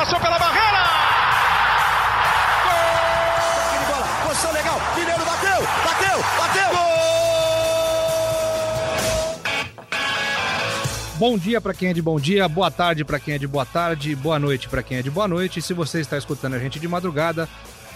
passou 0.00 0.18
pela 0.18 0.38
barreira! 0.38 0.82
Gol! 2.64 3.86
bola, 3.86 4.06
posição 4.26 4.50
legal, 4.50 4.80
Mineiro 4.96 5.24
bateu, 5.26 5.60
bateu, 5.84 6.24
bateu! 6.38 6.70
Gol! 6.70 6.80
Bom 11.16 11.36
dia 11.36 11.60
para 11.60 11.74
quem 11.74 11.90
é 11.90 11.92
de 11.92 12.00
bom 12.00 12.18
dia, 12.18 12.48
boa 12.48 12.70
tarde 12.70 13.04
para 13.04 13.20
quem 13.20 13.34
é 13.34 13.38
de 13.38 13.46
boa 13.46 13.66
tarde, 13.66 14.16
boa 14.16 14.38
noite 14.38 14.70
para 14.70 14.82
quem 14.82 14.96
é 14.96 15.02
de 15.02 15.10
boa 15.10 15.28
noite. 15.28 15.58
E 15.58 15.62
se 15.62 15.74
você 15.74 16.00
está 16.00 16.16
escutando 16.16 16.54
a 16.54 16.58
gente 16.58 16.80
de 16.80 16.88
madrugada, 16.88 17.46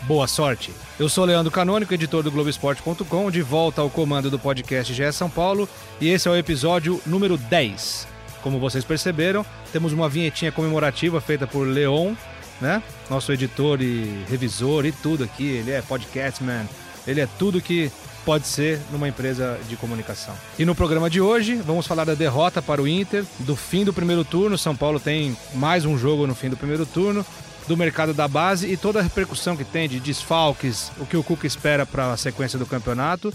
boa 0.02 0.27
sorte. 0.27 0.75
Eu 1.00 1.09
sou 1.09 1.25
Leandro 1.25 1.50
Canônico, 1.50 1.95
editor 1.95 2.23
do 2.23 2.30
Globoesporte.com, 2.30 3.30
de 3.30 3.41
volta 3.41 3.80
ao 3.80 3.89
comando 3.89 4.30
do 4.30 4.39
podcast 4.39 4.92
GE 4.92 5.11
São 5.11 5.30
Paulo, 5.30 5.66
e 5.98 6.11
esse 6.11 6.28
é 6.28 6.30
o 6.30 6.36
episódio 6.36 7.00
número 7.06 7.39
10. 7.39 8.12
Como 8.45 8.59
vocês 8.59 8.84
perceberam, 8.84 9.45
temos 9.73 9.95
uma 9.95 10.07
vinhetinha 10.07 10.53
comemorativa 10.53 11.19
feita 11.19 11.47
por 11.47 11.66
Leon, 11.66 12.12
né? 12.61 12.83
Nosso 13.09 13.33
editor 13.33 13.80
e 13.80 14.23
revisor 14.29 14.84
e 14.84 14.93
tudo 14.93 15.25
aqui. 15.25 15.47
Ele 15.47 15.70
é 15.70 15.80
podcastman, 15.80 16.69
ele 17.07 17.23
é 17.23 17.29
tudo 17.39 17.59
que 17.59 17.91
pode 18.23 18.47
ser 18.47 18.79
numa 18.93 19.09
empresa 19.09 19.59
de 19.67 19.77
comunicação. 19.77 20.34
E 20.59 20.67
no 20.67 20.75
programa 20.75 21.09
de 21.09 21.23
hoje, 21.23 21.55
vamos 21.55 21.87
falar 21.87 22.05
da 22.05 22.12
derrota 22.12 22.61
para 22.61 22.83
o 22.83 22.87
Inter, 22.87 23.25
do 23.39 23.57
fim 23.57 23.83
do 23.83 23.95
primeiro 23.95 24.23
turno. 24.27 24.59
São 24.59 24.77
Paulo 24.77 25.01
tem 25.01 25.34
mais 25.55 25.87
um 25.87 25.97
jogo 25.97 26.27
no 26.27 26.34
fim 26.34 26.51
do 26.51 26.56
primeiro 26.56 26.84
turno 26.84 27.25
do 27.67 27.79
mercado 27.79 28.12
da 28.12 28.29
base 28.29 28.70
e 28.70 28.77
toda 28.77 28.98
a 28.98 29.03
repercussão 29.03 29.56
que 29.56 29.65
tem 29.65 29.89
de 29.89 29.98
desfalques, 29.98 30.92
o 30.98 31.06
que 31.06 31.17
o 31.17 31.25
Cuca 31.25 31.47
espera 31.47 31.87
para 31.87 32.12
a 32.12 32.17
sequência 32.19 32.59
do 32.59 32.67
campeonato 32.67 33.33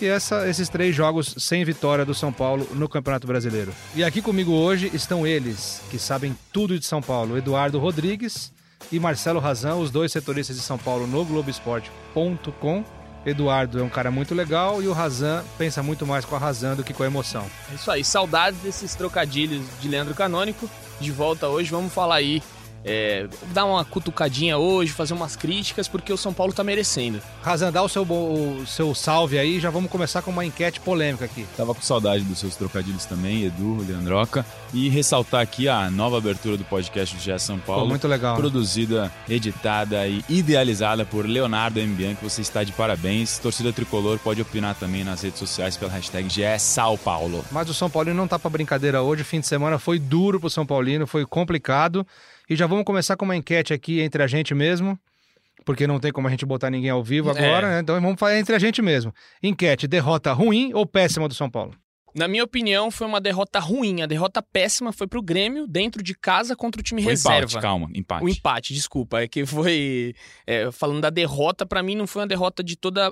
e 0.00 0.06
essa, 0.06 0.48
esses 0.48 0.68
três 0.68 0.94
jogos 0.94 1.34
sem 1.38 1.64
vitória 1.64 2.04
do 2.04 2.14
São 2.14 2.32
Paulo 2.32 2.66
no 2.72 2.88
Campeonato 2.88 3.26
Brasileiro. 3.26 3.72
E 3.94 4.02
aqui 4.02 4.20
comigo 4.20 4.52
hoje 4.52 4.90
estão 4.92 5.26
eles, 5.26 5.80
que 5.90 5.98
sabem 5.98 6.36
tudo 6.52 6.78
de 6.78 6.84
São 6.84 7.00
Paulo, 7.00 7.36
Eduardo 7.36 7.78
Rodrigues 7.78 8.52
e 8.90 8.98
Marcelo 8.98 9.40
Razão, 9.40 9.80
os 9.80 9.90
dois 9.90 10.10
setoristas 10.12 10.56
de 10.56 10.62
São 10.62 10.78
Paulo 10.78 11.06
no 11.06 11.24
Globoesporte.com. 11.24 12.84
Eduardo 13.24 13.78
é 13.78 13.82
um 13.82 13.88
cara 13.88 14.10
muito 14.10 14.34
legal 14.34 14.82
e 14.82 14.88
o 14.88 14.92
Razan 14.92 15.44
pensa 15.56 15.80
muito 15.82 16.04
mais 16.04 16.24
com 16.24 16.34
a 16.34 16.38
razão 16.38 16.74
do 16.74 16.82
que 16.82 16.92
com 16.92 17.04
a 17.04 17.06
emoção. 17.06 17.46
É 17.70 17.74
isso 17.76 17.90
aí, 17.90 18.04
saudades 18.04 18.58
desses 18.60 18.96
trocadilhos 18.96 19.64
de 19.80 19.88
Leandro 19.88 20.14
Canônico. 20.14 20.68
De 21.00 21.12
volta 21.12 21.46
hoje, 21.48 21.70
vamos 21.70 21.92
falar 21.92 22.16
aí 22.16 22.42
é, 22.84 23.26
dar 23.52 23.64
uma 23.64 23.84
cutucadinha 23.84 24.58
hoje, 24.58 24.92
fazer 24.92 25.14
umas 25.14 25.36
críticas, 25.36 25.88
porque 25.88 26.12
o 26.12 26.16
São 26.16 26.32
Paulo 26.32 26.52
tá 26.52 26.64
merecendo. 26.64 27.20
Razan, 27.42 27.72
dá 27.72 27.82
o 27.82 27.88
seu, 27.88 28.02
o 28.02 28.64
seu 28.66 28.94
salve 28.94 29.38
aí, 29.38 29.60
já 29.60 29.70
vamos 29.70 29.90
começar 29.90 30.22
com 30.22 30.30
uma 30.30 30.44
enquete 30.44 30.80
polêmica 30.80 31.24
aqui. 31.24 31.46
Tava 31.56 31.74
com 31.74 31.82
saudade 31.82 32.24
dos 32.24 32.38
seus 32.38 32.56
trocadilhos 32.56 33.04
também, 33.04 33.44
Edu, 33.44 33.84
Leandroca, 33.86 34.44
e 34.72 34.88
ressaltar 34.88 35.40
aqui 35.40 35.68
a 35.68 35.90
nova 35.90 36.18
abertura 36.18 36.56
do 36.56 36.64
podcast 36.64 37.14
do 37.14 37.22
GE 37.22 37.38
São 37.38 37.58
Paulo. 37.58 37.82
Pô, 37.82 37.88
muito 37.88 38.08
legal. 38.08 38.34
Né? 38.34 38.40
Produzida, 38.40 39.04
né? 39.04 39.12
editada 39.28 40.06
e 40.06 40.24
idealizada 40.28 41.04
por 41.04 41.26
Leonardo 41.26 41.78
M. 41.78 42.14
que 42.16 42.24
você 42.24 42.40
está 42.40 42.64
de 42.64 42.72
parabéns. 42.72 43.38
Torcida 43.38 43.72
Tricolor 43.72 44.18
pode 44.18 44.42
opinar 44.42 44.74
também 44.74 45.04
nas 45.04 45.22
redes 45.22 45.38
sociais 45.38 45.76
pela 45.76 45.92
hashtag 45.92 46.28
GE 46.28 46.58
São 46.58 46.96
Paulo. 46.96 47.44
Mas 47.50 47.68
o 47.68 47.74
São 47.74 47.88
Paulino 47.88 48.16
não 48.16 48.28
tá 48.28 48.38
pra 48.38 48.50
brincadeira 48.50 49.02
hoje, 49.02 49.22
o 49.22 49.24
fim 49.24 49.40
de 49.40 49.46
semana 49.46 49.78
foi 49.78 49.98
duro 49.98 50.40
pro 50.40 50.50
São 50.50 50.66
Paulino, 50.66 51.06
foi 51.06 51.24
complicado. 51.24 52.06
E 52.52 52.56
já 52.56 52.66
vamos 52.66 52.84
começar 52.84 53.16
com 53.16 53.24
uma 53.24 53.34
enquete 53.34 53.72
aqui 53.72 54.02
entre 54.02 54.22
a 54.22 54.26
gente 54.26 54.54
mesmo, 54.54 55.00
porque 55.64 55.86
não 55.86 55.98
tem 55.98 56.12
como 56.12 56.28
a 56.28 56.30
gente 56.30 56.44
botar 56.44 56.68
ninguém 56.68 56.90
ao 56.90 57.02
vivo 57.02 57.30
agora, 57.30 57.66
é. 57.66 57.70
né? 57.70 57.80
Então 57.80 57.98
vamos 57.98 58.20
fazer 58.20 58.36
entre 58.36 58.54
a 58.54 58.58
gente 58.58 58.82
mesmo. 58.82 59.10
Enquete: 59.42 59.88
derrota 59.88 60.34
ruim 60.34 60.70
ou 60.74 60.84
péssima 60.84 61.26
do 61.26 61.32
São 61.32 61.48
Paulo? 61.48 61.74
Na 62.14 62.28
minha 62.28 62.44
opinião, 62.44 62.90
foi 62.90 63.06
uma 63.06 63.22
derrota 63.22 63.58
ruim. 63.58 64.02
A 64.02 64.06
derrota 64.06 64.42
péssima 64.42 64.92
foi 64.92 65.06
pro 65.06 65.22
Grêmio, 65.22 65.66
dentro 65.66 66.02
de 66.02 66.14
casa, 66.14 66.54
contra 66.54 66.78
o 66.78 66.84
time 66.84 67.02
foi 67.02 67.12
reserva. 67.12 67.38
Empate, 67.38 67.58
calma, 67.58 67.88
empate. 67.94 68.22
O 68.22 68.28
empate, 68.28 68.74
desculpa. 68.74 69.22
É 69.22 69.28
que 69.28 69.46
foi. 69.46 70.14
É, 70.46 70.70
falando 70.70 71.00
da 71.00 71.08
derrota, 71.08 71.64
para 71.64 71.82
mim 71.82 71.96
não 71.96 72.06
foi 72.06 72.20
uma 72.20 72.28
derrota 72.28 72.62
de 72.62 72.76
toda 72.76 73.10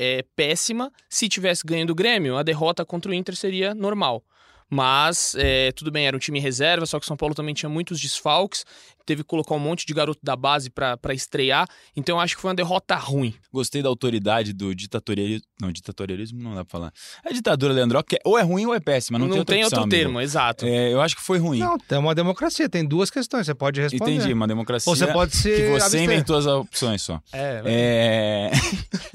é, 0.00 0.24
péssima. 0.34 0.90
Se 1.08 1.28
tivesse 1.28 1.62
ganho 1.64 1.86
do 1.86 1.94
Grêmio, 1.94 2.36
a 2.36 2.42
derrota 2.42 2.84
contra 2.84 3.12
o 3.12 3.14
Inter 3.14 3.36
seria 3.36 3.72
normal. 3.72 4.24
Mas 4.70 5.34
é, 5.36 5.72
tudo 5.72 5.90
bem, 5.90 6.06
era 6.06 6.16
um 6.16 6.20
time 6.20 6.38
reserva, 6.38 6.86
só 6.86 7.00
que 7.00 7.04
o 7.04 7.06
São 7.06 7.16
Paulo 7.16 7.34
também 7.34 7.52
tinha 7.52 7.68
muitos 7.68 8.00
desfalques, 8.00 8.64
teve 9.10 9.24
que 9.24 9.28
colocar 9.28 9.56
um 9.56 9.58
monte 9.58 9.84
de 9.84 9.92
garoto 9.92 10.20
da 10.22 10.36
base 10.36 10.70
para 10.70 11.12
estrear, 11.12 11.66
então 11.96 12.16
eu 12.16 12.20
acho 12.20 12.36
que 12.36 12.40
foi 12.40 12.50
uma 12.50 12.54
derrota 12.54 12.94
ruim. 12.94 13.34
Gostei 13.52 13.82
da 13.82 13.88
autoridade 13.88 14.52
do 14.52 14.72
ditatorialismo. 14.72 15.44
Não, 15.60 15.72
ditatorialismo 15.72 16.40
não 16.40 16.54
dá 16.54 16.64
pra 16.64 16.70
falar. 16.70 16.92
A 17.24 17.32
ditadura, 17.32 17.72
Leandro, 17.72 18.00
que 18.04 18.14
é, 18.14 18.18
ou 18.24 18.38
é 18.38 18.42
ruim 18.42 18.66
ou 18.66 18.74
é 18.74 18.78
péssima, 18.78 19.18
não, 19.18 19.26
não 19.26 19.32
tem, 19.32 19.38
outra 19.40 19.54
tem 19.56 19.64
opção, 19.64 19.78
outro 19.80 19.90
termo, 19.90 20.18
amigo. 20.18 20.20
exato. 20.20 20.64
É, 20.64 20.92
eu 20.92 21.00
acho 21.00 21.16
que 21.16 21.22
foi 21.22 21.38
ruim. 21.38 21.58
Não, 21.58 21.76
tem 21.76 21.98
uma 21.98 22.14
democracia, 22.14 22.68
tem 22.68 22.84
duas 22.84 23.10
questões, 23.10 23.46
você 23.46 23.54
pode 23.54 23.80
responder. 23.80 24.12
Entendi, 24.12 24.32
uma 24.32 24.46
democracia. 24.46 24.88
Ou 24.88 24.94
você 24.94 25.08
pode 25.08 25.34
se 25.34 25.50
Que 25.50 25.68
você 25.70 25.82
abster. 25.82 26.02
inventou 26.04 26.36
as 26.36 26.46
opções 26.46 27.02
só. 27.02 27.20
É, 27.32 27.62
é... 27.66 28.50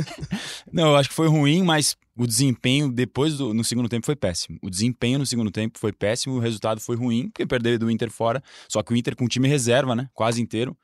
não, 0.74 0.90
eu 0.90 0.96
acho 0.98 1.08
que 1.08 1.16
foi 1.16 1.30
ruim, 1.30 1.64
mas 1.64 1.96
o 2.18 2.26
desempenho 2.26 2.90
depois 2.90 3.38
do 3.38 3.54
no 3.54 3.64
segundo 3.64 3.90
tempo 3.90 4.06
foi 4.06 4.16
péssimo. 4.16 4.58
O 4.62 4.70
desempenho 4.70 5.20
no 5.20 5.26
segundo 5.26 5.52
tempo 5.52 5.78
foi 5.78 5.92
péssimo, 5.92 6.36
o 6.36 6.40
resultado 6.40 6.80
foi 6.80 6.96
ruim, 6.96 7.30
porque 7.30 7.46
perdeu 7.46 7.78
do 7.78 7.92
Inter 7.92 8.10
fora. 8.10 8.42
Só 8.70 8.82
que 8.82 8.94
o 8.94 8.96
Inter 8.96 9.16
com 9.16 9.28
time 9.28 9.48
reserva, 9.48 9.85
né? 9.94 10.10
Quase 10.14 10.42
inteiro. 10.42 10.76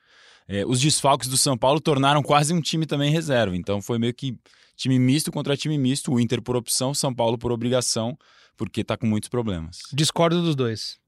É, 0.47 0.65
os 0.65 0.81
desfalques 0.81 1.29
do 1.29 1.37
São 1.37 1.57
Paulo 1.57 1.79
tornaram 1.79 2.21
quase 2.21 2.53
um 2.53 2.59
time 2.59 2.85
também 2.85 3.09
reserva. 3.09 3.55
Então 3.55 3.81
foi 3.81 3.97
meio 3.97 4.13
que 4.13 4.37
time 4.75 4.99
misto 4.99 5.31
contra 5.31 5.55
time 5.55 5.77
misto. 5.77 6.11
O 6.11 6.19
Inter 6.19 6.41
por 6.41 6.57
opção, 6.57 6.93
São 6.93 7.13
Paulo 7.13 7.37
por 7.37 7.51
obrigação, 7.51 8.17
porque 8.57 8.83
tá 8.83 8.97
com 8.97 9.07
muitos 9.07 9.29
problemas. 9.29 9.79
Discordo 9.93 10.41
dos 10.41 10.55
dois. 10.55 10.99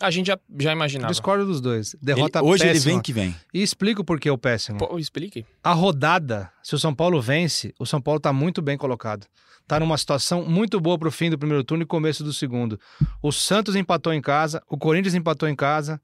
A 0.00 0.10
gente 0.10 0.28
já, 0.28 0.38
já 0.58 0.72
imaginava. 0.72 1.12
Discordo 1.12 1.44
dos 1.44 1.60
dois. 1.60 1.96
Derrota 2.00 2.38
ele, 2.38 2.48
hoje 2.48 2.64
péssima. 2.64 2.80
ele 2.80 2.94
vem 2.94 3.02
que 3.02 3.12
vem. 3.12 3.34
E 3.52 3.62
explico 3.62 4.04
por 4.04 4.20
que 4.20 4.30
o 4.30 4.38
péssimo. 4.38 4.78
Pô, 4.78 4.98
explique. 4.98 5.44
A 5.62 5.72
rodada, 5.72 6.52
se 6.62 6.74
o 6.74 6.78
São 6.78 6.94
Paulo 6.94 7.20
vence, 7.20 7.74
o 7.78 7.86
São 7.86 8.00
Paulo 8.00 8.20
tá 8.20 8.32
muito 8.32 8.62
bem 8.62 8.76
colocado. 8.76 9.26
Tá 9.66 9.78
numa 9.78 9.98
situação 9.98 10.44
muito 10.44 10.80
boa 10.80 10.98
pro 10.98 11.10
fim 11.10 11.28
do 11.28 11.38
primeiro 11.38 11.62
turno 11.62 11.82
e 11.82 11.86
começo 11.86 12.24
do 12.24 12.32
segundo. 12.32 12.80
O 13.20 13.32
Santos 13.32 13.76
empatou 13.76 14.14
em 14.14 14.20
casa, 14.20 14.62
o 14.68 14.78
Corinthians 14.78 15.14
empatou 15.14 15.48
em 15.48 15.54
casa, 15.54 16.00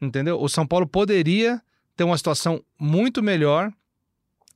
entendeu? 0.00 0.40
O 0.40 0.48
São 0.48 0.66
Paulo 0.66 0.86
poderia 0.86 1.60
ter 1.96 2.04
uma 2.04 2.16
situação 2.16 2.62
muito 2.78 3.22
melhor 3.22 3.72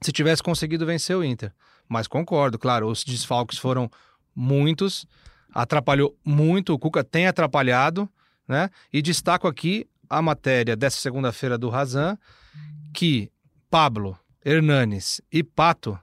se 0.01 0.13
tivesse 0.13 0.43
conseguido 0.43 0.87
vencer 0.87 1.17
o 1.17 1.25
Inter. 1.25 1.53
Mas 1.89 2.07
concordo, 2.07 2.59
claro, 2.59 2.89
os 2.89 3.05
desfalques 3.05 3.59
foram 3.59 3.91
muitos, 4.35 5.07
atrapalhou 5.53 6.17
muito, 6.25 6.73
o 6.73 6.79
Cuca 6.79 7.03
tem 7.03 7.27
atrapalhado, 7.27 8.09
né? 8.47 8.71
E 8.93 9.03
destaco 9.03 9.49
aqui 9.49 9.89
a 10.09 10.23
matéria 10.23 10.77
dessa 10.77 10.99
segunda-feira 10.99 11.59
do 11.59 11.69
Razan, 11.69 12.17
que 12.93 13.31
Pablo, 13.71 14.19
Hernanes 14.45 15.21
e 15.33 15.43
Pato 15.43 15.99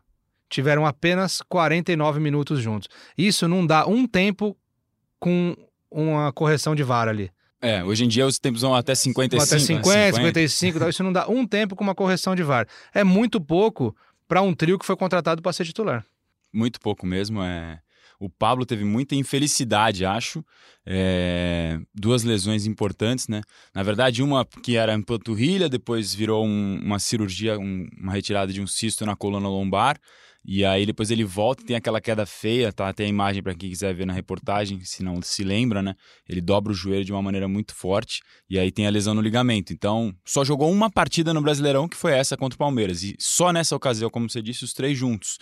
tiveram 0.49 0.85
apenas 0.85 1.41
49 1.41 2.19
minutos 2.19 2.59
juntos. 2.59 2.87
Isso 3.17 3.47
não 3.47 3.65
dá 3.65 3.85
um 3.85 4.07
tempo 4.07 4.57
com 5.19 5.55
uma 5.91 6.31
correção 6.31 6.75
de 6.75 6.83
VAR 6.83 7.07
ali. 7.07 7.31
É, 7.61 7.83
hoje 7.83 8.05
em 8.05 8.07
dia 8.07 8.25
os 8.25 8.37
tempos 8.37 8.61
vão 8.61 8.75
até 8.75 8.93
55. 8.93 9.43
Até 9.43 9.59
50, 9.59 9.83
50. 9.83 10.47
55, 10.47 10.89
isso 10.89 11.03
não 11.03 11.11
dá 11.11 11.27
um 11.27 11.45
tempo 11.45 11.75
com 11.75 11.83
uma 11.83 11.95
correção 11.95 12.35
de 12.35 12.43
VAR. 12.43 12.67
É 12.93 13.03
muito 13.03 13.41
pouco 13.41 13.95
para 14.27 14.41
um 14.41 14.53
trio 14.53 14.77
que 14.77 14.85
foi 14.85 14.95
contratado 14.95 15.41
para 15.41 15.53
ser 15.53 15.65
titular. 15.65 16.05
Muito 16.53 16.79
pouco 16.79 17.05
mesmo, 17.05 17.41
é... 17.41 17.79
O 18.19 18.31
Pablo 18.31 18.65
teve 18.65 18.83
muita 18.83 19.15
infelicidade, 19.15 20.03
acho. 20.03 20.43
É... 20.85 21.79
Duas 21.93 22.23
lesões 22.23 22.65
importantes, 22.65 23.27
né? 23.27 23.41
Na 23.73 23.83
verdade, 23.83 24.23
uma 24.23 24.43
que 24.45 24.75
era 24.75 24.93
em 24.93 25.01
panturrilha, 25.01 25.69
depois 25.69 26.15
virou 26.15 26.45
um, 26.45 26.79
uma 26.83 26.97
cirurgia, 26.97 27.59
um, 27.59 27.87
uma 27.99 28.11
retirada 28.11 28.51
de 28.51 28.59
um 28.59 28.65
cisto 28.65 29.05
na 29.05 29.15
coluna 29.15 29.47
lombar. 29.47 29.99
E 30.49 30.63
aí 30.63 30.85
depois 30.85 31.11
ele 31.11 31.25
volta 31.25 31.61
e 31.61 31.65
tem 31.65 31.75
aquela 31.75 31.99
queda 31.99 32.25
feia, 32.25 32.71
tá? 32.71 32.93
Tem 32.93 33.07
a 33.07 33.09
imagem 33.09 33.43
para 33.43 33.53
quem 33.53 33.69
quiser 33.69 33.93
ver 33.93 34.05
na 34.05 34.13
reportagem, 34.13 34.79
se 34.79 35.03
não 35.03 35.21
se 35.21 35.43
lembra, 35.43 35.81
né? 35.81 35.93
Ele 36.27 36.39
dobra 36.39 36.71
o 36.71 36.75
joelho 36.75 37.03
de 37.03 37.11
uma 37.11 37.21
maneira 37.21 37.49
muito 37.49 37.75
forte 37.75 38.21
e 38.49 38.57
aí 38.57 38.71
tem 38.71 38.87
a 38.87 38.89
lesão 38.89 39.13
no 39.13 39.19
ligamento. 39.19 39.73
Então, 39.73 40.15
só 40.23 40.45
jogou 40.45 40.71
uma 40.71 40.89
partida 40.89 41.33
no 41.33 41.41
Brasileirão, 41.41 41.89
que 41.89 41.97
foi 41.97 42.13
essa 42.13 42.37
contra 42.37 42.55
o 42.55 42.57
Palmeiras. 42.57 43.03
E 43.03 43.13
só 43.19 43.51
nessa 43.51 43.75
ocasião, 43.75 44.09
como 44.09 44.29
você 44.29 44.41
disse, 44.41 44.63
os 44.63 44.71
três 44.71 44.97
juntos. 44.97 45.37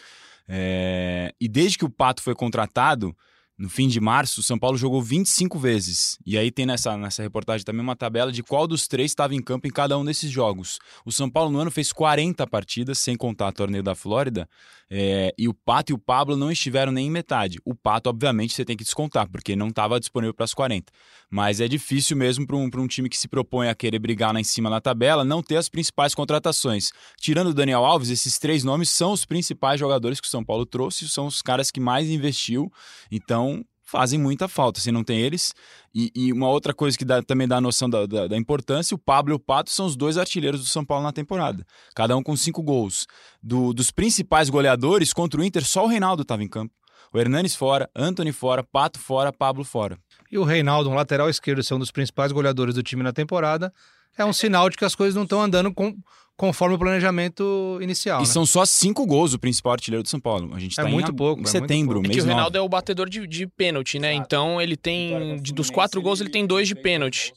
É... 0.47 1.31
E 1.39 1.47
desde 1.47 1.77
que 1.77 1.85
o 1.85 1.89
Pato 1.89 2.23
foi 2.23 2.33
contratado, 2.33 3.15
no 3.57 3.69
fim 3.69 3.87
de 3.87 4.01
março, 4.01 4.41
o 4.41 4.43
São 4.43 4.59
Paulo 4.59 4.77
jogou 4.77 5.01
25 5.01 5.57
vezes. 5.57 6.17
E 6.25 6.37
aí 6.37 6.51
tem 6.51 6.65
nessa, 6.65 6.97
nessa 6.97 7.23
reportagem 7.23 7.65
também 7.65 7.81
uma 7.81 7.95
tabela 7.95 8.29
de 8.31 8.43
qual 8.43 8.67
dos 8.67 8.85
três 8.85 9.11
estava 9.11 9.33
em 9.33 9.41
campo 9.41 9.65
em 9.65 9.71
cada 9.71 9.97
um 9.97 10.03
desses 10.03 10.29
jogos. 10.29 10.77
O 11.05 11.11
São 11.11 11.29
Paulo 11.29 11.49
no 11.49 11.59
ano 11.59 11.71
fez 11.71 11.93
40 11.93 12.45
partidas, 12.47 12.99
sem 12.99 13.15
contar 13.15 13.47
o 13.47 13.53
torneio 13.53 13.83
da 13.83 13.95
Flórida, 13.95 14.47
é, 14.89 15.33
e 15.37 15.47
o 15.47 15.53
Pato 15.53 15.91
e 15.91 15.95
o 15.95 15.97
Pablo 15.97 16.35
não 16.35 16.51
estiveram 16.51 16.91
nem 16.91 17.07
em 17.07 17.11
metade. 17.11 17.59
O 17.63 17.73
Pato, 17.73 18.09
obviamente, 18.09 18.53
você 18.53 18.65
tem 18.65 18.75
que 18.75 18.83
descontar, 18.83 19.29
porque 19.29 19.55
não 19.55 19.69
estava 19.69 19.99
disponível 19.99 20.33
para 20.33 20.43
as 20.43 20.53
40. 20.53 20.91
Mas 21.29 21.59
é 21.59 21.67
difícil 21.67 22.15
mesmo 22.15 22.45
para 22.45 22.55
um, 22.55 22.69
um 22.71 22.87
time 22.87 23.09
que 23.09 23.17
se 23.17 23.27
propõe 23.27 23.67
a 23.67 23.75
querer 23.75 23.99
brigar 23.99 24.33
lá 24.33 24.39
em 24.39 24.43
cima 24.43 24.69
na 24.69 24.79
tabela 24.79 25.23
não 25.23 25.41
ter 25.41 25.57
as 25.57 25.69
principais 25.69 26.13
contratações. 26.13 26.91
Tirando 27.19 27.47
o 27.47 27.53
Daniel 27.53 27.83
Alves, 27.83 28.09
esses 28.09 28.37
três 28.37 28.63
nomes 28.63 28.89
são 28.89 29.11
os 29.11 29.25
principais 29.25 29.79
jogadores 29.79 30.19
que 30.19 30.27
o 30.27 30.29
São 30.29 30.43
Paulo 30.43 30.65
trouxe, 30.65 31.07
são 31.09 31.25
os 31.25 31.41
caras 31.41 31.71
que 31.71 31.79
mais 31.79 32.09
investiu. 32.09 32.71
Então, 33.11 33.44
fazem 33.85 34.19
muita 34.19 34.47
falta. 34.47 34.79
Se 34.79 34.91
não 34.91 35.03
tem 35.03 35.19
eles. 35.19 35.53
E, 35.93 36.11
e 36.13 36.33
uma 36.33 36.49
outra 36.49 36.73
coisa 36.73 36.97
que 36.97 37.05
dá, 37.05 37.21
também 37.21 37.47
dá 37.47 37.57
a 37.57 37.61
noção 37.61 37.89
da, 37.89 38.05
da, 38.05 38.27
da, 38.27 38.37
importância: 38.37 38.95
o 38.95 38.97
Pablo 38.97 39.33
e 39.33 39.35
o 39.35 39.39
Pato 39.39 39.69
são 39.69 39.85
os 39.85 39.95
dois 39.95 40.17
artilheiros 40.17 40.59
do 40.59 40.65
São 40.65 40.83
Paulo 40.83 41.03
na 41.03 41.13
temporada. 41.13 41.65
Cada 41.95 42.17
um 42.17 42.23
com 42.23 42.35
cinco 42.35 42.61
gols. 42.61 43.07
Do, 43.41 43.73
dos 43.73 43.91
principais 43.91 44.49
goleadores 44.49 45.13
contra 45.13 45.39
o 45.39 45.43
Inter, 45.43 45.63
só 45.63 45.85
o 45.85 45.87
Reinaldo 45.87 46.23
estava 46.23 46.43
em 46.43 46.47
campo. 46.47 46.73
O 47.13 47.19
Hernanes 47.19 47.55
fora, 47.55 47.89
Anthony 47.95 48.33
fora, 48.33 48.63
Pato 48.63 48.99
fora, 48.99 49.31
Pablo 49.31 49.63
fora. 49.63 49.97
E 50.29 50.37
o 50.37 50.43
Reinaldo, 50.43 50.89
um 50.89 50.95
lateral 50.95 51.29
esquerdo, 51.29 51.63
ser 51.63 51.75
um 51.75 51.79
dos 51.79 51.91
principais 51.91 52.31
goleadores 52.31 52.75
do 52.75 52.83
time 52.83 53.03
na 53.03 53.13
temporada, 53.13 53.71
é 54.17 54.25
um 54.25 54.33
sinal 54.33 54.69
de 54.69 54.77
que 54.77 54.85
as 54.85 54.95
coisas 54.95 55.15
não 55.15 55.23
estão 55.23 55.41
andando 55.41 55.73
com, 55.73 55.95
conforme 56.37 56.75
o 56.75 56.79
planejamento 56.79 57.77
inicial. 57.81 58.19
E 58.19 58.21
né? 58.21 58.25
são 58.25 58.45
só 58.45 58.65
cinco 58.65 59.05
gols 59.05 59.33
o 59.33 59.39
principal 59.39 59.73
artilheiro 59.73 60.03
do 60.03 60.09
São 60.09 60.19
Paulo. 60.19 60.53
A 60.53 60.59
gente 60.59 60.79
é 60.79 60.83
tá 60.83 60.89
muito 60.89 61.11
em, 61.11 61.15
pouco, 61.15 61.41
em 61.41 61.45
é 61.45 61.47
setembro, 61.47 61.95
muito 61.99 62.05
É 62.05 62.09
mês 62.09 62.23
que 62.23 62.29
o 62.29 62.33
Reinaldo 62.33 62.57
é 62.57 62.61
o 62.61 62.69
batedor 62.69 63.09
de, 63.09 63.25
de 63.27 63.47
pênalti, 63.47 63.99
né? 63.99 64.13
Então 64.13 64.61
ele 64.61 64.75
tem. 64.77 65.39
De, 65.41 65.53
dos 65.53 65.69
quatro 65.69 66.01
gols, 66.01 66.19
ele 66.21 66.29
tem 66.29 66.45
dois 66.45 66.67
de 66.67 66.75
pênalti. 66.75 67.33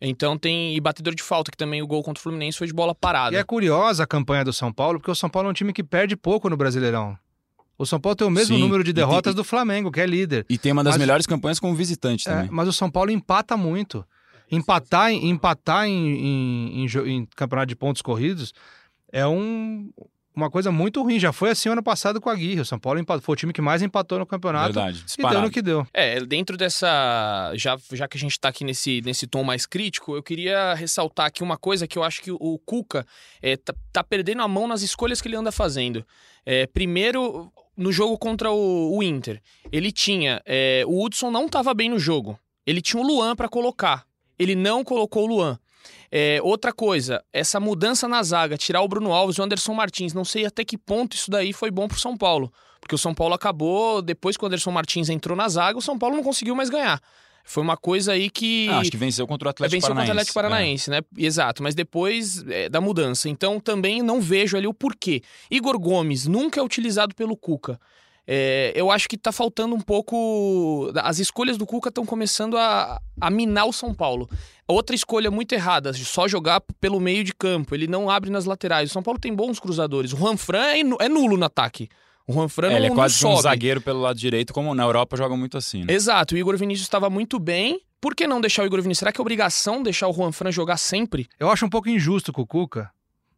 Então 0.00 0.36
tem. 0.36 0.74
E 0.74 0.80
batedor 0.80 1.14
de 1.14 1.22
falta, 1.22 1.50
que 1.50 1.56
também 1.56 1.80
o 1.80 1.86
gol 1.86 2.02
contra 2.02 2.18
o 2.20 2.22
Fluminense 2.22 2.58
foi 2.58 2.66
de 2.66 2.72
bola 2.72 2.94
parada. 2.94 3.36
E 3.36 3.38
é 3.38 3.44
curiosa 3.44 4.02
a 4.02 4.06
campanha 4.06 4.44
do 4.44 4.52
São 4.52 4.72
Paulo, 4.72 4.98
porque 4.98 5.10
o 5.10 5.14
São 5.14 5.30
Paulo 5.30 5.48
é 5.48 5.50
um 5.50 5.54
time 5.54 5.72
que 5.72 5.84
perde 5.84 6.16
pouco 6.16 6.50
no 6.50 6.56
Brasileirão. 6.56 7.16
O 7.78 7.86
São 7.86 7.98
Paulo 8.00 8.14
tem 8.16 8.26
o 8.26 8.30
mesmo 8.30 8.54
Sim, 8.56 8.62
número 8.62 8.84
de 8.84 8.90
e 8.90 8.94
tem- 8.94 9.04
derrotas 9.04 9.34
do 9.34 9.42
Flamengo, 9.42 9.90
que 9.90 10.00
é 10.00 10.06
líder. 10.06 10.44
E 10.48 10.58
tem 10.58 10.72
uma 10.72 10.84
das 10.84 10.94
Mas- 10.94 11.00
melhores 11.00 11.26
campanhas 11.26 11.58
como 11.58 11.74
visitante 11.74 12.28
É, 12.28 12.32
também. 12.32 12.48
mas 12.50 12.68
o 12.68 12.72
São 12.72 12.90
Paulo 12.90 13.10
empata 13.10 13.56
muito. 13.56 14.04
Empatar, 14.52 15.10
em- 15.10 15.28
empatar 15.30 15.86
em, 15.86 16.10
em- 16.14 16.84
em 16.84 17.08
em 17.08 17.26
campeonato 17.34 17.68
de 17.68 17.76
pontos 17.76 18.02
corridos 18.02 18.52
é 19.12 19.26
um- 19.26 19.90
uma 20.34 20.50
coisa 20.50 20.70
muito 20.72 21.02
ruim. 21.02 21.18
Já 21.18 21.32
foi 21.32 21.50
assim 21.50 21.68
ano 21.68 21.82
passado 21.82 22.20
com 22.20 22.30
a 22.30 22.32
Aguirre. 22.32 22.60
O 22.60 22.64
São 22.64 22.78
Paulo 22.78 22.98
empatou, 23.00 23.22
foi 23.22 23.32
o 23.34 23.36
time 23.36 23.52
que 23.52 23.60
mais 23.60 23.82
empatou 23.82 24.18
no 24.18 24.24
campeonato 24.26 24.72
Verdade, 24.74 25.04
e 25.06 25.22
deu 25.22 25.40
no 25.42 25.50
que 25.50 25.60
deu. 25.62 25.86
É, 25.92 26.20
dentro 26.20 26.56
dessa. 26.56 27.52
Já, 27.54 27.76
já 27.92 28.06
que 28.08 28.16
a 28.16 28.20
gente 28.20 28.38
tá 28.38 28.48
aqui 28.48 28.64
nesse, 28.64 29.00
nesse 29.04 29.26
tom 29.26 29.42
mais 29.44 29.66
crítico, 29.66 30.14
eu 30.16 30.22
queria 30.22 30.74
ressaltar 30.74 31.26
aqui 31.26 31.42
uma 31.42 31.56
coisa 31.58 31.86
que 31.86 31.98
eu 31.98 32.02
acho 32.04 32.22
que 32.22 32.30
o 32.30 32.58
Cuca 32.64 33.06
é, 33.42 33.56
tá, 33.56 33.74
tá 33.92 34.04
perdendo 34.04 34.42
a 34.42 34.48
mão 34.48 34.66
nas 34.66 34.82
escolhas 34.82 35.20
que 35.20 35.28
ele 35.28 35.36
anda 35.36 35.52
fazendo. 35.52 36.04
É, 36.46 36.66
primeiro, 36.66 37.52
no 37.76 37.92
jogo 37.92 38.16
contra 38.18 38.50
o, 38.50 38.96
o 38.96 39.02
Inter, 39.02 39.40
ele 39.70 39.92
tinha. 39.92 40.40
é, 40.46 40.82
o 40.86 41.04
Hudson 41.04 41.30
não 41.30 41.48
tava 41.48 41.72
bem 41.74 41.88
no 41.90 41.98
jogo. 41.98 42.38
Ele 42.66 42.80
tinha 42.80 43.02
o 43.02 43.06
Luan 43.06 43.34
pra 43.36 43.48
colocar. 43.48 44.04
Ele 44.38 44.54
não 44.54 44.84
colocou 44.84 45.24
o 45.24 45.26
Luan. 45.26 45.58
É, 46.10 46.40
outra 46.42 46.72
coisa, 46.72 47.24
essa 47.32 47.58
mudança 47.58 48.06
na 48.06 48.22
zaga, 48.22 48.56
tirar 48.58 48.82
o 48.82 48.88
Bruno 48.88 49.12
Alves 49.12 49.36
e 49.36 49.40
o 49.40 49.44
Anderson 49.44 49.72
Martins, 49.72 50.12
não 50.12 50.24
sei 50.24 50.44
até 50.44 50.64
que 50.64 50.76
ponto 50.76 51.16
isso 51.16 51.30
daí 51.30 51.52
foi 51.52 51.70
bom 51.70 51.88
pro 51.88 51.98
São 51.98 52.16
Paulo. 52.16 52.52
Porque 52.80 52.94
o 52.94 52.98
São 52.98 53.14
Paulo 53.14 53.32
acabou, 53.34 54.02
depois 54.02 54.36
que 54.36 54.44
o 54.44 54.46
Anderson 54.46 54.72
Martins 54.72 55.08
entrou 55.08 55.36
na 55.36 55.48
zaga, 55.48 55.78
o 55.78 55.82
São 55.82 55.98
Paulo 55.98 56.16
não 56.16 56.22
conseguiu 56.22 56.54
mais 56.54 56.68
ganhar. 56.68 57.00
Foi 57.44 57.62
uma 57.62 57.76
coisa 57.76 58.12
aí 58.12 58.30
que. 58.30 58.68
Ah, 58.68 58.78
acho 58.78 58.90
que 58.90 58.96
venceu 58.96 59.26
contra 59.26 59.48
o 59.48 59.50
Atlético 59.50 59.74
venceu 59.74 59.88
contra 59.88 60.04
o 60.04 60.06
Paranaense. 60.06 60.30
Atlético 60.30 60.34
Paranaense, 60.34 60.90
né? 60.90 61.00
Exato, 61.16 61.62
mas 61.62 61.74
depois 61.74 62.44
é, 62.48 62.68
da 62.68 62.80
mudança. 62.80 63.28
Então 63.28 63.58
também 63.58 64.02
não 64.02 64.20
vejo 64.20 64.56
ali 64.56 64.66
o 64.66 64.74
porquê. 64.74 65.22
Igor 65.50 65.78
Gomes 65.78 66.26
nunca 66.26 66.60
é 66.60 66.62
utilizado 66.62 67.14
pelo 67.14 67.36
Cuca. 67.36 67.80
É, 68.26 68.72
eu 68.76 68.90
acho 68.90 69.08
que 69.08 69.18
tá 69.18 69.32
faltando 69.32 69.74
um 69.74 69.80
pouco. 69.80 70.92
As 71.02 71.18
escolhas 71.18 71.56
do 71.56 71.66
Cuca 71.66 71.88
estão 71.88 72.06
começando 72.06 72.56
a, 72.56 73.00
a 73.20 73.30
minar 73.30 73.66
o 73.66 73.72
São 73.72 73.92
Paulo. 73.92 74.28
Outra 74.66 74.94
escolha 74.94 75.30
muito 75.30 75.52
errada, 75.52 75.92
só 75.92 76.28
jogar 76.28 76.62
pelo 76.80 77.00
meio 77.00 77.24
de 77.24 77.34
campo. 77.34 77.74
Ele 77.74 77.86
não 77.86 78.08
abre 78.08 78.30
nas 78.30 78.44
laterais. 78.44 78.90
O 78.90 78.92
São 78.92 79.02
Paulo 79.02 79.18
tem 79.18 79.34
bons 79.34 79.58
cruzadores. 79.58 80.12
O 80.12 80.16
Juan 80.16 80.36
Fran 80.36 80.66
é, 80.66 80.80
é 80.80 81.08
nulo 81.08 81.36
no 81.36 81.44
ataque. 81.44 81.88
O 82.26 82.32
Juan 82.32 82.48
Fran 82.48 82.68
É, 82.68 82.70
não, 82.70 82.76
ele 82.76 82.86
é 82.86 82.90
quase 82.90 83.18
que 83.18 83.26
um 83.26 83.30
sobe. 83.30 83.42
zagueiro 83.42 83.80
pelo 83.80 84.00
lado 84.00 84.16
direito, 84.16 84.52
como 84.52 84.74
na 84.74 84.84
Europa 84.84 85.16
jogam 85.16 85.36
muito 85.36 85.58
assim, 85.58 85.84
né? 85.84 85.92
Exato, 85.92 86.34
o 86.34 86.38
Igor 86.38 86.56
Vinícius 86.56 86.86
estava 86.86 87.10
muito 87.10 87.38
bem. 87.38 87.80
Por 88.00 88.14
que 88.14 88.26
não 88.26 88.40
deixar 88.40 88.62
o 88.62 88.66
Igor 88.66 88.80
Vinícius? 88.80 89.00
Será 89.00 89.12
que 89.12 89.20
é 89.20 89.22
obrigação 89.22 89.82
deixar 89.82 90.08
o 90.08 90.12
Juan 90.12 90.32
Fran 90.32 90.50
jogar 90.50 90.76
sempre? 90.76 91.28
Eu 91.38 91.50
acho 91.50 91.66
um 91.66 91.70
pouco 91.70 91.88
injusto 91.88 92.32
com 92.32 92.42
o 92.42 92.46
Cuca. 92.46 92.90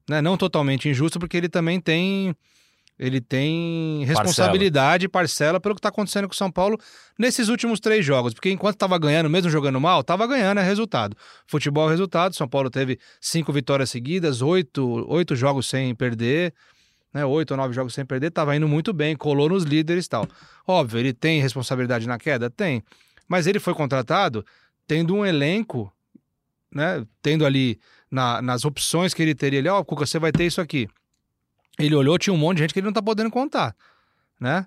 Né? 0.08 0.20
Não 0.20 0.36
totalmente 0.36 0.88
injusto, 0.88 1.18
porque 1.18 1.36
ele 1.36 1.48
também 1.48 1.80
tem. 1.80 2.34
Ele 2.96 3.20
tem 3.20 4.04
responsabilidade 4.04 5.06
e 5.06 5.08
parcela 5.08 5.58
pelo 5.58 5.74
que 5.74 5.80
está 5.80 5.88
acontecendo 5.88 6.28
com 6.28 6.32
o 6.34 6.36
São 6.36 6.50
Paulo 6.50 6.78
nesses 7.18 7.48
últimos 7.48 7.80
três 7.80 8.06
jogos. 8.06 8.32
Porque 8.32 8.50
enquanto 8.50 8.74
estava 8.76 8.96
ganhando, 8.98 9.28
mesmo 9.28 9.50
jogando 9.50 9.80
mal, 9.80 10.00
estava 10.00 10.26
ganhando, 10.28 10.60
é 10.60 10.62
resultado. 10.62 11.16
Futebol 11.46 11.88
é 11.88 11.90
resultado. 11.90 12.34
São 12.36 12.46
Paulo 12.48 12.70
teve 12.70 12.98
cinco 13.20 13.52
vitórias 13.52 13.90
seguidas, 13.90 14.42
oito, 14.42 15.04
oito 15.08 15.34
jogos 15.34 15.66
sem 15.68 15.92
perder, 15.92 16.54
né? 17.12 17.24
Oito 17.24 17.50
ou 17.50 17.56
nove 17.56 17.74
jogos 17.74 17.94
sem 17.94 18.04
perder, 18.06 18.28
estava 18.28 18.54
indo 18.54 18.68
muito 18.68 18.92
bem, 18.92 19.16
colou 19.16 19.48
nos 19.48 19.64
líderes 19.64 20.06
e 20.06 20.08
tal. 20.10 20.28
Óbvio, 20.66 21.00
ele 21.00 21.12
tem 21.12 21.40
responsabilidade 21.40 22.06
na 22.06 22.16
queda? 22.16 22.48
Tem. 22.48 22.80
Mas 23.26 23.48
ele 23.48 23.58
foi 23.58 23.74
contratado 23.74 24.46
tendo 24.86 25.16
um 25.16 25.26
elenco, 25.26 25.92
né? 26.72 27.04
Tendo 27.20 27.44
ali 27.44 27.80
na- 28.08 28.40
nas 28.40 28.64
opções 28.64 29.12
que 29.12 29.20
ele 29.20 29.34
teria 29.34 29.58
ali, 29.58 29.68
ó, 29.68 29.82
Cuca, 29.82 30.06
você 30.06 30.18
vai 30.20 30.30
ter 30.30 30.44
isso 30.46 30.60
aqui. 30.60 30.88
Ele 31.78 31.94
olhou, 31.94 32.18
tinha 32.18 32.32
um 32.32 32.36
monte 32.38 32.56
de 32.58 32.62
gente 32.64 32.72
que 32.72 32.80
ele 32.80 32.86
não 32.86 32.92
tá 32.92 33.02
podendo 33.02 33.30
contar, 33.30 33.74
né? 34.38 34.66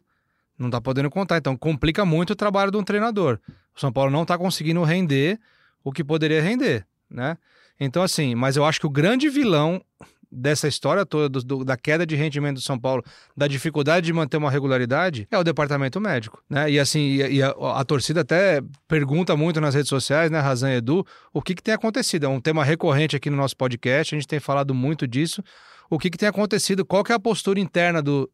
Não 0.57 0.69
tá 0.69 0.81
podendo 0.81 1.09
contar, 1.09 1.37
então 1.37 1.55
complica 1.55 2.03
muito 2.05 2.31
o 2.31 2.35
trabalho 2.35 2.71
de 2.71 2.77
um 2.77 2.83
treinador. 2.83 3.39
O 3.75 3.79
São 3.79 3.91
Paulo 3.91 4.11
não 4.11 4.25
tá 4.25 4.37
conseguindo 4.37 4.83
render 4.83 5.39
o 5.83 5.91
que 5.91 6.03
poderia 6.03 6.41
render, 6.41 6.85
né? 7.09 7.37
Então, 7.79 8.01
assim, 8.01 8.33
mas 8.35 8.57
eu 8.57 8.65
acho 8.65 8.79
que 8.79 8.87
o 8.87 8.89
grande 8.89 9.29
vilão 9.29 9.81
dessa 10.29 10.67
história 10.67 11.05
toda, 11.05 11.29
do- 11.29 11.41
do- 11.43 11.63
da 11.63 11.77
queda 11.77 12.05
de 12.05 12.13
rendimento 12.15 12.55
do 12.55 12.61
São 12.61 12.77
Paulo, 12.77 13.01
da 13.35 13.47
dificuldade 13.47 14.05
de 14.07 14.11
manter 14.11 14.35
uma 14.35 14.51
regularidade, 14.51 15.25
é 15.31 15.37
o 15.37 15.43
departamento 15.43 16.01
médico, 16.01 16.43
né? 16.49 16.69
E 16.69 16.77
assim, 16.79 16.99
e, 16.99 17.35
e 17.35 17.43
a, 17.43 17.49
a 17.51 17.85
torcida 17.85 18.21
até 18.21 18.61
pergunta 18.87 19.37
muito 19.37 19.61
nas 19.61 19.73
redes 19.75 19.87
sociais, 19.89 20.29
né, 20.29 20.39
Razan 20.39 20.71
Edu, 20.73 21.05
o 21.31 21.41
que, 21.41 21.55
que 21.55 21.63
tem 21.63 21.73
acontecido. 21.73 22.25
É 22.25 22.29
um 22.29 22.41
tema 22.41 22.63
recorrente 22.65 23.15
aqui 23.15 23.29
no 23.29 23.37
nosso 23.37 23.55
podcast, 23.55 24.13
a 24.13 24.17
gente 24.17 24.27
tem 24.27 24.39
falado 24.39 24.73
muito 24.73 25.07
disso. 25.07 25.41
O 25.89 25.97
que, 25.97 26.09
que 26.09 26.17
tem 26.17 26.27
acontecido? 26.27 26.85
Qual 26.85 27.03
que 27.03 27.11
é 27.11 27.15
a 27.15 27.19
postura 27.19 27.59
interna 27.59 28.01
do, 28.01 28.29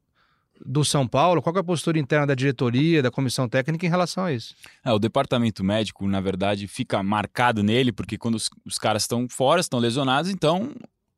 do 0.66 0.84
São 0.84 1.08
Paulo? 1.08 1.42
Qual 1.42 1.56
é 1.56 1.60
a 1.60 1.64
postura 1.64 2.00
interna 2.00 2.28
da 2.28 2.36
diretoria, 2.36 3.02
da 3.02 3.12
comissão 3.12 3.48
técnica 3.48 3.86
em 3.86 3.90
relação 3.90 4.26
a 4.26 4.34
isso? 4.34 4.56
É, 4.84 4.92
o 4.92 5.00
departamento 5.00 5.64
médico, 5.64 6.08
na 6.08 6.22
verdade, 6.22 6.68
fica 6.68 7.02
marcado 7.04 7.64
nele, 7.64 7.92
porque 7.92 8.18
quando 8.18 8.36
os, 8.36 8.50
os 8.66 8.78
caras 8.78 9.04
estão 9.04 9.28
fora, 9.30 9.62
estão 9.62 9.80
lesionados, 9.80 10.32
então 10.32 10.74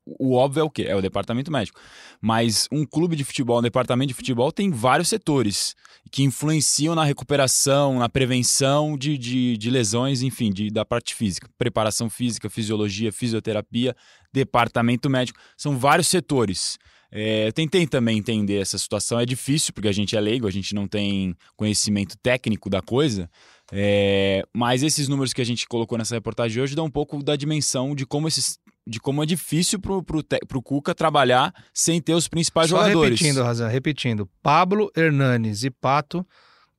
o 0.06 0.34
óbvio 0.34 0.60
é 0.60 0.64
o 0.64 0.70
quê? 0.70 0.82
É 0.82 0.94
o 0.94 1.02
departamento 1.02 1.50
médico. 1.50 1.80
Mas 2.20 2.68
um 2.70 2.84
clube 2.86 3.16
de 3.16 3.24
futebol, 3.24 3.58
um 3.58 3.62
departamento 3.62 4.08
de 4.08 4.14
futebol 4.14 4.52
tem 4.52 4.70
vários 4.70 5.08
setores 5.08 5.74
que 6.10 6.22
influenciam 6.22 6.94
na 6.94 7.04
recuperação, 7.04 7.98
na 7.98 8.08
prevenção 8.08 8.96
de, 8.96 9.18
de, 9.18 9.56
de 9.56 9.70
lesões, 9.70 10.22
enfim, 10.22 10.52
de, 10.52 10.70
da 10.70 10.84
parte 10.84 11.14
física. 11.14 11.48
Preparação 11.58 12.08
física, 12.08 12.48
fisiologia, 12.48 13.12
fisioterapia, 13.12 13.94
departamento 14.32 15.10
médico. 15.10 15.38
São 15.56 15.76
vários 15.76 16.06
setores. 16.06 16.78
É, 17.10 17.46
eu 17.46 17.52
tentei 17.52 17.86
também 17.86 18.18
entender 18.18 18.60
essa 18.60 18.78
situação. 18.78 19.18
É 19.18 19.26
difícil, 19.26 19.72
porque 19.72 19.88
a 19.88 19.92
gente 19.92 20.16
é 20.16 20.20
leigo, 20.20 20.46
a 20.46 20.50
gente 20.50 20.74
não 20.74 20.86
tem 20.86 21.34
conhecimento 21.56 22.16
técnico 22.18 22.68
da 22.68 22.82
coisa. 22.82 23.28
É, 23.72 24.44
mas 24.54 24.82
esses 24.82 25.08
números 25.08 25.32
que 25.32 25.42
a 25.42 25.44
gente 25.44 25.66
colocou 25.66 25.98
nessa 25.98 26.14
reportagem 26.14 26.62
hoje 26.62 26.76
dão 26.76 26.84
um 26.84 26.90
pouco 26.90 27.22
da 27.22 27.34
dimensão 27.34 27.94
de 27.94 28.06
como 28.06 28.28
esses. 28.28 28.58
De 28.86 29.00
como 29.00 29.22
é 29.22 29.26
difícil 29.26 29.80
pro, 29.80 30.02
pro, 30.02 30.22
pro 30.46 30.62
Cuca 30.62 30.94
trabalhar 30.94 31.52
sem 31.74 32.00
ter 32.00 32.14
os 32.14 32.28
principais 32.28 32.70
Só 32.70 32.78
jogadores. 32.78 33.18
repetindo, 33.18 33.42
Razan, 33.42 33.68
repetindo. 33.68 34.28
Pablo, 34.42 34.90
Hernanes 34.96 35.64
e 35.64 35.70
Pato, 35.70 36.24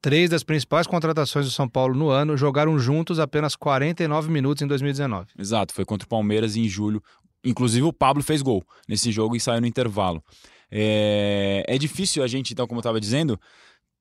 três 0.01 0.29
das 0.29 0.43
principais 0.43 0.87
contratações 0.87 1.45
do 1.45 1.51
São 1.51 1.67
Paulo 1.67 1.93
no 1.93 2.09
ano, 2.09 2.37
jogaram 2.37 2.79
juntos 2.79 3.19
apenas 3.19 3.55
49 3.55 4.31
minutos 4.31 4.61
em 4.61 4.67
2019. 4.67 5.27
Exato, 5.37 5.73
foi 5.73 5.83
contra 5.83 6.05
o 6.05 6.09
Palmeiras 6.09 6.55
em 6.55 6.67
julho. 6.67 7.03
Inclusive 7.43 7.85
o 7.85 7.93
Pablo 7.93 8.23
fez 8.23 8.41
gol 8.41 8.63
nesse 8.87 9.11
jogo 9.11 9.35
e 9.35 9.39
saiu 9.39 9.59
no 9.59 9.67
intervalo. 9.67 10.23
É, 10.71 11.63
é 11.67 11.77
difícil 11.77 12.23
a 12.23 12.27
gente, 12.27 12.51
então, 12.53 12.67
como 12.67 12.79
eu 12.79 12.81
estava 12.81 12.99
dizendo, 12.99 13.39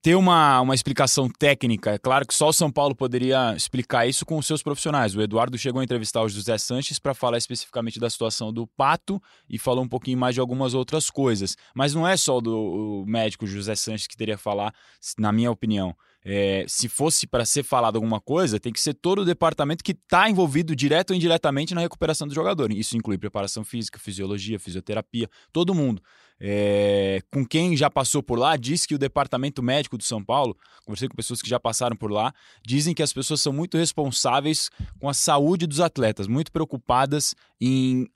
ter 0.06 0.14
uma, 0.14 0.60
uma 0.60 0.72
explicação 0.72 1.28
técnica. 1.28 1.90
É 1.90 1.98
claro 1.98 2.24
que 2.24 2.32
só 2.32 2.50
o 2.50 2.52
São 2.52 2.70
Paulo 2.70 2.94
poderia 2.94 3.56
explicar 3.56 4.06
isso 4.06 4.24
com 4.24 4.38
os 4.38 4.46
seus 4.46 4.62
profissionais. 4.62 5.16
O 5.16 5.20
Eduardo 5.20 5.58
chegou 5.58 5.80
a 5.80 5.84
entrevistar 5.84 6.22
o 6.22 6.28
José 6.28 6.56
Sanches 6.58 7.00
para 7.00 7.12
falar 7.12 7.38
especificamente 7.38 7.98
da 7.98 8.08
situação 8.08 8.52
do 8.52 8.68
Pato 8.68 9.20
e 9.50 9.58
falou 9.58 9.82
um 9.82 9.88
pouquinho 9.88 10.16
mais 10.16 10.36
de 10.36 10.40
algumas 10.40 10.74
outras 10.74 11.10
coisas. 11.10 11.56
Mas 11.74 11.92
não 11.92 12.06
é 12.06 12.16
só 12.16 12.40
do 12.40 13.02
médico 13.04 13.48
José 13.48 13.74
Sanches 13.74 14.06
que 14.06 14.16
teria 14.16 14.36
que 14.36 14.42
falar, 14.44 14.72
na 15.18 15.32
minha 15.32 15.50
opinião. 15.50 15.92
É, 16.24 16.64
se 16.68 16.88
fosse 16.88 17.26
para 17.26 17.44
ser 17.44 17.64
falado 17.64 17.96
alguma 17.96 18.20
coisa, 18.20 18.60
tem 18.60 18.72
que 18.72 18.80
ser 18.80 18.94
todo 18.94 19.22
o 19.22 19.24
departamento 19.24 19.82
que 19.82 19.90
está 19.90 20.30
envolvido 20.30 20.76
direto 20.76 21.10
ou 21.10 21.16
indiretamente 21.16 21.74
na 21.74 21.80
recuperação 21.80 22.28
do 22.28 22.34
jogador. 22.34 22.72
Isso 22.72 22.96
inclui 22.96 23.18
preparação 23.18 23.64
física, 23.64 23.98
fisiologia, 23.98 24.60
fisioterapia, 24.60 25.28
todo 25.52 25.74
mundo. 25.74 26.00
É, 26.38 27.22
com 27.32 27.46
quem 27.46 27.76
já 27.76 27.90
passou 27.90 28.22
por 28.22 28.38
lá, 28.38 28.56
diz 28.56 28.84
que 28.84 28.94
o 28.94 28.98
departamento 28.98 29.62
médico 29.62 29.96
do 29.96 30.04
São 30.04 30.22
Paulo, 30.22 30.56
conversei 30.84 31.08
com 31.08 31.16
pessoas 31.16 31.40
que 31.40 31.48
já 31.48 31.58
passaram 31.58 31.96
por 31.96 32.10
lá, 32.10 32.32
dizem 32.64 32.94
que 32.94 33.02
as 33.02 33.12
pessoas 33.12 33.40
são 33.40 33.52
muito 33.52 33.78
responsáveis 33.78 34.70
com 35.00 35.08
a 35.08 35.14
saúde 35.14 35.66
dos 35.66 35.80
atletas, 35.80 36.26
muito 36.26 36.52
preocupadas 36.52 37.34
em 37.60 38.06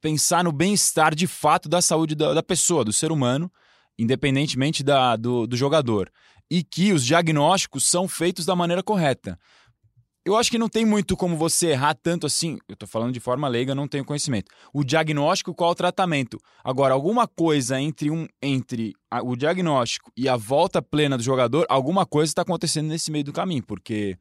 pensar 0.00 0.44
no 0.44 0.52
bem-estar 0.52 1.14
de 1.14 1.26
fato 1.26 1.68
da 1.68 1.82
saúde 1.82 2.14
da, 2.14 2.34
da 2.34 2.42
pessoa, 2.42 2.84
do 2.84 2.92
ser 2.92 3.10
humano, 3.10 3.50
independentemente 3.98 4.84
da, 4.84 5.16
do, 5.16 5.46
do 5.46 5.56
jogador. 5.56 6.12
e 6.50 6.62
que 6.62 6.92
os 6.92 7.04
diagnósticos 7.04 7.86
são 7.86 8.06
feitos 8.06 8.44
da 8.44 8.54
maneira 8.54 8.82
correta. 8.82 9.38
Eu 10.26 10.36
acho 10.36 10.50
que 10.50 10.56
não 10.56 10.70
tem 10.70 10.86
muito 10.86 11.18
como 11.18 11.36
você 11.36 11.68
errar 11.68 11.94
tanto 11.94 12.26
assim. 12.26 12.56
Eu 12.66 12.74
tô 12.74 12.86
falando 12.86 13.12
de 13.12 13.20
forma 13.20 13.46
leiga, 13.46 13.74
não 13.74 13.86
tenho 13.86 14.06
conhecimento. 14.06 14.50
O 14.72 14.82
diagnóstico, 14.82 15.54
qual 15.54 15.72
o 15.72 15.74
tratamento? 15.74 16.40
Agora, 16.64 16.94
alguma 16.94 17.28
coisa 17.28 17.78
entre 17.78 18.10
um 18.10 18.26
entre 18.42 18.94
a, 19.18 19.22
o 19.22 19.36
diagnóstico 19.36 20.10
e 20.16 20.28
a 20.28 20.36
volta 20.36 20.82
plena 20.82 21.16
do 21.16 21.22
jogador, 21.22 21.66
alguma 21.68 22.04
coisa 22.04 22.30
está 22.30 22.42
acontecendo 22.42 22.88
nesse 22.88 23.10
meio 23.10 23.24
do 23.24 23.32
caminho, 23.32 23.62
porque 23.62 24.16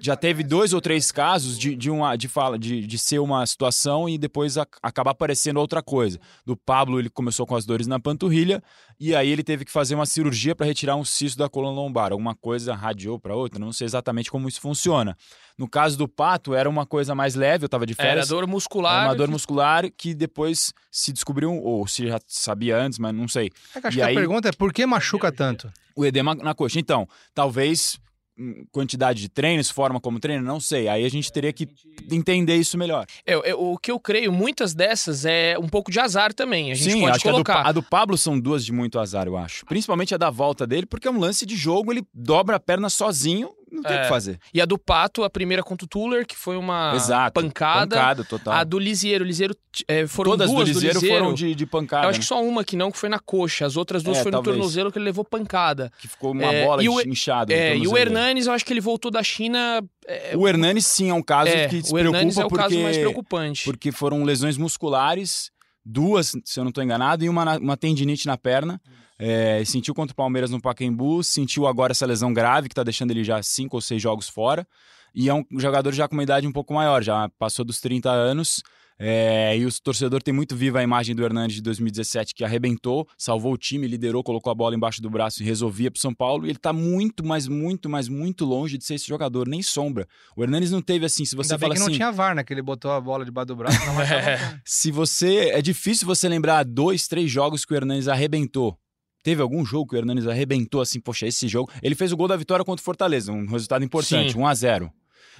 já 0.00 0.16
teve 0.16 0.42
dois 0.42 0.72
ou 0.72 0.80
três 0.80 1.10
casos 1.12 1.58
de, 1.58 1.74
de 1.74 1.90
uma 1.90 2.16
de 2.16 2.28
fala 2.28 2.58
de, 2.58 2.86
de 2.86 2.98
ser 2.98 3.18
uma 3.20 3.44
situação 3.46 4.08
e 4.08 4.18
depois 4.18 4.58
a, 4.58 4.66
acabar 4.82 5.12
aparecendo 5.12 5.58
outra 5.58 5.82
coisa. 5.82 6.18
Do 6.44 6.56
Pablo, 6.56 6.98
ele 6.98 7.08
começou 7.08 7.46
com 7.46 7.56
as 7.56 7.64
dores 7.64 7.86
na 7.86 7.98
panturrilha 7.98 8.62
e 9.00 9.14
aí 9.14 9.28
ele 9.30 9.42
teve 9.42 9.64
que 9.64 9.72
fazer 9.72 9.94
uma 9.94 10.06
cirurgia 10.06 10.54
para 10.54 10.66
retirar 10.66 10.96
um 10.96 11.04
cisto 11.04 11.38
da 11.38 11.48
coluna 11.48 11.74
lombar. 11.74 12.12
Alguma 12.12 12.34
coisa 12.34 12.74
radiou 12.74 13.18
para 13.18 13.34
outra, 13.34 13.58
não 13.58 13.72
sei 13.72 13.86
exatamente 13.86 14.30
como 14.30 14.48
isso 14.48 14.60
funciona. 14.60 15.16
No 15.56 15.68
caso 15.68 15.96
do 15.96 16.08
Pato, 16.08 16.52
era 16.52 16.68
uma 16.68 16.84
coisa 16.84 17.14
mais 17.14 17.36
leve, 17.36 17.62
eu 17.64 17.66
estava 17.66 17.86
de 17.86 17.94
férias. 17.94 18.16
Era 18.16 18.40
dor 18.40 18.44
muscular. 18.48 19.02
Era 19.02 19.08
uma 19.10 19.14
dor 19.14 19.28
muscular 19.30 19.88
que 19.96 20.12
depois 20.12 20.72
se 20.90 21.12
descobriu, 21.12 21.52
ou 21.62 21.86
se 21.86 22.08
já 22.08 22.18
sabia 22.26 22.76
antes, 22.76 22.98
mas 22.98 23.14
não 23.14 23.28
sei. 23.28 23.50
É 23.72 23.80
que 23.80 23.86
acho 23.86 23.96
E 23.96 24.00
que 24.00 24.02
aí- 24.02 24.16
a 24.16 24.18
pergunta 24.18 24.33
é 24.44 24.52
por 24.52 24.72
que 24.72 24.86
machuca 24.86 25.30
tanto? 25.30 25.72
O 25.96 26.04
edema 26.04 26.34
na 26.34 26.54
coxa. 26.54 26.78
Então, 26.80 27.08
talvez 27.34 27.98
hum, 28.38 28.64
quantidade 28.72 29.20
de 29.20 29.28
treinos, 29.28 29.70
forma 29.70 30.00
como 30.00 30.18
treino, 30.18 30.44
não 30.44 30.58
sei. 30.58 30.88
Aí 30.88 31.04
a 31.04 31.08
gente 31.08 31.32
teria 31.32 31.52
que 31.52 31.68
entender 32.10 32.56
isso 32.56 32.76
melhor. 32.76 33.06
É, 33.24 33.50
é, 33.50 33.54
o 33.54 33.76
que 33.78 33.90
eu 33.90 34.00
creio, 34.00 34.32
muitas 34.32 34.74
dessas 34.74 35.24
é 35.24 35.56
um 35.58 35.68
pouco 35.68 35.90
de 35.90 36.00
azar 36.00 36.34
também. 36.34 36.72
A 36.72 36.74
gente 36.74 36.92
Sim, 36.92 37.00
pode 37.00 37.12
acho 37.12 37.20
que 37.20 37.28
a 37.28 37.30
do, 37.30 37.34
colocar. 37.34 37.66
A 37.66 37.72
do 37.72 37.82
Pablo 37.82 38.18
são 38.18 38.38
duas 38.38 38.64
de 38.64 38.72
muito 38.72 38.98
azar, 38.98 39.26
eu 39.26 39.36
acho. 39.36 39.64
Principalmente 39.66 40.14
a 40.14 40.18
da 40.18 40.30
volta 40.30 40.66
dele, 40.66 40.86
porque 40.86 41.06
é 41.06 41.10
um 41.10 41.18
lance 41.18 41.46
de 41.46 41.56
jogo, 41.56 41.92
ele 41.92 42.04
dobra 42.12 42.56
a 42.56 42.60
perna 42.60 42.90
sozinho, 42.90 43.50
não 43.74 43.82
tem 43.82 43.92
o 43.92 43.98
É. 43.98 44.02
que 44.02 44.08
fazer. 44.08 44.38
E 44.52 44.60
a 44.60 44.64
do 44.64 44.78
Pato, 44.78 45.24
a 45.24 45.30
primeira 45.30 45.62
contra 45.62 45.84
o 45.84 45.88
Tuller, 45.88 46.26
que 46.26 46.36
foi 46.36 46.56
uma 46.56 46.92
Exato. 46.94 47.40
pancada. 47.40 47.96
Pancada 47.96 48.24
total. 48.24 48.54
A 48.54 48.64
do 48.64 48.78
Lisieiro. 48.78 49.24
Lisieiro 49.24 49.54
é, 49.88 50.06
foram 50.06 50.30
Todas 50.32 50.50
duas 50.50 50.68
do 50.68 50.74
Liseiro 50.74 50.94
Lisieiro. 51.00 51.18
foram 51.24 51.34
de, 51.34 51.54
de 51.54 51.66
pancada, 51.66 52.04
Eu 52.04 52.10
acho 52.10 52.18
né? 52.18 52.22
que 52.22 52.26
só 52.28 52.42
uma 52.42 52.62
que 52.64 52.76
não, 52.76 52.90
que 52.90 52.98
foi 52.98 53.08
na 53.08 53.18
coxa. 53.18 53.66
As 53.66 53.76
outras 53.76 54.02
duas 54.02 54.18
É, 54.18 54.22
foi 54.22 54.30
no 54.30 54.36
talvez. 54.38 54.56
tornozelo 54.56 54.92
que 54.92 54.98
ele 54.98 55.04
levou 55.06 55.24
pancada. 55.24 55.90
que 55.98 56.08
ficou 56.08 56.32
uma 56.32 56.44
É, 56.44 56.64
bola 56.64 56.82
e 56.82 56.88
o- 56.88 57.00
inchada. 57.02 57.52
É, 57.52 57.56
e 57.56 57.58
o 57.58 57.62
tornozelo 57.90 57.94
dele. 57.94 58.00
Hernanes, 58.16 58.46
eu 58.46 58.52
acho 58.52 58.64
que 58.64 58.72
ele 58.72 58.80
voltou 58.80 59.10
da 59.10 59.22
China. 59.22 59.82
É, 60.06 60.32
O 60.36 60.46
Hernanes 60.46 60.86
sim 60.86 61.10
é 61.10 61.14
um 61.14 61.22
caso 61.22 61.50
é, 61.50 61.66
que 61.68 61.82
te 61.82 61.92
o 61.92 61.98
Hernanes 61.98 62.34
preocupa 62.34 62.42
é 62.42 62.46
o 62.46 62.48
porque, 62.48 62.62
caso 62.74 62.82
mais 62.84 62.96
preocupante. 62.98 63.64
porque 63.64 63.90
foram 63.92 64.22
lesões 64.22 64.56
musculares, 64.56 65.50
duas, 65.84 66.32
se 66.44 66.60
eu 66.60 66.64
não 66.64 66.68
estou 66.70 66.82
enganado, 66.84 67.24
e 67.24 67.28
uma, 67.28 67.58
uma 67.58 67.76
tendinite 67.76 68.26
na 68.26 68.36
perna. 68.36 68.80
É, 69.18 69.62
sentiu 69.64 69.94
contra 69.94 70.12
o 70.12 70.16
Palmeiras 70.16 70.50
no 70.50 70.60
Pacaembu, 70.60 71.22
sentiu 71.22 71.66
agora 71.66 71.92
essa 71.92 72.06
lesão 72.06 72.32
grave 72.32 72.68
que 72.68 72.72
está 72.72 72.82
deixando 72.82 73.10
ele 73.10 73.22
já 73.22 73.42
cinco 73.42 73.76
ou 73.76 73.80
seis 73.80 74.02
jogos 74.02 74.28
fora. 74.28 74.66
E 75.14 75.28
é 75.28 75.34
um 75.34 75.44
jogador 75.58 75.92
já 75.92 76.08
com 76.08 76.14
uma 76.14 76.22
idade 76.24 76.46
um 76.46 76.52
pouco 76.52 76.74
maior, 76.74 77.02
já 77.02 77.28
passou 77.38 77.64
dos 77.64 77.80
30 77.80 78.10
anos. 78.10 78.62
É, 78.98 79.56
e 79.58 79.66
o 79.66 79.82
torcedor 79.82 80.22
tem 80.22 80.32
muito 80.32 80.54
viva 80.54 80.78
a 80.78 80.82
imagem 80.82 81.16
do 81.16 81.24
Hernandes 81.24 81.56
de 81.56 81.62
2017, 81.62 82.32
que 82.34 82.44
arrebentou, 82.44 83.08
salvou 83.18 83.52
o 83.52 83.56
time, 83.56 83.88
liderou, 83.88 84.22
colocou 84.22 84.52
a 84.52 84.54
bola 84.54 84.74
embaixo 84.74 85.02
do 85.02 85.10
braço 85.10 85.42
e 85.42 85.44
resolvia 85.44 85.90
para 85.90 86.00
São 86.00 86.14
Paulo. 86.14 86.46
E 86.46 86.50
ele 86.50 86.58
tá 86.58 86.72
muito, 86.72 87.24
mas 87.24 87.48
muito, 87.48 87.88
mas 87.88 88.08
muito 88.08 88.44
longe 88.44 88.78
de 88.78 88.84
ser 88.84 88.94
esse 88.94 89.06
jogador, 89.08 89.48
nem 89.48 89.62
sombra. 89.62 90.06
O 90.36 90.42
Hernandes 90.44 90.70
não 90.70 90.80
teve 90.80 91.04
assim, 91.06 91.24
se 91.24 91.34
você 91.34 91.54
Ainda 91.54 91.58
bem 91.58 91.68
fala 91.68 91.74
que 91.74 91.80
não 91.80 91.86
assim. 91.88 91.96
tinha 91.96 92.12
VAR, 92.12 92.34
né? 92.36 92.44
Que 92.44 92.54
ele 92.54 92.62
botou 92.62 92.90
a 92.92 93.00
bola 93.00 93.24
debaixo 93.24 93.48
do 93.48 93.56
braço. 93.56 93.84
Não 93.84 93.94
marcava. 93.94 94.62
Se 94.64 94.90
você. 94.92 95.50
É 95.50 95.60
difícil 95.60 96.06
você 96.06 96.28
lembrar 96.28 96.64
dois, 96.64 97.08
três 97.08 97.30
jogos 97.30 97.64
que 97.64 97.72
o 97.72 97.76
Hernandes 97.76 98.06
arrebentou. 98.08 98.78
Teve 99.24 99.40
algum 99.42 99.64
jogo 99.64 99.88
que 99.88 99.96
o 99.96 99.98
Hernandes 99.98 100.26
arrebentou 100.28 100.82
assim, 100.82 101.00
poxa, 101.00 101.26
esse 101.26 101.48
jogo. 101.48 101.72
Ele 101.82 101.94
fez 101.94 102.12
o 102.12 102.16
gol 102.16 102.28
da 102.28 102.36
vitória 102.36 102.62
contra 102.64 102.80
o 102.82 102.84
Fortaleza, 102.84 103.32
um 103.32 103.46
resultado 103.46 103.82
importante, 103.82 104.34
Sim. 104.34 104.38
1 104.38 104.46
a 104.46 104.54
0 104.54 104.92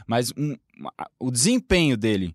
Mas 0.08 0.32
um- 0.36 0.56
o 1.20 1.30
desempenho 1.30 1.94
dele. 1.96 2.34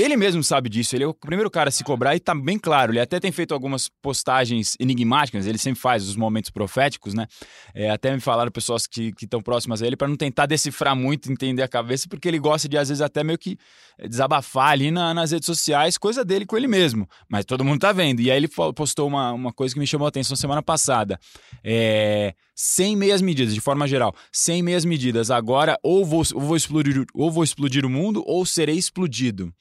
Ele 0.00 0.16
mesmo 0.16 0.44
sabe 0.44 0.68
disso, 0.68 0.94
ele 0.94 1.02
é 1.02 1.06
o 1.08 1.12
primeiro 1.12 1.50
cara 1.50 1.70
a 1.70 1.72
se 1.72 1.82
cobrar 1.82 2.14
e 2.14 2.20
tá 2.20 2.32
bem 2.32 2.56
claro. 2.56 2.92
Ele 2.92 3.00
até 3.00 3.18
tem 3.18 3.32
feito 3.32 3.52
algumas 3.52 3.88
postagens 4.00 4.76
enigmáticas, 4.78 5.44
ele 5.44 5.58
sempre 5.58 5.80
faz 5.80 6.08
os 6.08 6.14
momentos 6.14 6.50
proféticos, 6.50 7.14
né? 7.14 7.26
É, 7.74 7.90
até 7.90 8.12
me 8.12 8.20
falaram 8.20 8.48
pessoas 8.52 8.86
que 8.86 9.12
estão 9.20 9.42
próximas 9.42 9.82
a 9.82 9.86
ele 9.88 9.96
para 9.96 10.06
não 10.06 10.16
tentar 10.16 10.46
decifrar 10.46 10.94
muito, 10.94 11.32
entender 11.32 11.64
a 11.64 11.68
cabeça, 11.68 12.06
porque 12.08 12.28
ele 12.28 12.38
gosta 12.38 12.68
de, 12.68 12.78
às 12.78 12.88
vezes, 12.88 13.02
até 13.02 13.24
meio 13.24 13.36
que 13.36 13.58
é, 13.98 14.06
desabafar 14.06 14.70
ali 14.70 14.92
na- 14.92 15.12
nas 15.12 15.32
redes 15.32 15.46
sociais, 15.46 15.98
coisa 15.98 16.24
dele 16.24 16.46
com 16.46 16.56
ele 16.56 16.68
mesmo. 16.68 17.08
Mas 17.28 17.44
todo 17.44 17.64
mundo 17.64 17.80
tá 17.80 17.90
vendo. 17.90 18.20
E 18.20 18.30
aí 18.30 18.36
ele 18.36 18.48
postou 18.76 19.08
uma, 19.08 19.32
uma 19.32 19.52
coisa 19.52 19.74
que 19.74 19.80
me 19.80 19.86
chamou 19.86 20.06
a 20.06 20.10
atenção 20.10 20.36
semana 20.36 20.62
passada. 20.62 21.18
É, 21.64 22.34
sem 22.54 22.94
meias 22.94 23.20
medidas, 23.20 23.52
de 23.52 23.60
forma 23.60 23.88
geral. 23.88 24.14
Sem 24.30 24.62
meias 24.62 24.84
medidas. 24.84 25.28
Agora, 25.28 25.76
ou 25.82 26.06
vou, 26.06 26.22
ou 26.34 26.40
vou, 26.40 26.56
explodir, 26.56 27.04
ou 27.12 27.32
vou 27.32 27.42
explodir 27.42 27.84
o 27.84 27.90
mundo, 27.90 28.22
ou 28.24 28.46
serei 28.46 28.76
explodido. 28.76 29.52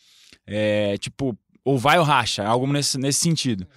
É, 0.47 0.97
tipo, 0.97 1.37
ou 1.63 1.77
vai 1.77 1.99
ou 1.99 2.05
racha, 2.05 2.45
algo 2.45 2.65
nesse, 2.71 2.97
nesse 2.97 3.19
sentido. 3.19 3.67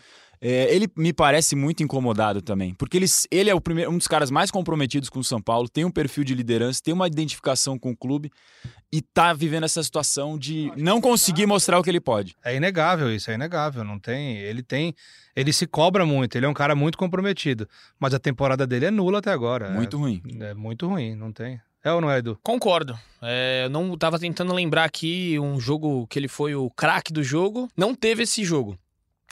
É, 0.42 0.74
ele 0.74 0.88
me 0.96 1.12
parece 1.12 1.54
muito 1.54 1.82
incomodado 1.82 2.40
também, 2.40 2.72
porque 2.72 2.96
ele, 2.96 3.06
ele 3.30 3.50
é 3.50 3.54
o 3.54 3.60
primeiro, 3.60 3.90
um 3.90 3.98
dos 3.98 4.08
caras 4.08 4.30
mais 4.30 4.50
comprometidos 4.50 5.10
com 5.10 5.18
o 5.18 5.24
São 5.24 5.40
Paulo, 5.40 5.68
tem 5.68 5.84
um 5.84 5.90
perfil 5.90 6.24
de 6.24 6.34
liderança, 6.34 6.80
tem 6.82 6.94
uma 6.94 7.06
identificação 7.06 7.78
com 7.78 7.90
o 7.90 7.96
clube 7.96 8.32
e 8.90 9.02
tá 9.02 9.34
vivendo 9.34 9.64
essa 9.64 9.82
situação 9.82 10.38
de 10.38 10.72
não 10.76 10.98
conseguir 10.98 11.46
mostrar 11.46 11.78
o 11.78 11.82
que 11.82 11.90
ele 11.90 12.00
pode. 12.00 12.34
É 12.42 12.56
inegável 12.56 13.14
isso, 13.14 13.30
é 13.30 13.34
inegável. 13.34 13.84
Não 13.84 13.98
tem. 13.98 14.38
Ele 14.38 14.62
tem. 14.62 14.94
Ele 15.36 15.52
se 15.52 15.66
cobra 15.66 16.04
muito, 16.04 16.36
ele 16.36 16.46
é 16.46 16.48
um 16.48 16.54
cara 16.54 16.74
muito 16.74 16.98
comprometido. 16.98 17.68
Mas 18.00 18.14
a 18.14 18.18
temporada 18.18 18.66
dele 18.66 18.86
é 18.86 18.90
nula 18.90 19.18
até 19.18 19.30
agora. 19.30 19.70
Muito 19.70 19.96
ruim. 19.98 20.22
É, 20.40 20.46
é 20.46 20.54
muito 20.54 20.88
ruim, 20.88 21.14
não 21.14 21.32
tem. 21.32 21.60
É 21.82 21.92
ou 21.92 22.00
não 22.00 22.10
é, 22.10 22.18
Edu? 22.18 22.38
Concordo. 22.42 22.98
É, 23.22 23.62
eu 23.64 23.70
não 23.70 23.96
tava 23.96 24.18
tentando 24.18 24.52
lembrar 24.52 24.84
aqui 24.84 25.38
um 25.38 25.58
jogo 25.58 26.06
que 26.08 26.18
ele 26.18 26.28
foi 26.28 26.54
o 26.54 26.70
craque 26.70 27.12
do 27.12 27.22
jogo. 27.22 27.68
Não 27.76 27.94
teve 27.94 28.22
esse 28.24 28.44
jogo. 28.44 28.78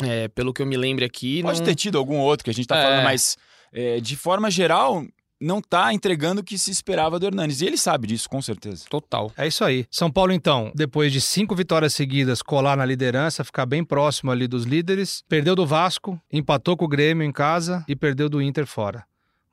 É, 0.02 0.28
pelo 0.28 0.52
que 0.52 0.62
eu 0.62 0.66
me 0.66 0.76
lembro 0.76 1.04
aqui. 1.04 1.42
Pode 1.42 1.58
não... 1.58 1.66
ter 1.66 1.74
tido 1.74 1.98
algum 1.98 2.16
outro 2.18 2.44
que 2.44 2.50
a 2.50 2.54
gente 2.54 2.66
tá 2.66 2.76
É. 2.76 2.82
falando, 2.82 3.04
mas 3.04 3.36
é, 3.72 4.00
de 4.00 4.16
forma 4.16 4.50
geral, 4.50 5.04
não 5.40 5.60
tá 5.60 5.92
entregando 5.92 6.40
o 6.40 6.44
que 6.44 6.56
se 6.58 6.70
esperava 6.70 7.18
do 7.18 7.26
Hernanes. 7.26 7.60
E 7.60 7.66
ele 7.66 7.76
sabe 7.76 8.06
disso, 8.06 8.28
com 8.28 8.40
certeza. 8.40 8.84
Total. 8.88 9.30
É 9.36 9.46
isso 9.46 9.64
aí. 9.64 9.86
São 9.90 10.10
Paulo, 10.10 10.32
então, 10.32 10.72
depois 10.74 11.12
de 11.12 11.20
cinco 11.20 11.54
vitórias 11.54 11.94
seguidas, 11.94 12.42
colar 12.42 12.76
na 12.76 12.84
liderança, 12.84 13.44
ficar 13.44 13.66
bem 13.66 13.84
próximo 13.84 14.30
ali 14.30 14.46
dos 14.48 14.64
líderes. 14.64 15.22
Perdeu 15.28 15.54
do 15.54 15.66
Vasco, 15.66 16.20
empatou 16.32 16.76
com 16.76 16.84
o 16.84 16.88
Grêmio 16.88 17.24
em 17.24 17.32
casa 17.32 17.84
e 17.88 17.94
perdeu 17.94 18.28
do 18.28 18.40
Inter 18.40 18.66
fora. 18.66 19.04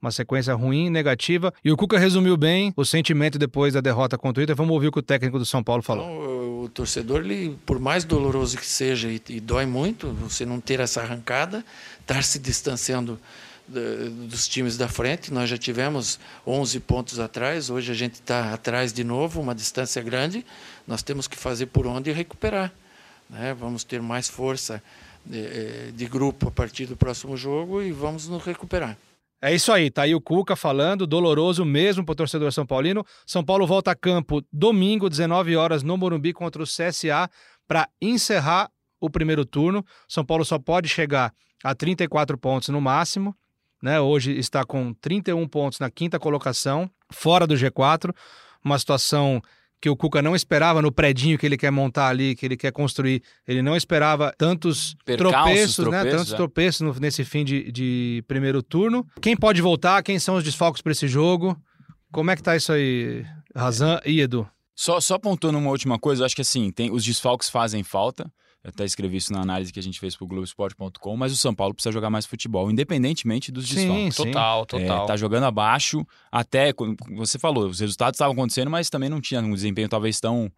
Uma 0.05 0.11
sequência 0.11 0.53
ruim, 0.53 0.87
negativa. 0.87 1.51
E 1.63 1.71
o 1.71 1.75
Cuca 1.75 1.97
resumiu 1.97 2.37
bem 2.37 2.71
o 2.77 2.85
sentimento 2.85 3.39
depois 3.39 3.73
da 3.73 3.81
derrota 3.81 4.19
contra 4.19 4.39
o 4.39 4.43
Inter. 4.43 4.55
Vamos 4.55 4.71
ouvir 4.71 4.89
o 4.89 4.91
que 4.91 4.99
o 4.99 5.01
técnico 5.01 5.39
do 5.39 5.45
São 5.47 5.63
Paulo 5.63 5.81
falou. 5.81 6.05
Então, 6.05 6.63
o 6.63 6.69
torcedor, 6.69 7.21
ele, 7.21 7.57
por 7.65 7.79
mais 7.79 8.03
doloroso 8.05 8.55
que 8.55 8.67
seja 8.67 9.09
e, 9.09 9.19
e 9.29 9.39
dói 9.39 9.65
muito, 9.65 10.11
você 10.13 10.45
não 10.45 10.61
ter 10.61 10.79
essa 10.79 11.01
arrancada, 11.01 11.65
estar 11.99 12.23
se 12.23 12.37
distanciando 12.37 13.19
dos 13.67 14.47
times 14.47 14.77
da 14.77 14.87
frente. 14.87 15.33
Nós 15.33 15.49
já 15.49 15.57
tivemos 15.57 16.19
11 16.45 16.79
pontos 16.81 17.19
atrás, 17.19 17.71
hoje 17.71 17.91
a 17.91 17.95
gente 17.95 18.13
está 18.13 18.53
atrás 18.53 18.93
de 18.93 19.03
novo, 19.03 19.41
uma 19.41 19.55
distância 19.55 20.03
grande. 20.03 20.45
Nós 20.87 21.01
temos 21.01 21.27
que 21.27 21.35
fazer 21.35 21.65
por 21.65 21.87
onde 21.87 22.11
recuperar. 22.11 22.71
né? 23.27 23.55
Vamos 23.59 23.83
ter 23.83 24.03
mais 24.03 24.29
força 24.29 24.83
de, 25.25 25.91
de 25.93 26.05
grupo 26.05 26.49
a 26.49 26.51
partir 26.51 26.85
do 26.85 26.95
próximo 26.95 27.35
jogo 27.35 27.81
e 27.81 27.91
vamos 27.91 28.27
nos 28.27 28.43
recuperar. 28.43 28.95
É 29.45 29.53
isso 29.53 29.71
aí, 29.71 29.91
tá 29.91 30.01
aí 30.01 30.15
o 30.15 30.19
Cuca 30.19 30.55
falando, 30.55 31.05
doloroso 31.05 31.63
mesmo 31.63 32.03
pro 32.03 32.15
torcedor 32.15 32.51
São 32.51 32.65
Paulino. 32.65 33.05
São 33.27 33.45
Paulo 33.45 33.67
volta 33.67 33.91
a 33.91 33.95
campo 33.95 34.43
domingo, 34.51 35.07
19 35.07 35.55
horas, 35.55 35.83
no 35.83 35.95
Morumbi 35.95 36.33
contra 36.33 36.63
o 36.63 36.65
CSA, 36.65 37.29
para 37.67 37.87
encerrar 38.01 38.71
o 38.99 39.07
primeiro 39.07 39.45
turno. 39.45 39.85
São 40.07 40.25
Paulo 40.25 40.43
só 40.43 40.57
pode 40.57 40.89
chegar 40.89 41.31
a 41.63 41.75
34 41.75 42.35
pontos 42.39 42.69
no 42.69 42.81
máximo, 42.81 43.35
né? 43.83 44.01
Hoje 44.01 44.35
está 44.35 44.65
com 44.65 44.95
31 44.95 45.47
pontos 45.47 45.77
na 45.77 45.91
quinta 45.91 46.17
colocação, 46.17 46.89
fora 47.11 47.45
do 47.45 47.53
G4, 47.53 48.15
uma 48.63 48.79
situação 48.79 49.43
que 49.81 49.89
o 49.89 49.95
Cuca 49.95 50.21
não 50.21 50.35
esperava 50.35 50.81
no 50.81 50.91
predinho 50.91 51.37
que 51.37 51.45
ele 51.45 51.57
quer 51.57 51.71
montar 51.71 52.07
ali, 52.07 52.35
que 52.35 52.45
ele 52.45 52.57
quer 52.57 52.71
construir. 52.71 53.21
Ele 53.47 53.61
não 53.61 53.75
esperava 53.75 54.33
tantos 54.37 54.95
Percalços, 55.05 55.43
tropeços, 55.43 55.77
né? 55.87 55.91
tropeços, 55.91 56.17
Tantos 56.17 56.33
é. 56.33 56.35
tropeços 56.35 56.99
nesse 56.99 57.23
fim 57.23 57.43
de, 57.43 57.71
de 57.71 58.23
primeiro 58.27 58.63
turno. 58.63 59.05
Quem 59.21 59.35
pode 59.35 59.61
voltar? 59.61 60.01
Quem 60.01 60.17
são 60.17 60.35
os 60.35 60.43
desfalques 60.43 60.81
para 60.81 60.91
esse 60.91 61.07
jogo? 61.07 61.55
Como 62.11 62.31
é 62.31 62.35
que 62.35 62.43
tá 62.43 62.55
isso 62.55 62.71
aí, 62.71 63.25
Razan 63.55 63.99
e 64.05 64.21
Edu? 64.21 64.47
Só, 64.75 64.99
só 64.99 65.15
apontando 65.15 65.57
uma 65.57 65.69
última 65.69 65.97
coisa, 65.97 66.25
acho 66.25 66.35
que 66.35 66.41
assim, 66.41 66.71
tem, 66.71 66.91
os 66.91 67.03
desfalques 67.03 67.49
fazem 67.49 67.83
falta. 67.83 68.29
Eu 68.65 68.69
até 68.69 68.83
escrevi 68.83 69.17
isso 69.17 69.31
na 69.31 69.41
análise 69.41 69.71
que 69.71 69.79
a 69.79 69.83
gente 69.83 69.99
fez 69.99 70.15
pro 70.15 70.25
Globoesporte.com, 70.25 71.15
mas 71.15 71.31
o 71.31 71.37
São 71.37 71.53
Paulo 71.53 71.71
precisa 71.71 71.93
jogar 71.93 72.09
mais 72.09 72.25
futebol, 72.25 72.71
independentemente 72.71 73.51
dos 73.51 73.69
desfalques. 73.69 74.15
Total, 74.15 74.65
total. 74.65 75.03
É, 75.03 75.07
tá 75.07 75.15
jogando 75.15 75.43
abaixo, 75.43 76.03
até 76.31 76.73
quando 76.73 76.97
você 77.15 77.37
falou, 77.37 77.67
os 77.67 77.79
resultados 77.79 78.15
estavam 78.15 78.33
acontecendo, 78.33 78.71
mas 78.71 78.89
também 78.89 79.07
não 79.07 79.21
tinha 79.21 79.39
um 79.39 79.53
desempenho 79.53 79.87
talvez 79.87 80.19
tão 80.19 80.51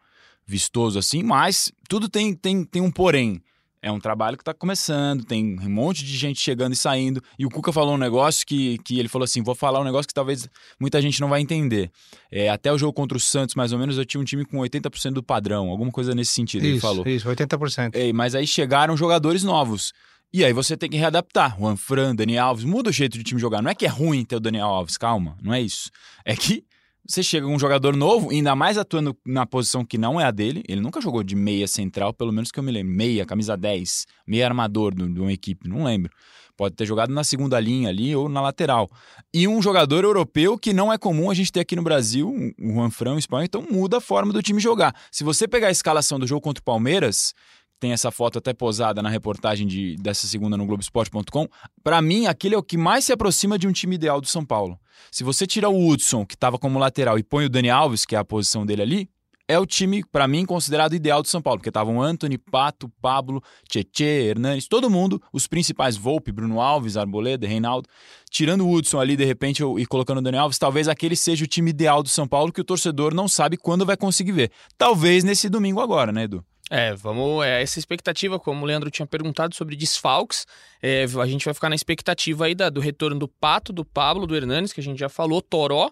vistoso 0.46 0.98
assim, 0.98 1.22
mas 1.22 1.70
tudo 1.90 2.08
tem, 2.08 2.34
tem, 2.34 2.64
tem 2.64 2.82
um 2.82 2.90
porém. 2.90 3.42
É 3.82 3.92
um 3.92 4.00
trabalho 4.00 4.36
que 4.36 4.42
está 4.42 4.54
começando, 4.54 5.24
tem 5.24 5.58
um 5.60 5.70
monte 5.70 6.04
de 6.04 6.18
gente 6.18 6.40
chegando 6.40 6.74
e 6.74 6.76
saindo. 6.76 7.22
E 7.38 7.46
o 7.46 7.50
Cuca 7.50 7.72
falou 7.72 7.94
um 7.94 7.98
negócio 7.98 8.46
que, 8.46 8.78
que 8.80 9.00
ele 9.00 9.08
falou 9.08 9.24
assim: 9.24 9.44
vou 9.44 9.54
falar 9.54 9.80
um 9.80 9.84
negócio 9.84 10.08
que 10.08 10.14
talvez 10.14 10.50
muita 10.80 11.02
gente 11.02 11.22
não 11.22 11.30
vai 11.30 11.42
entender. 11.42 11.92
É, 12.32 12.50
até 12.50 12.72
o 12.74 12.78
jogo 12.78 12.94
contra 12.94 13.18
o 13.18 13.22
Santos, 13.22 13.56
mais 13.56 13.72
ou 13.72 13.80
menos, 13.80 13.98
eu 13.98 14.06
tinha 14.06 14.20
um 14.20 14.24
time 14.24 14.44
com 14.44 14.58
80% 14.58 15.14
do 15.14 15.24
padrão, 15.24 15.70
alguma 15.70 15.92
coisa 15.92 16.16
nesse 16.16 16.32
sentido. 16.32 16.64
Isso, 16.64 16.74
ele 16.74 16.80
falou. 16.80 17.08
isso, 17.08 17.30
80%. 17.30 17.92
É, 17.94 18.12
mas 18.12 18.34
aí 18.34 18.48
chegaram 18.48 18.98
jogadores 18.98 19.44
novos. 19.44 19.94
E 20.34 20.44
aí 20.44 20.52
você 20.52 20.76
tem 20.76 20.90
que 20.90 20.98
readaptar. 20.98 21.58
Juan 21.58 21.78
Fran, 21.78 22.16
Dani 22.16 22.38
Alves, 22.38 22.66
muda 22.66 22.90
o 22.90 22.94
jeito 22.94 23.18
de 23.18 23.24
time 23.24 23.40
jogar. 23.40 23.62
Não 23.62 23.72
é 23.72 23.76
que 23.76 23.86
é 23.86 23.90
ruim 23.90 24.26
ter 24.26 24.36
o 24.36 24.40
Daniel 24.40 24.68
Alves, 24.68 24.98
calma, 24.98 25.38
não 25.42 25.54
é 25.54 25.62
isso. 25.62 25.90
É 26.26 26.36
que 26.36 26.66
você 27.08 27.24
chega 27.24 27.48
um 27.48 27.58
jogador 27.58 27.96
novo, 27.96 28.32
ainda 28.32 28.56
mais 28.56 28.78
atuando 28.78 29.18
na 29.26 29.46
posição 29.46 29.86
que 29.86 29.98
não 29.98 30.20
é 30.20 30.26
a 30.26 30.32
dele. 30.32 30.64
Ele 30.68 30.82
nunca 30.82 31.00
jogou 31.00 31.24
de 31.24 31.36
meia 31.36 31.68
central, 31.68 32.14
pelo 32.14 32.34
menos 32.34 32.52
que 32.52 32.60
eu 32.60 32.64
me 32.64 32.72
lembro. 32.72 32.94
Meia, 32.94 33.26
camisa 33.26 33.56
10, 33.56 34.06
meia 34.28 34.46
armador 34.46 34.94
de 34.94 35.20
uma 35.20 35.32
equipe, 35.32 35.70
não 35.70 35.86
lembro. 35.86 36.12
Pode 36.58 36.76
ter 36.76 36.86
jogado 36.86 37.14
na 37.14 37.24
segunda 37.24 37.60
linha 37.60 37.88
ali 37.88 38.16
ou 38.16 38.28
na 38.28 38.42
lateral. 38.42 38.90
E 39.32 39.48
um 39.48 39.62
jogador 39.62 40.04
europeu 40.04 40.58
que 40.58 40.74
não 40.74 40.92
é 40.92 40.98
comum 40.98 41.30
a 41.30 41.34
gente 41.34 41.52
ter 41.52 41.60
aqui 41.60 41.76
no 41.76 41.84
Brasil, 41.84 42.34
o 42.60 42.74
Juan 42.74 42.90
Fran, 42.90 43.14
o 43.14 43.20
espanhol, 43.20 43.46
então 43.46 43.66
muda 43.70 43.98
a 43.98 44.02
forma 44.02 44.34
do 44.34 44.42
time 44.42 44.60
jogar. 44.60 44.94
Se 45.12 45.24
você 45.24 45.48
pegar 45.48 45.68
a 45.68 45.72
escalação 45.72 46.20
do 46.20 46.26
jogo 46.26 46.42
contra 46.42 46.60
o 46.60 46.64
Palmeiras, 46.66 47.34
tem 47.80 47.92
essa 47.92 48.12
foto 48.12 48.38
até 48.40 48.54
posada 48.54 49.02
na 49.02 49.10
reportagem 49.10 49.68
de, 49.68 49.96
dessa 49.98 50.28
segunda 50.28 50.58
no 50.58 50.66
Globoesporte.com. 50.66 51.48
Para 51.84 52.02
mim, 52.02 52.26
aquele 52.26 52.56
é 52.56 52.58
o 52.58 52.64
que 52.64 52.78
mais 52.78 53.06
se 53.06 53.14
aproxima 53.14 53.58
de 53.58 53.68
um 53.68 53.72
time 53.72 53.96
ideal 53.96 54.20
do 54.20 54.28
São 54.28 54.46
Paulo. 54.46 54.80
Se 55.12 55.24
você 55.24 55.46
tira 55.46 55.70
o 55.70 55.88
Hudson, 55.88 56.26
que 56.26 56.36
estava 56.36 56.58
como 56.58 56.80
lateral, 56.80 57.20
e 57.20 57.24
põe 57.24 57.46
o 57.46 57.50
Dani 57.50 57.70
Alves, 57.70 58.06
que 58.06 58.16
é 58.16 58.20
a 58.20 58.26
posição 58.26 58.66
dele 58.66 58.82
ali, 58.82 59.10
é 59.48 59.58
o 59.58 59.66
time, 59.66 60.04
para 60.04 60.28
mim, 60.28 60.46
considerado 60.46 60.94
ideal 60.94 61.22
do 61.22 61.28
São 61.28 61.42
Paulo, 61.42 61.60
porque 61.60 61.70
estavam 61.70 62.02
Anthony, 62.02 62.38
Pato, 62.38 62.92
Pablo, 63.02 63.42
Tietê, 63.70 64.28
Hernanes, 64.28 64.68
todo 64.68 64.90
mundo, 64.90 65.22
os 65.32 65.48
principais, 65.48 65.96
Volpe, 65.96 66.34
Bruno 66.34 66.60
Alves, 66.60 66.98
Arboleda, 66.98 67.48
Reinaldo. 67.48 67.88
Tirando 68.30 68.66
o 68.68 68.72
Hudson 68.72 69.00
ali, 69.00 69.16
de 69.16 69.24
repente, 69.24 69.64
e 69.64 69.86
colocando 69.86 70.18
o 70.18 70.22
Dani 70.22 70.38
Alves, 70.38 70.58
talvez 70.58 70.90
aquele 70.90 71.16
seja 71.16 71.46
o 71.46 71.48
time 71.48 71.70
ideal 71.70 72.04
do 72.04 72.10
São 72.10 72.28
Paulo 72.28 72.52
que 72.52 72.60
o 72.60 72.66
torcedor 72.66 73.14
não 73.14 73.28
sabe 73.30 73.56
quando 73.56 73.86
vai 73.86 73.96
conseguir 73.96 74.34
ver. 74.34 74.52
Talvez 74.78 75.24
nesse 75.24 75.48
domingo 75.48 75.80
agora, 75.80 76.12
né, 76.12 76.24
Edu? 76.24 76.44
É, 76.70 76.94
vamos. 76.94 77.46
É, 77.46 77.62
essa 77.62 77.80
expectativa, 77.80 78.40
como 78.40 78.64
o 78.64 78.66
Leandro 78.66 78.92
tinha 78.92 79.06
perguntado 79.06 79.56
sobre 79.56 79.76
desfalques, 79.76 80.46
é, 80.82 81.04
a 81.04 81.26
gente 81.26 81.46
vai 81.46 81.54
ficar 81.54 81.70
na 81.70 81.76
expectativa 81.76 82.46
aí 82.46 82.54
da, 82.54 82.70
do 82.70 82.82
retorno 82.82 83.18
do 83.18 83.28
Pato, 83.28 83.72
do 83.72 83.86
Pablo, 83.86 84.28
do 84.28 84.36
Hernanes, 84.36 84.74
que 84.74 84.82
a 84.82 84.84
gente 84.84 85.00
já 85.00 85.10
falou, 85.10 85.42
Toró. 85.42 85.90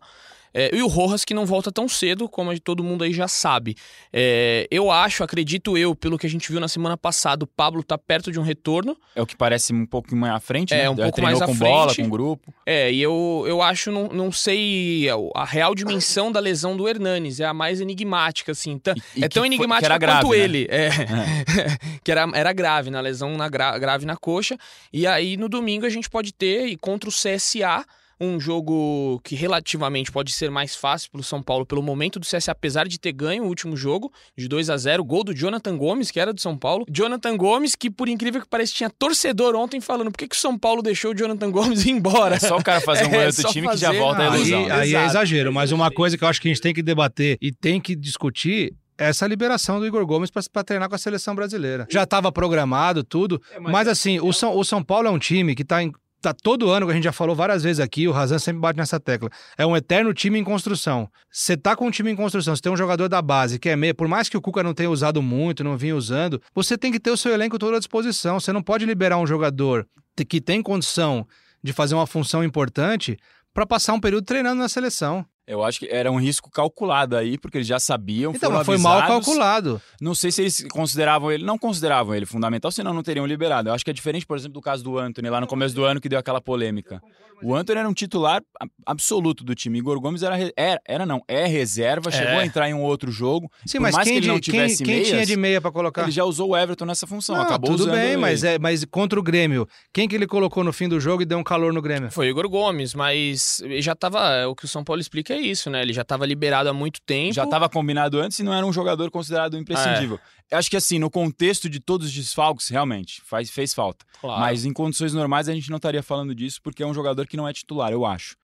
É, 0.57 0.73
e 0.73 0.81
o 0.81 0.87
Rojas 0.87 1.25
que 1.25 1.33
não 1.33 1.45
volta 1.45 1.69
tão 1.69 1.85
cedo, 1.89 2.29
como 2.29 2.57
todo 2.61 2.81
mundo 2.81 3.03
aí 3.03 3.11
já 3.11 3.27
sabe. 3.27 3.75
É, 4.13 4.65
eu 4.71 4.89
acho, 4.89 5.21
acredito 5.21 5.77
eu, 5.77 5.93
pelo 5.93 6.17
que 6.17 6.25
a 6.25 6.29
gente 6.29 6.49
viu 6.49 6.61
na 6.61 6.69
semana 6.69 6.95
passada, 6.95 7.43
o 7.43 7.47
Pablo 7.47 7.83
tá 7.83 7.97
perto 7.97 8.31
de 8.31 8.39
um 8.39 8.43
retorno. 8.43 8.95
É 9.13 9.21
o 9.21 9.25
que 9.25 9.35
parece 9.35 9.73
um 9.73 9.85
pouco 9.85 10.15
mais 10.15 10.33
à 10.33 10.39
frente, 10.39 10.73
é, 10.73 10.83
né? 10.83 10.89
um 10.89 10.95
pouco 10.95 11.21
mais 11.21 11.41
à 11.41 11.45
com 11.45 11.53
frente. 11.53 11.69
bola, 11.69 11.93
com 11.93 12.09
grupo. 12.09 12.53
É, 12.65 12.89
e 12.89 13.01
eu, 13.01 13.43
eu 13.45 13.61
acho, 13.61 13.91
não, 13.91 14.07
não 14.07 14.31
sei, 14.31 15.07
a 15.35 15.43
real 15.43 15.75
dimensão 15.75 16.31
da 16.31 16.39
lesão 16.39 16.77
do 16.77 16.87
Hernanes, 16.87 17.41
é 17.41 17.45
a 17.45 17.53
mais 17.53 17.81
enigmática, 17.81 18.53
assim. 18.53 18.79
Tá- 18.79 18.95
E- 19.15 19.19
e 19.19 19.23
é 19.25 19.27
tão 19.27 19.45
enigmática 19.45 19.87
era 19.87 19.97
grave, 19.97 20.21
quanto 20.21 20.37
né? 20.37 20.43
ele. 20.43 20.67
É. 20.71 20.89
que 22.03 22.11
era, 22.11 22.29
era 22.33 22.53
grave, 22.53 22.89
na 22.89 23.01
lesão 23.01 23.35
na 23.35 23.49
gra- 23.49 23.77
grave 23.77 24.05
na 24.05 24.15
coxa. 24.15 24.57
E 24.93 25.05
aí, 25.05 25.35
no 25.35 25.49
domingo, 25.49 25.85
a 25.85 25.89
gente 25.89 26.09
pode 26.09 26.33
ter, 26.33 26.67
e 26.67 26.77
contra 26.77 27.09
o 27.09 27.11
CSA, 27.11 27.85
um 28.19 28.39
jogo 28.39 29.19
que 29.23 29.35
relativamente 29.35 30.11
pode 30.11 30.31
ser 30.31 30.49
mais 30.49 30.75
fácil 30.75 31.11
para 31.11 31.21
o 31.21 31.23
São 31.23 31.41
Paulo 31.41 31.65
pelo 31.65 31.81
momento 31.81 32.19
do 32.19 32.25
CSA, 32.25 32.51
apesar 32.51 32.87
de 32.87 32.99
ter 32.99 33.11
ganho 33.11 33.43
o 33.43 33.47
último 33.47 33.75
jogo 33.75 34.11
de 34.37 34.47
2 34.47 34.69
a 34.69 34.77
0 34.77 35.03
gol 35.03 35.23
do 35.23 35.33
Jonathan 35.33 35.77
Gomes, 35.77 36.11
que 36.11 36.19
era 36.19 36.33
do 36.33 36.39
São 36.39 36.57
Paulo. 36.57 36.85
Jonathan 36.89 37.35
Gomes, 37.35 37.75
que 37.75 37.89
por 37.89 38.07
incrível 38.07 38.41
que 38.41 38.47
pareça, 38.47 38.73
tinha 38.73 38.89
torcedor 38.89 39.55
ontem 39.55 39.81
falando 39.81 40.11
por 40.11 40.17
que, 40.17 40.27
que 40.27 40.35
o 40.35 40.39
São 40.39 40.57
Paulo 40.57 40.81
deixou 40.81 41.11
o 41.11 41.15
Jonathan 41.15 41.51
Gomes 41.51 41.85
ir 41.85 41.91
embora. 41.91 42.35
É 42.35 42.39
só 42.39 42.57
o 42.57 42.63
cara 42.63 42.81
fazer 42.81 43.05
um 43.09 43.13
É, 43.13 43.27
outro 43.27 43.41
só 43.41 43.49
time 43.49 43.67
que 43.67 43.77
já 43.77 43.87
fazer, 43.87 43.99
volta 43.99 44.21
a 44.21 44.35
ilusão. 44.35 44.65
Aí, 44.65 44.71
aí 44.71 44.95
é 44.95 45.05
exagero, 45.05 45.51
mas 45.53 45.71
uma 45.71 45.91
coisa 45.91 46.17
que 46.17 46.23
eu 46.23 46.27
acho 46.27 46.41
que 46.41 46.47
a 46.47 46.51
gente 46.53 46.61
tem 46.61 46.73
que 46.73 46.81
debater 46.81 47.37
e 47.41 47.51
tem 47.51 47.79
que 47.81 47.95
discutir 47.95 48.73
é 48.97 49.09
essa 49.09 49.27
liberação 49.27 49.79
do 49.79 49.85
Igor 49.85 50.05
Gomes 50.05 50.31
para 50.31 50.63
treinar 50.63 50.87
com 50.87 50.95
a 50.95 50.97
seleção 50.97 51.35
brasileira. 51.35 51.85
Já 51.91 52.03
estava 52.03 52.31
programado 52.31 53.03
tudo, 53.03 53.41
mas 53.59 53.87
assim, 53.89 54.19
o 54.21 54.31
São, 54.31 54.55
o 54.55 54.63
São 54.63 54.81
Paulo 54.81 55.07
é 55.07 55.11
um 55.11 55.19
time 55.19 55.53
que 55.53 55.63
está 55.63 55.83
Tá 56.25 56.33
todo 56.33 56.71
ano, 56.71 56.87
que 56.87 56.91
a 56.91 56.95
gente 56.95 57.03
já 57.03 57.11
falou 57.11 57.35
várias 57.35 57.61
vezes 57.61 57.79
aqui, 57.79 58.07
o 58.07 58.11
Razan 58.11 58.39
sempre 58.39 58.59
bate 58.59 58.77
nessa 58.77 58.99
tecla. 58.99 59.29
É 59.55 59.63
um 59.63 59.77
eterno 59.77 60.11
time 60.11 60.39
em 60.39 60.43
construção. 60.43 61.07
Você 61.29 61.55
tá 61.55 61.75
com 61.75 61.85
um 61.85 61.91
time 61.91 62.09
em 62.09 62.15
construção, 62.15 62.55
você 62.55 62.63
tem 62.63 62.71
um 62.71 62.75
jogador 62.75 63.07
da 63.07 63.21
base 63.21 63.59
que 63.59 63.69
é 63.69 63.75
meio, 63.75 63.93
por 63.93 64.07
mais 64.07 64.27
que 64.27 64.35
o 64.35 64.41
Cuca 64.41 64.63
não 64.63 64.73
tenha 64.73 64.89
usado 64.89 65.21
muito, 65.21 65.63
não 65.63 65.77
vinha 65.77 65.95
usando, 65.95 66.41
você 66.51 66.79
tem 66.79 66.91
que 66.91 66.99
ter 66.99 67.11
o 67.11 67.17
seu 67.17 67.31
elenco 67.31 67.59
todo 67.59 67.75
à 67.75 67.77
disposição. 67.77 68.39
Você 68.39 68.51
não 68.51 68.63
pode 68.63 68.87
liberar 68.87 69.17
um 69.17 69.27
jogador 69.27 69.87
que 70.27 70.41
tem 70.41 70.63
condição 70.63 71.27
de 71.63 71.71
fazer 71.71 71.93
uma 71.93 72.07
função 72.07 72.43
importante 72.43 73.19
para 73.53 73.67
passar 73.67 73.93
um 73.93 73.99
período 73.99 74.25
treinando 74.25 74.59
na 74.59 74.67
seleção. 74.67 75.23
Eu 75.47 75.63
acho 75.63 75.79
que 75.79 75.87
era 75.91 76.11
um 76.11 76.19
risco 76.19 76.49
calculado 76.49 77.15
aí, 77.15 77.37
porque 77.37 77.57
eles 77.59 77.67
já 77.67 77.79
sabiam, 77.79 78.31
Então, 78.31 78.49
foram 78.49 78.57
mas 78.57 78.65
foi 78.65 78.77
mal 78.77 78.97
avisados. 78.99 79.25
calculado. 79.25 79.81
Não 80.01 80.15
sei 80.15 80.31
se 80.31 80.41
eles 80.41 80.65
consideravam 80.71 81.31
ele, 81.31 81.43
não 81.45 81.57
consideravam 81.57 82.15
ele 82.15 82.25
fundamental, 82.25 82.71
senão 82.71 82.93
não 82.93 83.03
teriam 83.03 83.25
liberado. 83.27 83.69
Eu 83.69 83.73
acho 83.73 83.83
que 83.85 83.91
é 83.91 83.93
diferente, 83.93 84.25
por 84.25 84.35
exemplo, 84.37 84.53
do 84.53 84.61
caso 84.61 84.83
do 84.83 84.97
Anthony, 84.97 85.29
lá 85.29 85.39
no 85.39 85.47
começo 85.47 85.75
do 85.75 85.83
ano, 85.83 86.01
que 86.01 86.09
deu 86.09 86.17
aquela 86.17 86.41
polêmica. 86.41 86.99
O 87.43 87.53
Anthony 87.53 87.79
era 87.79 87.89
um 87.89 87.93
titular 87.93 88.41
absoluto 88.85 89.43
do 89.43 89.53
time. 89.53 89.79
Igor 89.79 89.99
Gomes 89.99 90.23
era, 90.23 90.35
era, 90.55 90.81
era 90.87 91.05
não, 91.05 91.21
é 91.27 91.45
reserva, 91.45 92.09
chegou 92.09 92.39
a 92.39 92.45
entrar 92.45 92.69
em 92.69 92.73
um 92.73 92.81
outro 92.81 93.11
jogo. 93.11 93.51
Sim, 93.65 93.77
Por 93.77 93.83
mas 93.83 93.95
mais 93.95 94.07
quem, 94.07 94.13
que 94.13 94.19
ele 94.19 94.27
não 94.27 94.35
quem- 94.35 94.41
tivesse 94.41 94.83
quem 94.83 94.93
meias, 94.95 95.09
tinha 95.09 95.25
de 95.25 95.35
meia 95.37 95.59
para 95.61 95.71
colocar? 95.71 96.03
Ele 96.03 96.11
já 96.11 96.23
usou 96.23 96.49
o 96.51 96.57
Everton 96.57 96.85
nessa 96.85 97.05
função, 97.05 97.35
Não, 97.35 97.43
acabou 97.43 97.71
tudo 97.71 97.81
usando 97.81 97.93
bem, 97.95 98.11
ele. 98.11 98.17
mas, 98.17 98.43
é, 98.43 98.57
mas 98.57 98.85
contra 98.85 99.19
o 99.19 99.23
Grêmio, 99.23 99.67
quem 99.93 100.07
que 100.07 100.15
ele 100.15 100.25
colocou 100.27 100.63
no 100.63 100.71
fim 100.71 100.87
do 100.87 100.99
jogo 100.99 101.21
e 101.23 101.25
deu 101.25 101.37
um 101.37 101.43
calor 101.43 101.73
no 101.73 101.81
Grêmio? 101.81 102.09
Foi 102.09 102.27
o 102.27 102.29
Igor 102.29 102.47
Gomes, 102.49 102.93
mas 102.93 103.59
ele 103.61 103.81
já 103.81 103.93
tava. 103.95 104.47
O 104.47 104.55
que 104.55 104.65
o 104.65 104.67
São 104.67 104.83
Paulo 104.83 105.01
explica 105.01 105.34
é 105.35 105.41
isso, 105.41 105.69
né? 105.69 105.81
Ele 105.81 105.93
já 105.93 106.03
tava 106.03 106.25
liberado 106.25 106.69
há 106.69 106.73
muito 106.73 107.01
tempo. 107.01 107.33
Já 107.33 107.43
estava 107.43 107.67
combinado 107.69 108.19
antes 108.19 108.39
e 108.39 108.43
não 108.43 108.53
era 108.53 108.65
um 108.65 108.73
jogador 108.73 109.09
considerado 109.11 109.57
imprescindível. 109.57 110.19
Eu 110.51 110.57
acho 110.57 110.69
que 110.69 110.77
assim, 110.77 110.99
no 110.99 111.09
contexto 111.09 111.69
de 111.69 111.79
todos 111.79 112.07
os 112.07 112.13
desfalques, 112.13 112.67
realmente, 112.69 113.21
faz, 113.25 113.49
fez 113.49 113.73
falta. 113.73 114.05
Claro. 114.21 114.39
Mas 114.41 114.65
em 114.65 114.71
condições 114.73 115.13
normais 115.13 115.49
a 115.49 115.53
gente 115.53 115.69
não 115.69 115.77
estaria 115.77 116.03
falando 116.03 116.33
disso, 116.35 116.59
porque 116.61 116.83
é 116.83 116.85
um 116.87 116.93
jogador 116.93 117.25
que 117.27 117.35
não 117.37 117.47
é 117.47 117.53
titular, 117.53 117.91
eu 117.91 118.05
acho. 118.05 118.35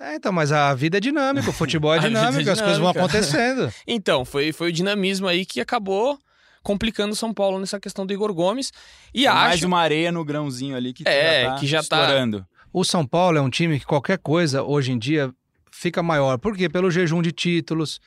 É, 0.00 0.14
então, 0.14 0.30
mas 0.32 0.52
a 0.52 0.72
vida 0.74 0.98
é 0.98 1.00
dinâmica, 1.00 1.50
o 1.50 1.52
futebol 1.52 1.92
é 1.92 1.98
vida 2.00 2.06
é 2.06 2.10
dinâmico, 2.10 2.50
as 2.50 2.60
coisas 2.60 2.78
vão 2.78 2.92
dinâmica. 2.92 3.00
acontecendo. 3.18 3.72
Então, 3.86 4.24
foi, 4.24 4.52
foi 4.52 4.68
o 4.68 4.72
dinamismo 4.72 5.26
aí 5.26 5.44
que 5.44 5.60
acabou 5.60 6.18
complicando 6.62 7.12
o 7.12 7.16
São 7.16 7.32
Paulo 7.32 7.58
nessa 7.58 7.80
questão 7.80 8.04
do 8.06 8.12
Igor 8.12 8.32
Gomes. 8.34 8.72
E 9.14 9.24
É 9.26 9.28
acho. 9.28 9.38
mais 9.38 9.62
uma 9.62 9.80
areia 9.80 10.12
no 10.12 10.24
grãozinho 10.24 10.76
ali 10.76 10.92
que 10.92 11.02
É, 11.08 11.42
já 11.44 11.50
tá 11.50 11.58
que 11.58 11.66
já 11.66 11.78
tá- 11.82 12.00
estourando. 12.02 12.46
O 12.72 12.84
São 12.84 13.06
Paulo 13.06 13.38
é 13.38 13.40
um 13.40 13.48
time 13.48 13.80
que 13.80 13.86
qualquer 13.86 14.18
coisa 14.18 14.62
hoje 14.62 14.92
em 14.92 14.98
dia 14.98 15.32
fica 15.78 16.02
maior. 16.02 16.38
Por 16.38 16.56
quê? 16.56 16.68
Pelo 16.68 16.90
jejum 16.90 17.22
de 17.22 17.32
títulos, 17.32 18.00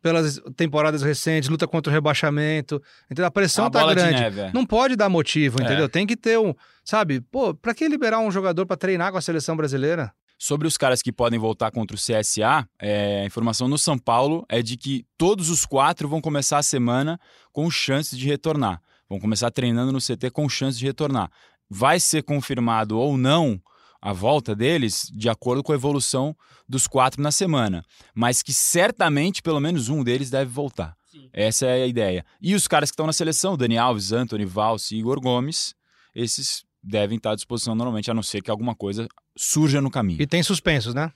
pelas 0.00 0.40
temporadas 0.56 1.02
recentes, 1.02 1.48
luta 1.48 1.66
contra 1.66 1.90
o 1.90 1.94
rebaixamento. 1.94 2.80
Entendeu? 3.06 3.26
A 3.26 3.30
pressão 3.30 3.64
Uma 3.66 3.70
tá 3.70 3.86
grande. 3.94 4.20
neve, 4.20 4.40
é. 4.40 4.50
Não 4.52 4.64
pode 4.64 4.96
dar 4.96 5.08
motivo, 5.08 5.60
É. 5.60 5.64
entendeu? 5.64 5.88
Tem 5.88 6.06
que 6.06 6.16
ter 6.16 6.38
um. 6.38 6.54
Sabe, 6.84 7.20
pô, 7.20 7.54
pra 7.54 7.74
que 7.74 7.86
liberar 7.88 8.20
um 8.20 8.30
jogador 8.30 8.64
pra 8.66 8.76
treinar 8.76 9.12
com 9.12 9.18
a 9.18 9.20
seleção 9.22 9.56
brasileira? 9.56 10.12
Sobre 10.40 10.68
os 10.68 10.76
caras 10.76 11.02
que 11.02 11.10
podem 11.10 11.36
voltar 11.38 11.72
contra 11.72 11.96
o 11.96 11.98
CSA, 11.98 12.64
é, 12.80 13.22
a 13.22 13.26
informação 13.26 13.66
no 13.66 13.76
São 13.76 13.98
Paulo 13.98 14.46
é 14.48 14.62
de 14.62 14.76
que 14.76 15.04
todos 15.18 15.50
os 15.50 15.66
quatro 15.66 16.08
vão 16.08 16.20
começar 16.20 16.58
a 16.58 16.62
semana 16.62 17.18
com 17.52 17.68
chances 17.68 18.16
de 18.16 18.24
retornar. 18.26 18.80
Vão 19.10 19.18
começar 19.18 19.50
treinando 19.50 19.90
no 19.90 19.98
CT 20.00 20.30
com 20.30 20.48
chances 20.48 20.78
de 20.78 20.86
retornar. 20.86 21.28
Vai 21.68 21.98
ser 21.98 22.22
confirmado 22.22 22.96
ou 22.96 23.18
não 23.18 23.60
a 24.00 24.12
volta 24.12 24.54
deles 24.54 25.10
de 25.12 25.28
acordo 25.28 25.62
com 25.62 25.72
a 25.72 25.74
evolução 25.74 26.36
dos 26.68 26.86
quatro 26.86 27.22
na 27.22 27.32
semana. 27.32 27.84
Mas 28.14 28.42
que 28.42 28.52
certamente 28.52 29.42
pelo 29.42 29.60
menos 29.60 29.88
um 29.88 30.02
deles 30.04 30.30
deve 30.30 30.50
voltar. 30.50 30.96
Essa 31.32 31.66
é 31.66 31.82
a 31.82 31.86
ideia. 31.86 32.24
E 32.40 32.54
os 32.54 32.68
caras 32.68 32.90
que 32.90 32.94
estão 32.94 33.06
na 33.06 33.12
seleção, 33.12 33.56
Dani 33.56 33.76
Alves, 33.76 34.12
Anthony, 34.12 34.44
Valse 34.44 34.94
e 34.94 34.98
Igor 34.98 35.20
Gomes, 35.20 35.74
esses 36.14 36.64
devem 36.82 37.16
estar 37.16 37.32
à 37.32 37.34
disposição 37.34 37.74
normalmente, 37.74 38.10
a 38.10 38.14
não 38.14 38.22
ser 38.22 38.42
que 38.42 38.50
alguma 38.50 38.74
coisa 38.74 39.08
surja 39.36 39.80
no 39.80 39.90
caminho. 39.90 40.22
E 40.22 40.26
tem 40.26 40.42
suspensos, 40.42 40.94
né? 40.94 41.12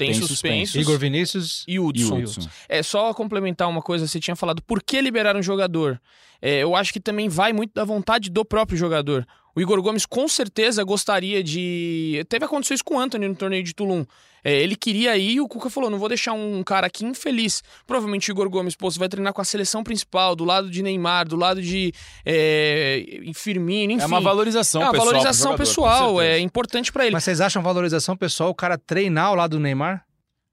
tem, 0.00 0.12
tem 0.12 0.22
suspensos. 0.26 0.74
Igor 0.76 0.98
Vinícius. 0.98 1.64
E 1.68 1.74
E 1.74 1.78
Hudson. 1.78 2.14
o 2.14 2.18
Hudson. 2.18 2.48
É 2.68 2.82
só 2.82 3.12
complementar 3.12 3.68
uma 3.68 3.82
coisa, 3.82 4.06
você 4.06 4.18
tinha 4.18 4.34
falado 4.34 4.62
por 4.62 4.82
que 4.82 5.00
liberar 5.00 5.36
um 5.36 5.42
jogador. 5.42 6.00
É, 6.40 6.62
eu 6.62 6.74
acho 6.74 6.92
que 6.92 7.00
também 7.00 7.28
vai 7.28 7.52
muito 7.52 7.74
da 7.74 7.84
vontade 7.84 8.30
do 8.30 8.44
próprio 8.44 8.78
jogador. 8.78 9.26
O 9.54 9.60
Igor 9.60 9.80
Gomes 9.82 10.06
com 10.06 10.28
certeza 10.28 10.82
gostaria 10.84 11.42
de. 11.42 12.24
Teve 12.28 12.44
acontecido 12.44 12.76
isso 12.76 12.84
com 12.84 12.96
o 12.96 13.00
Anthony 13.00 13.28
no 13.28 13.34
torneio 13.34 13.62
de 13.62 13.74
Tulum. 13.74 14.04
É, 14.42 14.54
ele 14.58 14.74
queria 14.74 15.16
ir 15.18 15.32
e 15.34 15.40
o 15.40 15.48
Cuca 15.48 15.68
falou: 15.68 15.90
não 15.90 15.98
vou 15.98 16.08
deixar 16.08 16.32
um 16.32 16.62
cara 16.62 16.86
aqui 16.86 17.04
infeliz. 17.04 17.62
Provavelmente 17.86 18.30
o 18.30 18.32
Igor 18.32 18.48
Gomes, 18.48 18.74
pô, 18.74 18.90
você 18.90 18.98
vai 18.98 19.08
treinar 19.08 19.32
com 19.32 19.40
a 19.40 19.44
seleção 19.44 19.82
principal, 19.82 20.34
do 20.34 20.44
lado 20.44 20.70
de 20.70 20.82
Neymar, 20.82 21.28
do 21.28 21.36
lado 21.36 21.60
de 21.60 21.92
é, 22.24 23.20
Firmino, 23.34 23.92
enfim. 23.92 24.02
É 24.02 24.06
uma 24.06 24.20
valorização 24.20 24.80
É 24.80 24.84
uma 24.84 24.92
pessoal. 24.92 25.06
valorização 25.06 25.52
jogador, 25.52 25.58
pessoal, 25.58 26.20
é 26.22 26.38
importante 26.38 26.92
pra 26.92 27.04
ele. 27.04 27.12
Mas 27.12 27.24
vocês 27.24 27.40
acham 27.40 27.62
valorização 27.62 28.16
pessoal 28.16 28.50
o 28.50 28.54
cara 28.54 28.78
treinar 28.78 29.26
ao 29.26 29.34
lado 29.34 29.56
do 29.56 29.60
Neymar? 29.60 30.04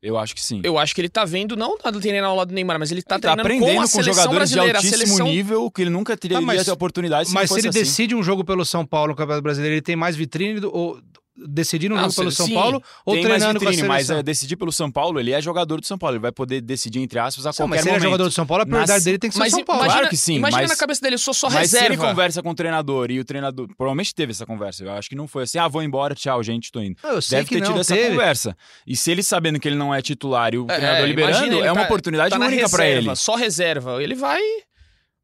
Eu 0.02 0.18
acho 0.18 0.36
que 0.36 0.42
sim. 0.42 0.62
Eu 0.64 0.78
acho 0.78 0.94
que 0.94 1.02
ele 1.02 1.10
tá 1.10 1.26
vendo, 1.26 1.56
não 1.56 1.76
tá 1.78 1.92
treinando 1.92 2.28
ao 2.28 2.36
lado 2.36 2.50
do 2.50 2.54
Neymar, 2.54 2.78
mas 2.78 2.92
ele 2.92 3.02
tá 3.02 3.16
Ele 3.16 3.22
tá 3.22 3.36
treinando 3.36 3.42
aprendendo 3.42 3.76
com 3.78 3.82
a 3.82 3.92
com, 3.92 4.04
jogadores 4.04 4.50
de 4.50 4.60
altíssimo 4.60 4.90
seleção 4.98 5.28
nível 5.28 5.72
que 5.72 5.82
ele 5.82 5.90
nunca 5.90 6.16
teria 6.16 6.38
Ah, 6.38 6.42
mas- 6.42 6.66
ter 6.66 6.72
oportunidade 6.72 7.30
se 7.30 7.34
Mas 7.34 7.50
não 7.50 7.56
se 7.56 7.62
ele 7.62 7.70
assim. 7.70 7.80
decide 7.80 8.14
um 8.16 8.22
jogo 8.22 8.44
pelo 8.46 8.64
São 8.64 8.86
Paulo 8.86 9.10
no 9.14 9.16
Campeonato 9.16 9.42
Brasileiro, 9.42 9.74
ele 9.76 9.82
tem 9.82 9.96
mais 9.96 10.16
vitrine 10.16 10.60
do, 10.60 10.74
ou 10.74 11.00
decidir 11.38 11.92
um 11.92 11.96
Não, 11.96 12.04
jogo 12.04 12.16
pelo 12.16 12.32
sim, 12.32 12.38
São 12.38 12.50
Paulo 12.50 12.82
ou 13.06 13.14
Tem 13.14 13.24
mais 13.24 13.36
treinando 13.36 13.60
vitrine, 13.60 13.82
com 13.82 13.86
a 13.86 13.88
mas 13.90 14.08
seleção? 14.08 14.20
é, 14.20 14.24
decidir 14.24 14.56
pelo 14.56 14.72
São 14.72 14.90
Paulo, 14.92 15.20
ele 15.20 15.32
é 15.32 15.42
jogador 15.42 15.80
do 15.80 15.86
São 15.86 15.98
Paulo. 15.98 16.16
Ele 16.16 16.22
vai 16.22 16.32
poder 16.32 16.62
decidir, 16.62 17.00
entre 17.00 17.20
aspas, 17.20 17.46
a 17.46 17.50
Não, 17.50 17.54
qualquer 17.54 17.70
mas 17.70 17.82
se 17.82 17.88
ele 17.88 17.90
é 17.90 17.94
momento. 18.00 18.04
jogador 18.10 18.24
do 18.30 18.32
São 18.34 18.46
Paulo, 18.48 18.64
a 18.64 18.66
prioridade 18.66 18.92
Mas- 18.98 19.04
dele 19.04 19.18
tem 19.20 19.30
que 19.30 19.36
ser 19.36 19.40
o 19.40 19.44
Mas 19.44 19.54
São 19.54 19.64
Paulo. 19.64 19.82
imagina, 19.82 20.00
Claro 20.00 20.10
que 20.10 20.18
sim, 20.18 20.36
imagina 20.36 20.62
mas- 20.64 20.72
na 20.72 20.76
cabeça 20.78 21.02
dele, 21.02 21.16
eu 21.16 21.20
sou 21.20 21.34
só 21.34 21.50
Mas 21.50 21.70
se 21.70 21.78
ele 21.78 21.84
reserva. 21.90 22.08
conversa 22.10 22.42
com 22.42 22.50
o 22.50 22.56
treinador 22.56 23.12
e 23.12 23.20
o 23.20 23.26
treinador. 23.26 23.68
Provavelmente 23.78 24.16
teve 24.16 24.32
essa 24.32 24.46
conversa. 24.46 24.84
Eu 24.84 24.92
acho 24.92 25.08
que 25.10 25.16
não 25.16 25.28
foi 25.28 25.44
assim, 25.44 25.58
ah, 25.60 25.68
vou 25.68 25.84
embora, 25.84 26.16
tchau, 26.16 26.42
gente, 26.42 26.72
tô 26.72 26.82
indo. 26.82 26.98
Não, 27.04 27.12
eu 27.12 27.22
sei 27.22 27.38
Deve 27.40 27.50
que 27.50 27.56
ter 27.56 27.62
não 27.62 27.68
tido 27.68 27.80
essa 27.82 27.94
teve. 27.96 28.10
conversa. 28.12 28.58
E 28.86 28.96
se 28.96 29.12
ele 29.12 29.22
sabendo 29.24 29.60
que 29.60 29.68
ele 29.68 29.76
não 29.76 29.94
é 29.94 30.02
titular 30.02 30.54
e 30.54 30.58
o 30.58 30.64
É, 30.70 30.76
treinador 30.76 31.04
é, 31.04 31.08
liberando, 31.08 31.38
imagina, 31.38 31.66
é 31.68 31.72
uma 31.72 31.82
tá- 31.82 31.86
oportunidade 31.88 32.30
tá 32.32 32.36
única 32.46 32.70
pra 32.70 32.84
reserva, 32.84 33.10
ele. 33.12 33.16
Só 33.16 33.36
reserva. 33.36 34.02
Ele 34.04 34.16
vai 34.16 34.42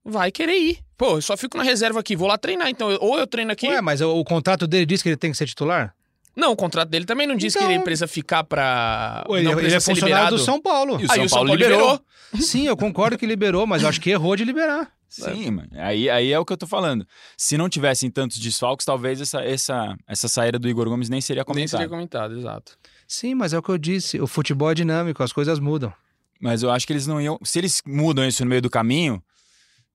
vai 0.05 0.31
querer 0.31 0.57
ir. 0.59 0.79
Pô, 0.97 1.15
eu 1.17 1.21
só 1.21 1.37
fico 1.37 1.57
na 1.57 1.63
reserva 1.63 1.99
aqui, 2.01 2.13
vou 2.15 2.27
lá 2.27 2.37
treinar. 2.37 2.67
Então, 2.69 2.91
eu- 2.91 2.99
ou 3.01 3.17
eu 3.17 3.25
treino 3.25 3.51
aqui. 3.51 3.67
Ué, 3.69 3.79
mas 3.81 4.01
o, 4.01 4.09
o 4.19 4.23
contrato 4.25 4.67
dele 4.67 4.85
diz 4.85 5.01
que 5.01 5.07
ele 5.09 5.15
tem 5.17 5.31
que 5.31 5.37
ser 5.37 5.45
titular? 5.47 5.93
Não, 6.35 6.51
o 6.51 6.55
contrato 6.55 6.89
dele 6.89 7.05
também 7.05 7.27
não 7.27 7.35
diz 7.35 7.55
Então- 7.55 7.67
que 7.67 7.73
ele 7.75 7.83
precisa 7.83 8.07
ficar 8.07 8.43
pra. 8.43 9.23
Ou 9.27 9.35
ele, 9.37 9.45
não 9.45 9.51
ele 9.51 9.59
precisa 9.61 9.77
é 9.77 9.79
ser 9.79 9.91
funcionário 9.91 10.15
liberado. 10.25 10.37
do 10.37 10.43
São 10.43 10.61
Paulo. 10.61 10.93
E 10.99 11.05
o 11.05 11.11
Aí 11.11 11.15
São 11.17 11.25
o 11.25 11.29
São 11.29 11.37
Paulo 11.37 11.47
Paulo 11.49 11.53
liberou. 11.61 11.91
liberou. 11.91 12.05
Sim, 12.47 12.67
eu 12.67 12.75
concordo 12.75 13.17
que 13.17 13.25
liberou, 13.25 13.67
mas 13.67 13.83
eu 13.83 13.89
acho 13.89 14.01
que 14.01 14.09
errou 14.09 14.35
de 14.35 14.43
liberar. 14.43 14.91
Sim, 15.07 15.51
mano. 15.51 15.69
Aí, 15.73 16.09
aí 16.09 16.31
é 16.31 16.39
o 16.39 16.43
que 16.43 16.51
eu 16.51 16.57
tô 16.57 16.65
falando. 16.65 17.05
Se 17.37 17.55
não 17.55 17.69
tivessem 17.69 18.09
tantos 18.09 18.39
desfalques, 18.39 18.83
talvez 18.83 19.21
essa, 19.21 19.41
essa, 19.43 19.95
essa 20.07 20.27
saída 20.27 20.57
do 20.57 20.67
Igor 20.67 20.89
Gomes 20.89 21.07
nem 21.07 21.21
seria 21.21 21.41
Nem 21.41 21.45
comentada. 21.45 21.69
seria 21.77 21.87
comentado, 21.89 22.35
exato. 22.35 22.75
Sim, 23.07 23.35
mas 23.35 23.53
é 23.53 23.59
o 23.59 23.61
que 23.61 23.69
eu 23.69 23.77
disse. 23.77 24.19
O 24.19 24.25
futebol 24.25 24.71
é 24.71 24.73
dinâmico, 24.73 25.21
as 25.21 25.31
coisas 25.31 25.59
mudam. 25.59 25.93
Mas 26.41 26.63
eu 26.63 26.71
acho 26.71 26.87
que 26.87 26.93
eles 26.93 27.05
não 27.05 27.21
iam. 27.21 27.37
Se 27.43 27.59
eles 27.59 27.83
mudam 27.85 28.25
isso 28.27 28.43
no 28.43 28.49
meio 28.49 28.61
do 28.63 28.71
caminho, 28.71 29.21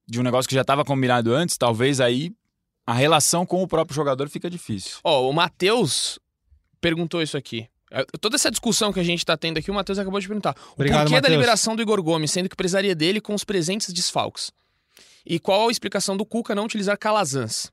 de 0.07 0.21
um 0.21 0.23
negócio 0.23 0.49
que 0.49 0.55
já 0.55 0.61
estava 0.61 0.85
combinado 0.85 1.35
antes, 1.35 1.57
talvez 1.59 2.01
aí 2.01 2.33
a 2.87 2.93
relação 2.95 3.45
com 3.45 3.61
o 3.61 3.67
próprio 3.67 3.97
jogador 3.97 4.29
fica 4.31 4.49
difícil. 4.49 4.99
Ó, 5.03 5.29
o 5.29 5.33
Matheus 5.33 6.21
perguntou 6.81 7.23
isso 7.23 7.37
aqui. 7.37 7.67
É, 7.91 8.05
Toda 8.21 8.37
essa 8.37 8.51
discussão 8.51 8.93
que 8.93 9.01
a 9.01 9.05
gente 9.05 9.25
tá 9.25 9.37
tendo 9.37 9.59
aqui, 9.59 9.71
o 9.71 9.75
Matheus 9.75 9.99
acabou 9.99 10.21
de 10.21 10.27
perguntar. 10.29 10.55
O 10.71 10.73
Obrigado, 10.75 11.01
porquê 11.05 11.15
da 11.15 11.21
Matheus. 11.23 11.37
liberação 11.41 11.75
do 11.77 11.83
Igor 11.83 12.03
Gomes, 12.03 12.31
sendo 12.31 12.49
que 12.49 12.57
precisaria 12.57 12.95
dele 12.95 13.21
com 13.21 13.35
os 13.35 13.45
presentes 13.45 13.93
desfalques? 13.93 14.51
E 15.25 15.39
qual 15.39 15.69
a 15.69 15.71
explicação 15.71 16.17
do 16.17 16.25
Cuca 16.25 16.55
não 16.55 16.65
utilizar 16.65 16.99
Calazans? 16.99 17.71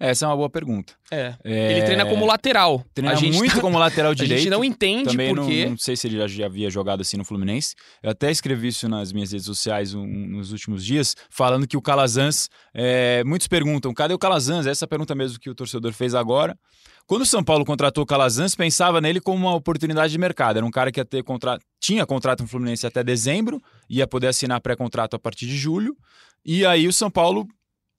Essa 0.00 0.24
é 0.24 0.28
uma 0.28 0.36
boa 0.36 0.50
pergunta. 0.50 0.94
É. 1.12 1.34
É, 1.44 1.72
Ele 1.74 1.82
treina 1.84 2.04
como 2.04 2.26
lateral. 2.26 2.84
treina 2.92 3.12
a 3.12 3.14
gente 3.14 3.36
muito 3.36 3.54
tá- 3.54 3.60
como 3.60 3.78
lateral 3.78 4.10
A 4.12 4.14
direito. 4.14 4.40
gente 4.40 4.50
não 4.50 4.64
entende 4.64 5.10
Também 5.10 5.28
por 5.28 5.36
não, 5.36 5.46
quê. 5.48 5.66
não 5.66 5.78
sei 5.78 5.94
se 5.94 6.08
ele 6.08 6.16
já, 6.16 6.26
já 6.26 6.46
havia 6.46 6.68
jogado 6.68 7.02
assim 7.02 7.16
no 7.16 7.24
Fluminense. 7.24 7.76
Eu 8.02 8.10
até 8.10 8.28
escrevi 8.28 8.66
isso 8.68 8.88
nas 8.88 9.12
minhas 9.12 9.30
redes 9.30 9.46
sociais 9.46 9.94
um- 9.94 10.04
nos 10.04 10.50
últimos 10.50 10.84
dias, 10.84 11.14
falando 11.30 11.68
que 11.68 11.76
o 11.76 11.82
Calazans. 11.82 12.48
é, 12.74 13.22
muitos 13.24 13.46
perguntam, 13.46 13.94
cadê 13.94 14.12
o 14.12 14.18
Calazans? 14.18 14.66
Essa 14.66 14.88
pergunta 14.88 15.14
mesmo 15.14 15.38
que 15.38 15.48
o 15.48 15.54
torcedor 15.54 15.92
fez 15.92 16.16
agora. 16.16 16.58
Quando 17.06 17.22
o 17.22 17.26
São 17.26 17.42
Paulo 17.42 17.64
contratou 17.64 18.04
o 18.04 18.06
Calazans, 18.06 18.54
pensava 18.54 19.00
nele 19.00 19.20
como 19.20 19.46
uma 19.46 19.54
oportunidade 19.54 20.12
de 20.12 20.18
mercado. 20.18 20.56
Era 20.56 20.66
um 20.66 20.70
cara 20.70 20.90
que 20.90 21.00
ia 21.00 21.04
ter 21.04 21.22
contrato, 21.22 21.62
tinha 21.80 22.06
contrato 22.06 22.42
no 22.42 22.48
Fluminense 22.48 22.86
até 22.86 23.02
dezembro, 23.02 23.62
ia 23.88 24.06
poder 24.06 24.28
assinar 24.28 24.60
pré-contrato 24.60 25.14
a 25.14 25.18
partir 25.18 25.46
de 25.46 25.56
julho. 25.56 25.96
E 26.44 26.64
aí 26.64 26.86
o 26.86 26.92
São 26.92 27.10
Paulo 27.10 27.46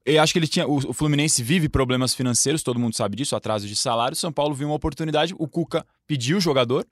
eu 0.06 0.22
acho 0.22 0.34
que 0.34 0.40
ele 0.40 0.48
tinha. 0.48 0.68
O, 0.68 0.78
o 0.90 0.94
Fluminense 0.94 1.42
vive 1.42 1.70
problemas 1.70 2.14
financeiros, 2.14 2.62
todo 2.62 2.80
mundo 2.80 2.96
sabe 2.96 3.16
disso, 3.16 3.36
atraso 3.36 3.68
de 3.68 3.76
salário. 3.76 4.16
O 4.16 4.20
São 4.20 4.32
Paulo 4.32 4.54
viu 4.54 4.68
uma 4.68 4.76
oportunidade, 4.76 5.34
o 5.38 5.48
Cuca 5.48 5.86
pediu 6.06 6.38
o 6.38 6.42
jogador, 6.42 6.86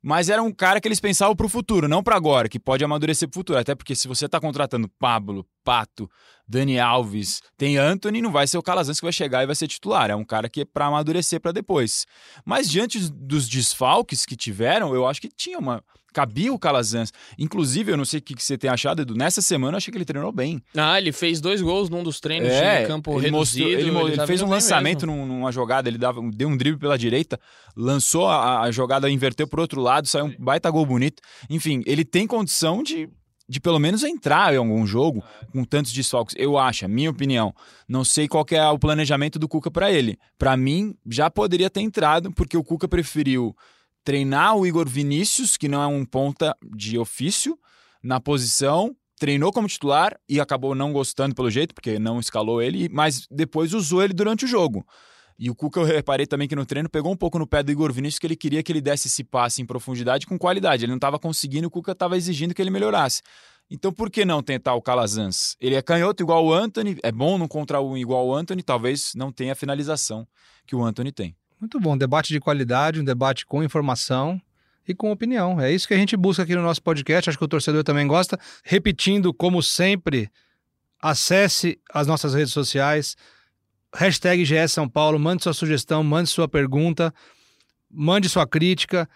mas 0.00 0.28
era 0.28 0.42
um 0.42 0.52
cara 0.52 0.80
que 0.80 0.86
eles 0.86 1.00
pensavam 1.00 1.34
pro 1.34 1.48
futuro, 1.48 1.88
não 1.88 2.02
para 2.02 2.16
agora, 2.16 2.48
que 2.48 2.60
pode 2.60 2.84
amadurecer 2.84 3.28
pro 3.28 3.40
futuro. 3.40 3.58
Até 3.58 3.74
porque 3.74 3.94
se 3.94 4.06
você 4.06 4.28
tá 4.28 4.38
contratando 4.38 4.88
Pablo, 4.98 5.44
Pato, 5.64 6.08
Dani 6.48 6.78
Alves, 6.78 7.40
tem 7.56 7.76
Anthony, 7.78 8.20
não 8.20 8.30
vai 8.32 8.46
ser 8.46 8.58
o 8.58 8.62
Calazans 8.62 8.98
que 9.00 9.06
vai 9.06 9.12
chegar 9.12 9.42
e 9.42 9.46
vai 9.46 9.54
ser 9.54 9.68
titular. 9.68 10.10
É 10.10 10.14
um 10.16 10.24
cara 10.24 10.48
que 10.48 10.62
é 10.62 10.64
pra 10.64 10.86
amadurecer 10.86 11.40
para 11.40 11.52
depois. 11.52 12.06
Mas 12.44 12.68
diante 12.68 12.98
dos 13.10 13.48
desfalques 13.48 14.26
que 14.26 14.36
tiveram, 14.36 14.94
eu 14.94 15.06
acho 15.06 15.20
que 15.20 15.28
tinha 15.28 15.58
uma. 15.58 15.82
Cabia 16.14 16.52
o 16.52 16.58
Calazans. 16.58 17.10
Inclusive, 17.38 17.90
eu 17.92 17.96
não 17.96 18.04
sei 18.04 18.18
o 18.18 18.22
que 18.22 18.34
você 18.38 18.58
tem 18.58 18.68
achado, 18.68 19.00
Edu. 19.00 19.14
Nessa 19.14 19.40
semana 19.40 19.72
eu 19.72 19.78
achei 19.78 19.90
que 19.90 19.96
ele 19.96 20.04
treinou 20.04 20.30
bem. 20.30 20.60
Ah, 20.76 20.98
ele 20.98 21.10
fez 21.10 21.40
dois 21.40 21.62
gols 21.62 21.88
num 21.88 22.02
dos 22.02 22.20
treinos 22.20 22.50
É, 22.50 22.82
de 22.82 22.86
campo 22.86 23.12
ele, 23.12 23.30
reduzido. 23.30 23.64
mostrou, 23.64 23.68
ele, 23.70 24.08
ele 24.10 24.16
tá 24.18 24.26
fez 24.26 24.42
um 24.42 24.46
lançamento 24.48 25.06
mesmo. 25.06 25.24
num- 25.24 25.26
numa 25.38 25.50
jogada, 25.50 25.88
ele 25.88 25.96
dava, 25.96 26.20
deu 26.34 26.50
um 26.50 26.56
drible 26.56 26.78
pela 26.78 26.98
direita, 26.98 27.40
lançou 27.74 28.28
a, 28.28 28.60
a 28.60 28.70
jogada, 28.70 29.08
inverteu 29.08 29.46
pro 29.48 29.62
outro 29.62 29.80
lado, 29.80 30.06
saiu 30.06 30.26
um 30.26 30.34
baita 30.38 30.68
gol 30.70 30.84
bonito. 30.84 31.22
Enfim, 31.48 31.82
ele 31.86 32.04
tem 32.04 32.26
condição 32.26 32.82
de, 32.82 33.08
de 33.52 33.60
pelo 33.60 33.78
menos 33.78 34.02
entrar 34.02 34.54
em 34.54 34.56
algum 34.56 34.86
jogo 34.86 35.22
com 35.52 35.62
tantos 35.62 35.92
desfalques. 35.92 36.34
Eu 36.38 36.56
acho, 36.56 36.88
minha 36.88 37.10
opinião. 37.10 37.54
Não 37.86 38.02
sei 38.02 38.26
qual 38.26 38.46
é 38.50 38.66
o 38.70 38.78
planejamento 38.78 39.38
do 39.38 39.46
Cuca 39.46 39.70
para 39.70 39.92
ele. 39.92 40.18
Para 40.38 40.56
mim, 40.56 40.96
já 41.06 41.28
poderia 41.28 41.68
ter 41.68 41.82
entrado, 41.82 42.32
porque 42.32 42.56
o 42.56 42.64
Cuca 42.64 42.88
preferiu 42.88 43.54
treinar 44.02 44.56
o 44.56 44.66
Igor 44.66 44.88
Vinícius, 44.88 45.58
que 45.58 45.68
não 45.68 45.82
é 45.82 45.86
um 45.86 46.02
ponta 46.02 46.56
de 46.74 46.98
ofício, 46.98 47.58
na 48.02 48.18
posição, 48.18 48.96
treinou 49.20 49.52
como 49.52 49.68
titular 49.68 50.18
e 50.26 50.40
acabou 50.40 50.74
não 50.74 50.90
gostando 50.90 51.34
pelo 51.34 51.50
jeito, 51.50 51.74
porque 51.74 51.98
não 51.98 52.18
escalou 52.18 52.62
ele, 52.62 52.88
mas 52.88 53.26
depois 53.30 53.74
usou 53.74 54.02
ele 54.02 54.14
durante 54.14 54.46
o 54.46 54.48
jogo. 54.48 54.82
E 55.38 55.50
o 55.50 55.54
Cuca, 55.54 55.80
eu 55.80 55.84
reparei 55.84 56.26
também 56.26 56.46
que 56.46 56.56
no 56.56 56.64
treino 56.66 56.88
pegou 56.88 57.12
um 57.12 57.16
pouco 57.16 57.38
no 57.38 57.46
pé 57.46 57.62
do 57.62 57.72
Igor 57.72 57.92
Vinícius, 57.92 58.18
que 58.18 58.26
ele 58.26 58.36
queria 58.36 58.62
que 58.62 58.70
ele 58.72 58.80
desse 58.80 59.08
esse 59.08 59.24
passe 59.24 59.60
em 59.62 59.66
profundidade 59.66 60.26
com 60.26 60.38
qualidade. 60.38 60.84
Ele 60.84 60.92
não 60.92 60.96
estava 60.96 61.18
conseguindo, 61.18 61.68
o 61.68 61.70
Cuca 61.70 61.92
estava 61.92 62.16
exigindo 62.16 62.54
que 62.54 62.62
ele 62.62 62.70
melhorasse. 62.70 63.22
Então 63.70 63.92
por 63.92 64.10
que 64.10 64.24
não 64.24 64.42
tentar 64.42 64.74
o 64.74 64.82
Calazans? 64.82 65.56
Ele 65.60 65.74
é 65.74 65.82
canhoto 65.82 66.22
igual 66.22 66.44
o 66.44 66.52
Anthony, 66.52 66.98
é 67.02 67.10
bom 67.10 67.38
não 67.38 67.48
contra 67.48 67.80
um 67.80 67.96
igual 67.96 68.26
o 68.26 68.34
Anthony, 68.34 68.62
talvez 68.62 69.12
não 69.14 69.32
tenha 69.32 69.52
a 69.52 69.56
finalização 69.56 70.26
que 70.66 70.76
o 70.76 70.84
Anthony 70.84 71.10
tem. 71.10 71.34
Muito 71.58 71.80
bom, 71.80 71.96
debate 71.96 72.32
de 72.32 72.40
qualidade, 72.40 73.00
um 73.00 73.04
debate 73.04 73.46
com 73.46 73.62
informação 73.62 74.40
e 74.86 74.94
com 74.94 75.10
opinião. 75.10 75.60
É 75.60 75.72
isso 75.72 75.86
que 75.88 75.94
a 75.94 75.96
gente 75.96 76.16
busca 76.16 76.42
aqui 76.42 76.54
no 76.54 76.62
nosso 76.62 76.82
podcast, 76.82 77.30
acho 77.30 77.38
que 77.38 77.44
o 77.44 77.48
torcedor 77.48 77.82
também 77.84 78.06
gosta. 78.06 78.38
Repetindo, 78.64 79.32
como 79.32 79.62
sempre, 79.62 80.30
acesse 81.00 81.80
as 81.92 82.06
nossas 82.06 82.34
redes 82.34 82.52
sociais, 82.52 83.16
hashtag 83.94 84.44
GS 84.44 84.72
São 84.72 84.88
Paulo, 84.88 85.18
mande 85.18 85.42
sua 85.42 85.52
sugestão, 85.52 86.02
mande 86.02 86.30
sua 86.30 86.48
pergunta, 86.48 87.12
mande 87.90 88.28
sua 88.28 88.46
crítica, 88.46 89.08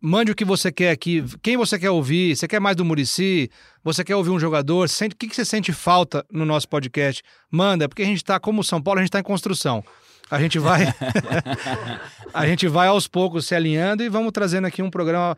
mande 0.00 0.32
o 0.32 0.34
que 0.34 0.44
você 0.44 0.70
quer 0.70 0.90
aqui, 0.90 1.24
quem 1.42 1.56
você 1.56 1.78
quer 1.78 1.90
ouvir, 1.90 2.36
você 2.36 2.46
quer 2.46 2.60
mais 2.60 2.76
do 2.76 2.84
Murici, 2.84 3.50
você 3.82 4.04
quer 4.04 4.16
ouvir 4.16 4.30
um 4.30 4.38
jogador, 4.38 4.88
sente, 4.88 5.14
o 5.14 5.18
que 5.18 5.28
que 5.28 5.34
você 5.34 5.44
sente 5.44 5.72
falta 5.72 6.24
no 6.30 6.44
nosso 6.44 6.68
podcast? 6.68 7.22
Manda, 7.50 7.88
porque 7.88 8.02
a 8.02 8.06
gente 8.06 8.18
está, 8.18 8.38
como 8.38 8.64
São 8.64 8.82
Paulo, 8.82 8.98
a 9.00 9.02
gente 9.02 9.08
está 9.08 9.20
em 9.20 9.24
construção. 9.24 9.84
A 10.30 10.40
gente 10.40 10.58
vai 10.58 10.84
a 12.32 12.46
gente 12.46 12.66
vai 12.66 12.88
aos 12.88 13.06
poucos 13.06 13.46
se 13.46 13.54
alinhando 13.54 14.02
e 14.02 14.08
vamos 14.08 14.32
trazendo 14.32 14.66
aqui 14.66 14.82
um 14.82 14.90
programa 14.90 15.36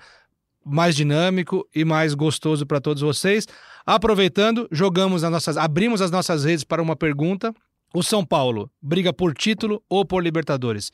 mais 0.64 0.96
dinâmico 0.96 1.68
e 1.75 1.85
mais 1.85 2.14
gostoso 2.14 2.66
para 2.66 2.81
todos 2.81 3.03
vocês. 3.03 3.46
Aproveitando, 3.85 4.68
jogamos 4.72 5.22
as 5.22 5.31
nossas, 5.31 5.57
abrimos 5.57 6.01
as 6.01 6.11
nossas 6.11 6.44
redes 6.44 6.64
para 6.64 6.83
uma 6.83 6.96
pergunta. 6.96 7.55
O 7.94 8.03
São 8.03 8.25
Paulo 8.25 8.70
briga 8.81 9.12
por 9.12 9.33
título 9.35 9.83
ou 9.88 10.05
por 10.05 10.22
Libertadores? 10.22 10.90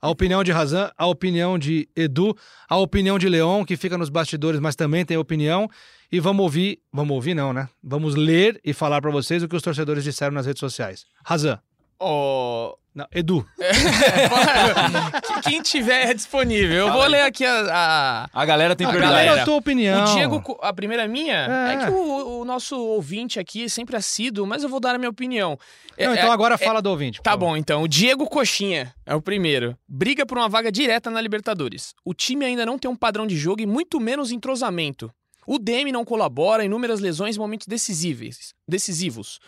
A 0.00 0.10
opinião 0.10 0.44
de 0.44 0.52
Razan, 0.52 0.90
a 0.96 1.06
opinião 1.06 1.58
de 1.58 1.88
Edu, 1.96 2.36
a 2.68 2.76
opinião 2.76 3.18
de 3.18 3.28
Leon, 3.28 3.64
que 3.64 3.76
fica 3.76 3.96
nos 3.96 4.08
bastidores, 4.08 4.60
mas 4.60 4.76
também 4.76 5.04
tem 5.04 5.16
opinião. 5.16 5.68
E 6.12 6.20
vamos 6.20 6.42
ouvir, 6.42 6.78
vamos 6.92 7.14
ouvir 7.14 7.34
não, 7.34 7.52
né? 7.52 7.68
Vamos 7.82 8.14
ler 8.14 8.60
e 8.64 8.72
falar 8.72 9.00
para 9.00 9.10
vocês 9.10 9.42
o 9.42 9.48
que 9.48 9.56
os 9.56 9.62
torcedores 9.62 10.04
disseram 10.04 10.34
nas 10.34 10.46
redes 10.46 10.60
sociais. 10.60 11.06
Razan, 11.24 11.58
Ó, 11.98 12.74
não, 12.94 13.06
Edu, 13.14 13.46
que- 13.56 15.40
Quem 15.50 15.62
tiver 15.62 16.14
disponível. 16.14 16.86
Eu 16.86 16.92
vou 16.92 17.06
ler 17.06 17.22
aqui 17.22 17.44
a. 17.44 17.60
a- 17.72 18.28
A 18.32 18.44
galera 18.44 18.74
tem 18.76 18.86
A 18.86 18.90
prioridade. 18.90 19.24
galera, 19.24 19.42
a 19.42 19.44
tua 19.44 19.56
opinião. 19.56 20.02
O 20.04 20.14
Diego, 20.14 20.58
a 20.62 20.72
primeira 20.72 21.04
é 21.04 21.08
minha? 21.08 21.34
É. 21.70 21.74
É, 21.74 21.76
que 21.86 21.90
o, 21.90 22.40
o 22.40 22.44
nosso 22.44 22.76
ouvinte 22.78 23.38
aqui 23.38 23.64
é 23.64 23.68
sempre 23.68 23.96
assíduo, 23.96 24.46
mas 24.46 24.62
eu 24.62 24.68
vou 24.68 24.80
dar 24.80 24.94
a 24.94 24.98
minha 24.98 25.10
opinião. 25.10 25.58
É- 25.96 26.06
Não, 26.06 26.14
então 26.14 26.28
é- 26.28 26.32
agora 26.32 26.58
fala 26.58 26.80
do 26.82 26.90
ouvinte. 26.90 27.20
Tá 27.22 27.36
bom, 27.36 27.56
então. 27.56 27.82
O 27.82 27.88
Diego 27.88 28.28
Coxinha 28.28 28.94
é 29.04 29.14
o 29.14 29.20
primeiro. 29.22 29.76
Briga 29.88 30.26
por 30.26 30.36
uma 30.38 30.48
vaga 30.48 30.70
direta 30.70 31.10
na 31.10 31.20
Libertadores. 31.20 31.94
O 32.04 32.12
time 32.14 32.44
ainda 32.44 32.66
não 32.66 32.78
tem 32.78 32.90
um 32.90 32.96
padrão 32.96 33.26
de 33.26 33.36
jogo 33.36 33.60
e 33.62 33.66
muito 33.66 33.98
menos 34.00 34.30
entrosamento. 34.32 35.10
O 35.46 35.58
DM 35.60 35.92
não 35.92 36.04
colabora, 36.04 36.64
inúmeras 36.64 36.98
lesões 36.98 37.36
em 37.36 37.38
momentos 37.38 37.68
decisíveis, 37.68 38.52
decisivos. 38.66 39.38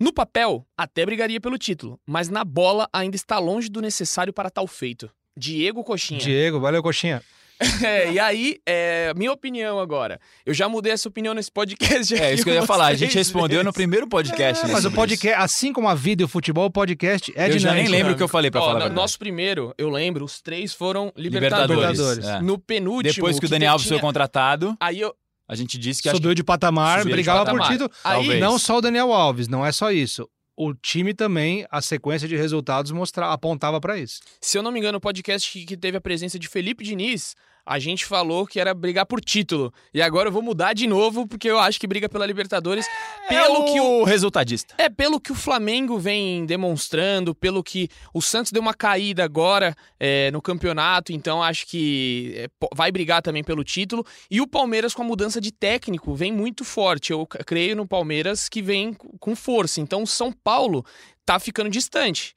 No 0.00 0.12
papel, 0.12 0.66
até 0.76 1.04
brigaria 1.04 1.40
pelo 1.40 1.58
título, 1.58 2.00
mas 2.06 2.28
na 2.28 2.42
bola 2.44 2.88
ainda 2.92 3.16
está 3.16 3.38
longe 3.38 3.68
do 3.68 3.82
necessário 3.82 4.32
para 4.32 4.48
tal 4.50 4.66
feito. 4.66 5.10
Diego 5.36 5.84
Coxinha. 5.84 6.18
Diego, 6.20 6.58
valeu, 6.58 6.82
coxinha. 6.82 7.22
É, 7.84 8.10
e 8.12 8.18
aí, 8.18 8.56
é, 8.66 9.12
minha 9.14 9.30
opinião 9.30 9.78
agora. 9.78 10.18
Eu 10.46 10.54
já 10.54 10.66
mudei 10.66 10.92
essa 10.92 11.06
opinião 11.10 11.34
nesse 11.34 11.52
podcast. 11.52 12.14
É 12.14 12.24
aqui 12.28 12.34
isso 12.36 12.44
que 12.44 12.48
eu 12.48 12.54
ia 12.54 12.62
falar. 12.62 12.86
A 12.86 12.94
gente 12.94 13.14
respondeu 13.14 13.58
no 13.58 13.64
vezes. 13.64 13.74
primeiro 13.74 14.08
podcast. 14.08 14.66
né, 14.66 14.72
Mas 14.72 14.86
o 14.86 14.90
podcast, 14.90 15.38
assim 15.38 15.70
como 15.70 15.86
a 15.86 15.94
vida 15.94 16.22
e 16.22 16.24
o 16.24 16.28
futebol, 16.28 16.64
o 16.64 16.70
podcast 16.70 17.30
é 17.36 17.50
Eu 17.50 17.58
já 17.58 17.74
nem 17.74 17.84
dinâmico. 17.84 17.90
lembro 17.90 18.12
o 18.14 18.16
que 18.16 18.22
eu 18.22 18.28
falei, 18.28 18.50
pra 18.50 18.62
Ó, 18.62 18.64
falar 18.72 18.88
no-. 18.88 18.94
Nosso 18.94 19.18
primeiro, 19.18 19.74
eu 19.76 19.90
lembro, 19.90 20.24
os 20.24 20.40
três 20.40 20.72
foram 20.72 21.12
Libertadores. 21.14 21.90
Libertadores. 21.98 22.24
É. 22.26 22.40
No 22.40 22.58
penúltimo. 22.58 23.12
Depois 23.14 23.38
que 23.38 23.44
o 23.44 23.48
Daniel 23.50 23.72
Alves 23.72 23.86
tinha- 23.86 23.98
foi 23.98 24.06
contratado, 24.06 24.74
Aí 24.80 24.98
eu. 24.98 25.14
A 25.50 25.56
gente 25.56 25.76
disse 25.76 26.00
que 26.00 26.08
acho 26.08 26.16
Subiu 26.18 26.32
de 26.32 26.44
patamar, 26.44 26.98
Subiu 27.00 27.08
de 27.10 27.12
brigava 27.16 27.40
patamar. 27.44 27.66
por 27.66 27.72
título. 27.72 27.90
Aí, 28.04 28.14
Talvez. 28.18 28.40
Não 28.40 28.56
só 28.56 28.78
o 28.78 28.80
Daniel 28.80 29.12
Alves, 29.12 29.48
não 29.48 29.66
é 29.66 29.72
só 29.72 29.90
isso. 29.90 30.28
O 30.56 30.72
time 30.74 31.12
também, 31.12 31.66
a 31.70 31.82
sequência 31.82 32.28
de 32.28 32.36
resultados 32.36 32.92
mostrava, 32.92 33.32
apontava 33.32 33.80
pra 33.80 33.98
isso. 33.98 34.20
se 34.40 34.56
eu 34.56 34.62
não 34.62 34.70
me 34.70 34.78
engano, 34.78 34.98
o 34.98 35.00
podcast 35.00 35.50
que, 35.50 35.64
que 35.64 35.76
teve 35.76 35.96
a 35.96 36.00
presença 36.00 36.38
de 36.38 36.46
Felipe 36.46 36.84
Diniz, 36.84 37.34
a 37.70 37.78
gente 37.78 38.04
falou 38.04 38.48
que 38.48 38.58
era 38.58 38.74
brigar 38.74 39.06
por 39.06 39.20
título. 39.20 39.72
E 39.94 40.02
agora 40.02 40.26
eu 40.26 40.32
vou 40.32 40.42
mudar 40.42 40.72
de 40.72 40.88
novo, 40.88 41.24
porque 41.24 41.48
eu 41.48 41.56
acho 41.56 41.78
que 41.78 41.86
briga 41.86 42.08
pela 42.08 42.26
Libertadores. 42.26 42.84
Pelo 43.28 43.62
é 43.62 43.72
que 43.72 43.80
o. 43.80 44.02
resultadista. 44.02 44.74
É, 44.76 44.88
pelo 44.88 45.20
que 45.20 45.30
o 45.30 45.36
Flamengo 45.36 45.96
vem 45.96 46.44
demonstrando, 46.44 47.32
pelo 47.32 47.62
que 47.62 47.88
o 48.12 48.20
Santos 48.20 48.50
deu 48.50 48.60
uma 48.60 48.74
caída 48.74 49.22
agora 49.22 49.76
é, 50.00 50.32
no 50.32 50.42
campeonato, 50.42 51.12
então 51.12 51.40
acho 51.40 51.64
que 51.68 52.32
é, 52.34 52.48
vai 52.74 52.90
brigar 52.90 53.22
também 53.22 53.44
pelo 53.44 53.62
título. 53.62 54.04
E 54.28 54.40
o 54.40 54.48
Palmeiras, 54.48 54.92
com 54.92 55.02
a 55.02 55.06
mudança 55.06 55.40
de 55.40 55.52
técnico, 55.52 56.12
vem 56.12 56.32
muito 56.32 56.64
forte. 56.64 57.12
Eu 57.12 57.24
creio 57.24 57.76
no 57.76 57.86
Palmeiras 57.86 58.48
que 58.48 58.60
vem 58.60 58.92
com 59.20 59.36
força. 59.36 59.80
Então 59.80 60.02
o 60.02 60.08
São 60.08 60.32
Paulo 60.32 60.84
tá 61.24 61.38
ficando 61.38 61.70
distante. 61.70 62.34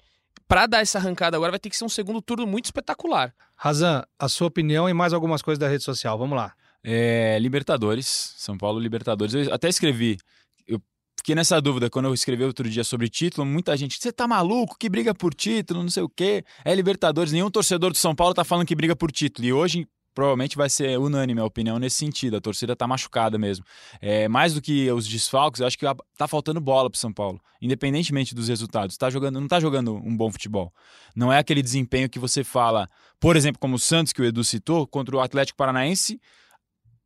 Pra 0.48 0.68
dar 0.68 0.82
essa 0.82 0.98
arrancada 0.98 1.38
agora 1.38 1.52
vai 1.52 1.60
ter 1.60 1.70
que 1.70 1.78
ser 1.78 1.86
um 1.86 1.90
segundo 1.90 2.22
turno 2.22 2.46
muito 2.46 2.66
espetacular. 2.66 3.34
Razan, 3.56 4.04
a 4.20 4.28
sua 4.28 4.48
opinião 4.48 4.90
e 4.90 4.94
mais 4.94 5.14
algumas 5.14 5.42
coisas 5.42 5.60
da 5.60 5.68
rede 5.68 5.84
social. 5.84 6.18
Vamos 6.18 6.38
lá. 6.38 6.54
É, 6.84 7.38
Libertadores, 7.40 8.36
São 8.38 8.58
Paulo 8.58 8.80
Libertadores. 8.80 9.34
Eu 9.34 9.54
até 9.54 9.70
escrevi, 9.70 10.18
eu 10.68 10.82
fiquei 11.18 11.34
nessa 11.34 11.62
dúvida 11.62 11.90
quando 11.90 12.06
eu 12.06 12.14
escrevi 12.14 12.44
outro 12.44 12.70
dia 12.70 12.84
sobre 12.84 13.08
título. 13.10 13.46
Muita 13.48 13.76
gente, 13.78 13.98
você 14.00 14.12
tá 14.12 14.28
maluco? 14.28 14.78
Que 14.78 14.90
briga 14.90 15.16
por 15.16 15.34
título, 15.34 15.82
não 15.82 15.90
sei 15.90 16.04
o 16.04 16.10
quê. 16.10 16.44
É 16.66 16.76
Libertadores. 16.76 17.32
Nenhum 17.32 17.50
torcedor 17.50 17.92
do 17.92 17.98
São 17.98 18.14
Paulo 18.14 18.34
tá 18.34 18.44
falando 18.44 18.68
que 18.68 18.76
briga 18.76 18.96
por 18.96 19.12
título. 19.12 19.48
E 19.48 19.54
hoje 19.54 19.88
provavelmente 20.14 20.56
vai 20.56 20.70
ser 20.70 20.98
unânime 21.00 21.40
a 21.40 21.46
opinião 21.46 21.80
nesse 21.80 21.98
sentido. 21.98 22.38
A 22.38 22.42
torcida 22.42 22.76
tá 22.76 22.88
machucada 22.88 23.38
mesmo. 23.38 23.66
É, 24.02 24.28
mais 24.28 24.54
do 24.54 24.62
que 24.62 24.92
os 24.92 25.08
desfalques, 25.08 25.62
eu 25.62 25.68
acho 25.68 25.78
que 25.78 25.86
tá 26.18 26.28
faltando 26.28 26.62
bola 26.62 26.90
pro 26.90 27.00
São 27.00 27.12
Paulo, 27.12 27.42
independentemente 27.62 28.36
dos 28.36 28.48
resultados. 28.48 28.98
Tá 28.98 29.10
jogando, 29.10 29.40
não 29.40 29.48
tá 29.48 29.60
jogando 29.60 29.96
um 29.96 30.16
bom 30.16 30.32
futebol. 30.32 30.74
Não 31.16 31.32
é 31.32 31.40
aquele 31.40 31.62
desempenho 31.62 32.10
que 32.10 32.20
você 32.20 32.44
fala, 32.44 32.90
por 33.20 33.36
exemplo, 33.36 33.60
como 33.60 33.76
o 33.76 33.80
Santos 33.80 34.14
que 34.14 34.22
o 34.22 34.26
Edu 34.26 34.44
citou 34.44 34.88
contra 34.88 35.16
o 35.16 35.20
Atlético 35.20 35.58
Paranaense, 35.58 36.20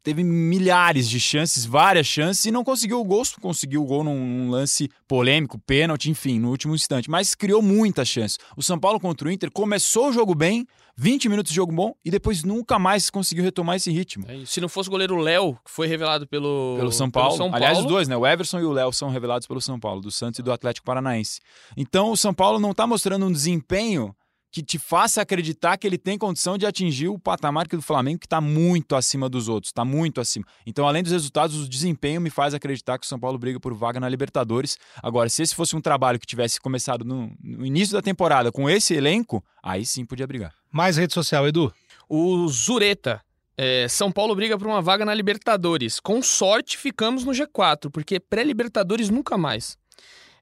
teve 0.07 0.23
milhares 0.23 1.09
de 1.09 1.19
chances, 1.19 1.65
várias 1.65 2.07
chances, 2.07 2.45
e 2.45 2.51
não 2.51 2.63
conseguiu 2.63 3.01
o 3.01 3.03
gol. 3.03 3.23
Conseguiu 3.41 3.83
o 3.83 3.85
gol 3.85 4.05
num, 4.05 4.17
num 4.17 4.49
lance 4.49 4.89
polêmico, 5.05 5.59
pênalti, 5.59 6.09
enfim, 6.09 6.39
no 6.39 6.49
último 6.49 6.73
instante. 6.73 7.09
Mas 7.09 7.35
criou 7.35 7.61
muitas 7.61 8.07
chances. 8.07 8.37
O 8.55 8.63
São 8.63 8.79
Paulo 8.79 9.01
contra 9.01 9.27
o 9.27 9.31
Inter 9.31 9.51
começou 9.51 10.07
o 10.07 10.13
jogo 10.13 10.33
bem, 10.33 10.65
20 10.95 11.27
minutos 11.27 11.49
de 11.49 11.57
jogo 11.57 11.73
bom, 11.73 11.93
e 12.05 12.09
depois 12.09 12.41
nunca 12.45 12.79
mais 12.79 13.09
conseguiu 13.09 13.43
retomar 13.43 13.75
esse 13.75 13.91
ritmo. 13.91 14.25
Se 14.45 14.61
não 14.61 14.69
fosse 14.69 14.87
o 14.87 14.91
goleiro 14.91 15.17
Léo, 15.17 15.55
que 15.65 15.69
foi 15.69 15.87
revelado 15.87 16.25
pelo, 16.25 16.75
Pelo 16.77 16.91
São 16.93 17.11
Paulo. 17.11 17.35
São 17.35 17.53
Aliás, 17.53 17.77
os 17.77 17.83
Paulo, 17.83 17.95
dois, 17.97 18.07
né? 18.07 18.15
O 18.15 18.25
Everson 18.25 18.61
e 18.61 18.63
o 18.63 18.71
Léo 18.71 18.93
são 18.93 19.09
revelados 19.09 19.45
pelo 19.45 19.59
São 19.59 19.77
Paulo, 19.77 19.99
do 19.99 20.09
Santos 20.09 20.39
e 20.39 20.41
do 20.41 20.53
Atlético 20.53 20.85
Paranaense. 20.85 21.41
Então, 21.75 22.11
o 22.11 22.15
São 22.15 22.33
Paulo 22.33 22.59
não 22.59 22.71
está 22.71 22.87
mostrando 22.87 23.25
um 23.25 23.31
desempenho 23.31 24.15
que 24.51 24.63
te 24.63 24.79
faça 24.79 25.21
acreditar 25.21 25.77
que 25.77 25.85
ele 25.85 25.97
tem 25.97 26.17
condição 26.17 26.57
de 26.57 26.65
atingir 26.65 27.09
o 27.09 27.19
patamar 27.19 27.67
que 27.67 27.75
do 27.75 27.81
Flamengo, 27.81 28.19
que 28.19 28.25
está 28.25 28.41
muito 28.41 28.95
acima 28.95 29.29
dos 29.29 29.47
outros, 29.47 29.69
está 29.69 29.83
muito 29.83 30.21
acima. 30.21 30.45
Então, 30.65 30.87
além 30.87 31.03
dos 31.03 31.11
resultados, 31.11 31.55
o 31.57 31.69
desempenho 31.69 32.21
me 32.21 32.29
faz 32.29 32.53
acreditar 32.53 32.97
que 32.97 33.05
o 33.05 33.09
São 33.09 33.19
Paulo 33.19 33.37
briga 33.37 33.59
por 33.59 33.73
vaga 33.73 33.99
na 33.99 34.09
Libertadores. 34.09 34.77
Agora, 35.01 35.29
se 35.29 35.43
esse 35.43 35.53
fosse 35.53 35.75
um 35.75 35.81
trabalho 35.81 36.19
que 36.19 36.25
tivesse 36.25 36.59
começado 36.59 37.03
no, 37.03 37.31
no 37.41 37.65
início 37.65 37.93
da 37.93 38.01
temporada 38.01 38.51
com 38.51 38.69
esse 38.69 38.93
elenco, 38.93 39.43
aí 39.61 39.85
sim 39.85 40.05
podia 40.05 40.25
brigar. 40.25 40.53
Mais 40.71 40.97
rede 40.97 41.13
social, 41.13 41.47
Edu. 41.47 41.73
O 42.09 42.47
Zureta. 42.47 43.21
é, 43.57 43.87
São 43.89 44.11
Paulo 44.11 44.35
briga 44.35 44.57
por 44.57 44.67
uma 44.67 44.81
vaga 44.81 45.03
na 45.03 45.13
Libertadores. 45.13 45.99
Com 45.99 46.21
sorte, 46.21 46.77
ficamos 46.77 47.25
no 47.25 47.31
G4, 47.31 47.89
porque 47.91 48.19
pré-Libertadores 48.19 49.09
nunca 49.09 49.37
mais. 49.37 49.77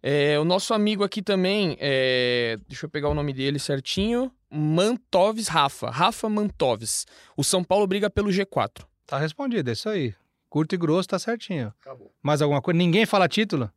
É, 0.07 0.39
o 0.39 0.45
nosso 0.45 0.71
amigo 0.71 1.03
aqui 1.03 1.19
também, 1.19 1.75
é, 1.79 2.59
deixa 2.67 2.85
eu 2.85 2.89
pegar 2.91 3.09
o 3.09 3.15
nome 3.15 3.33
dele 3.33 3.57
certinho, 3.57 4.31
Mantoves 4.51 5.47
Rafa. 5.47 5.89
Rafa 5.89 6.29
Mantoves. 6.29 7.07
O 7.35 7.43
São 7.43 7.63
Paulo 7.63 7.87
briga 7.87 8.07
pelo 8.07 8.29
G4. 8.29 8.85
Tá 9.07 9.17
respondido, 9.17 9.67
é 9.67 9.73
isso 9.73 9.89
aí. 9.89 10.13
Curto 10.47 10.75
e 10.75 10.77
grosso, 10.77 11.09
tá 11.09 11.17
certinho. 11.17 11.73
Acabou. 11.81 12.13
Mais 12.21 12.39
alguma 12.43 12.61
coisa? 12.61 12.77
Ninguém 12.77 13.07
fala 13.07 13.27
título? 13.27 13.67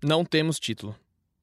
Não 0.00 0.24
temos 0.24 0.60
título. 0.60 0.94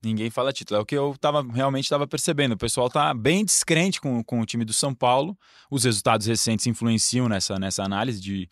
Ninguém 0.02 0.30
fala 0.30 0.54
título. 0.54 0.80
É 0.80 0.82
o 0.82 0.86
que 0.86 0.96
eu 0.96 1.14
tava, 1.20 1.42
realmente 1.42 1.84
estava 1.84 2.08
percebendo. 2.08 2.54
O 2.54 2.58
pessoal 2.58 2.90
tá 2.90 3.14
bem 3.14 3.44
descrente 3.44 4.00
com, 4.00 4.24
com 4.24 4.40
o 4.40 4.46
time 4.46 4.64
do 4.64 4.72
São 4.72 4.96
Paulo. 4.96 5.38
Os 5.70 5.84
resultados 5.84 6.26
recentes 6.26 6.68
influenciam 6.68 7.28
nessa, 7.28 7.60
nessa 7.60 7.84
análise 7.84 8.22
de, 8.22 8.48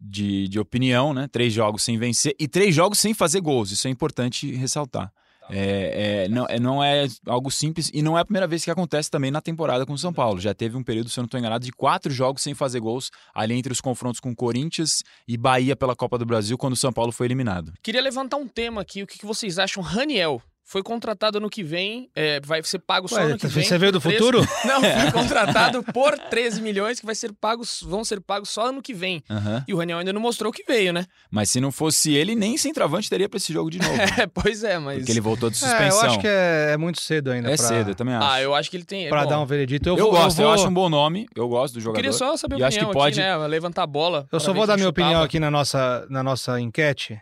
de, 0.00 0.48
de 0.48 0.58
opinião, 0.58 1.12
né? 1.12 1.28
Três 1.30 1.52
jogos 1.52 1.82
sem 1.82 1.98
vencer 1.98 2.34
e 2.38 2.46
três 2.46 2.74
jogos 2.74 2.98
sem 2.98 3.14
fazer 3.14 3.40
gols. 3.40 3.70
Isso 3.70 3.88
é 3.88 3.90
importante 3.90 4.50
ressaltar. 4.54 5.12
É, 5.50 6.24
é, 6.24 6.28
não, 6.28 6.46
é, 6.46 6.60
não 6.60 6.84
é 6.84 7.06
algo 7.26 7.50
simples 7.50 7.90
e 7.94 8.02
não 8.02 8.18
é 8.18 8.20
a 8.20 8.24
primeira 8.24 8.46
vez 8.46 8.64
que 8.64 8.70
acontece 8.70 9.10
também 9.10 9.30
na 9.30 9.40
temporada 9.40 9.86
com 9.86 9.94
o 9.94 9.98
São 9.98 10.12
Paulo. 10.12 10.40
Já 10.40 10.52
teve 10.52 10.76
um 10.76 10.82
período, 10.82 11.08
se 11.08 11.18
eu 11.18 11.22
não 11.22 11.26
estou 11.26 11.40
enganado, 11.40 11.64
de 11.64 11.72
quatro 11.72 12.12
jogos 12.12 12.42
sem 12.42 12.54
fazer 12.54 12.80
gols 12.80 13.10
ali 13.34 13.54
entre 13.54 13.72
os 13.72 13.80
confrontos 13.80 14.20
com 14.20 14.34
Corinthians 14.34 15.02
e 15.26 15.36
Bahia 15.36 15.74
pela 15.74 15.96
Copa 15.96 16.18
do 16.18 16.26
Brasil, 16.26 16.58
quando 16.58 16.74
o 16.74 16.76
São 16.76 16.92
Paulo 16.92 17.12
foi 17.12 17.26
eliminado. 17.26 17.72
Queria 17.82 18.02
levantar 18.02 18.36
um 18.36 18.46
tema 18.46 18.82
aqui. 18.82 19.02
O 19.02 19.06
que 19.06 19.18
que 19.18 19.26
vocês 19.26 19.58
acham? 19.58 19.82
Raniel 19.82 20.42
foi 20.70 20.82
contratado 20.82 21.38
ano 21.38 21.48
que 21.48 21.62
vem, 21.64 22.10
é, 22.14 22.40
vai 22.40 22.62
ser 22.62 22.78
pago 22.78 23.08
só 23.08 23.16
Ué, 23.16 23.22
ano 23.22 23.38
que 23.38 23.46
vem. 23.46 23.64
você 23.64 23.78
veio 23.78 23.90
do 23.90 24.00
por 24.02 24.10
13 24.12 24.18
futuro? 24.22 24.38
Não, 24.68 24.80
foi 24.82 25.10
contratado 25.18 25.82
por 25.94 26.18
13 26.18 26.60
milhões 26.60 27.00
que 27.00 27.06
vai 27.06 27.14
ser 27.14 27.32
pagos, 27.32 27.80
vão 27.82 28.04
ser 28.04 28.20
pagos 28.20 28.50
só 28.50 28.66
ano 28.66 28.82
que 28.82 28.92
vem. 28.92 29.22
Aham. 29.30 29.64
E 29.66 29.72
o 29.72 29.78
Raniel 29.78 29.98
ainda 29.98 30.12
não 30.12 30.20
mostrou 30.20 30.52
que 30.52 30.62
veio, 30.64 30.92
né? 30.92 31.06
Mas 31.30 31.48
se 31.48 31.58
não 31.58 31.72
fosse 31.72 32.12
ele, 32.14 32.34
nem 32.34 32.58
centroavante 32.58 33.08
teria 33.08 33.28
para 33.30 33.38
esse 33.38 33.50
jogo 33.50 33.70
de 33.70 33.78
novo. 33.78 33.94
É, 34.20 34.26
pois 34.26 34.62
é, 34.62 34.78
mas. 34.78 34.98
Porque 34.98 35.12
ele 35.12 35.20
voltou 35.20 35.48
de 35.48 35.56
É, 35.56 35.58
suspensão. 35.60 36.00
eu 36.04 36.06
acho 36.10 36.18
que 36.20 36.26
é, 36.26 36.70
é 36.72 36.76
muito 36.76 37.00
cedo 37.00 37.30
ainda 37.30 37.50
É 37.50 37.56
pra, 37.56 37.66
cedo, 37.66 37.90
eu 37.90 37.94
também 37.94 38.14
acho. 38.14 38.26
Ah, 38.28 38.42
eu 38.42 38.54
acho 38.54 38.68
que 38.70 38.76
ele 38.76 38.84
tem. 38.84 39.08
pra 39.08 39.22
bom, 39.24 39.28
dar 39.30 39.40
um 39.40 39.46
veredito. 39.46 39.88
Eu, 39.88 39.96
eu, 39.96 40.04
vou, 40.04 40.12
gosto, 40.12 40.38
eu, 40.40 40.44
vou- 40.46 40.54
acho 40.54 40.68
um 40.68 40.74
bom 40.74 40.88
nome, 40.90 41.26
eu 41.34 41.48
gosto 41.48 41.74
do 41.74 41.78
Eu 41.78 41.82
jogador. 41.84 41.96
queria 42.02 42.12
só 42.12 42.36
saber 42.36 42.56
a 42.56 42.58
E 42.58 42.64
acho 42.64 42.78
que 42.78 42.86
pode- 42.92 43.20
aqui, 43.20 43.26
né? 43.40 43.46
Levantar 43.46 43.84
a 43.84 43.86
bola. 43.86 44.26
Eu 44.30 44.38
só 44.40 44.52
vou 44.52 44.66
dar 44.66 44.76
minha 44.76 44.86
chutava. 44.88 45.06
opinião 45.08 45.22
aqui 45.22 45.40
na 45.40 45.50
nossa, 45.50 46.06
na 46.10 46.22
nossa 46.22 46.60
enquete 46.60 47.18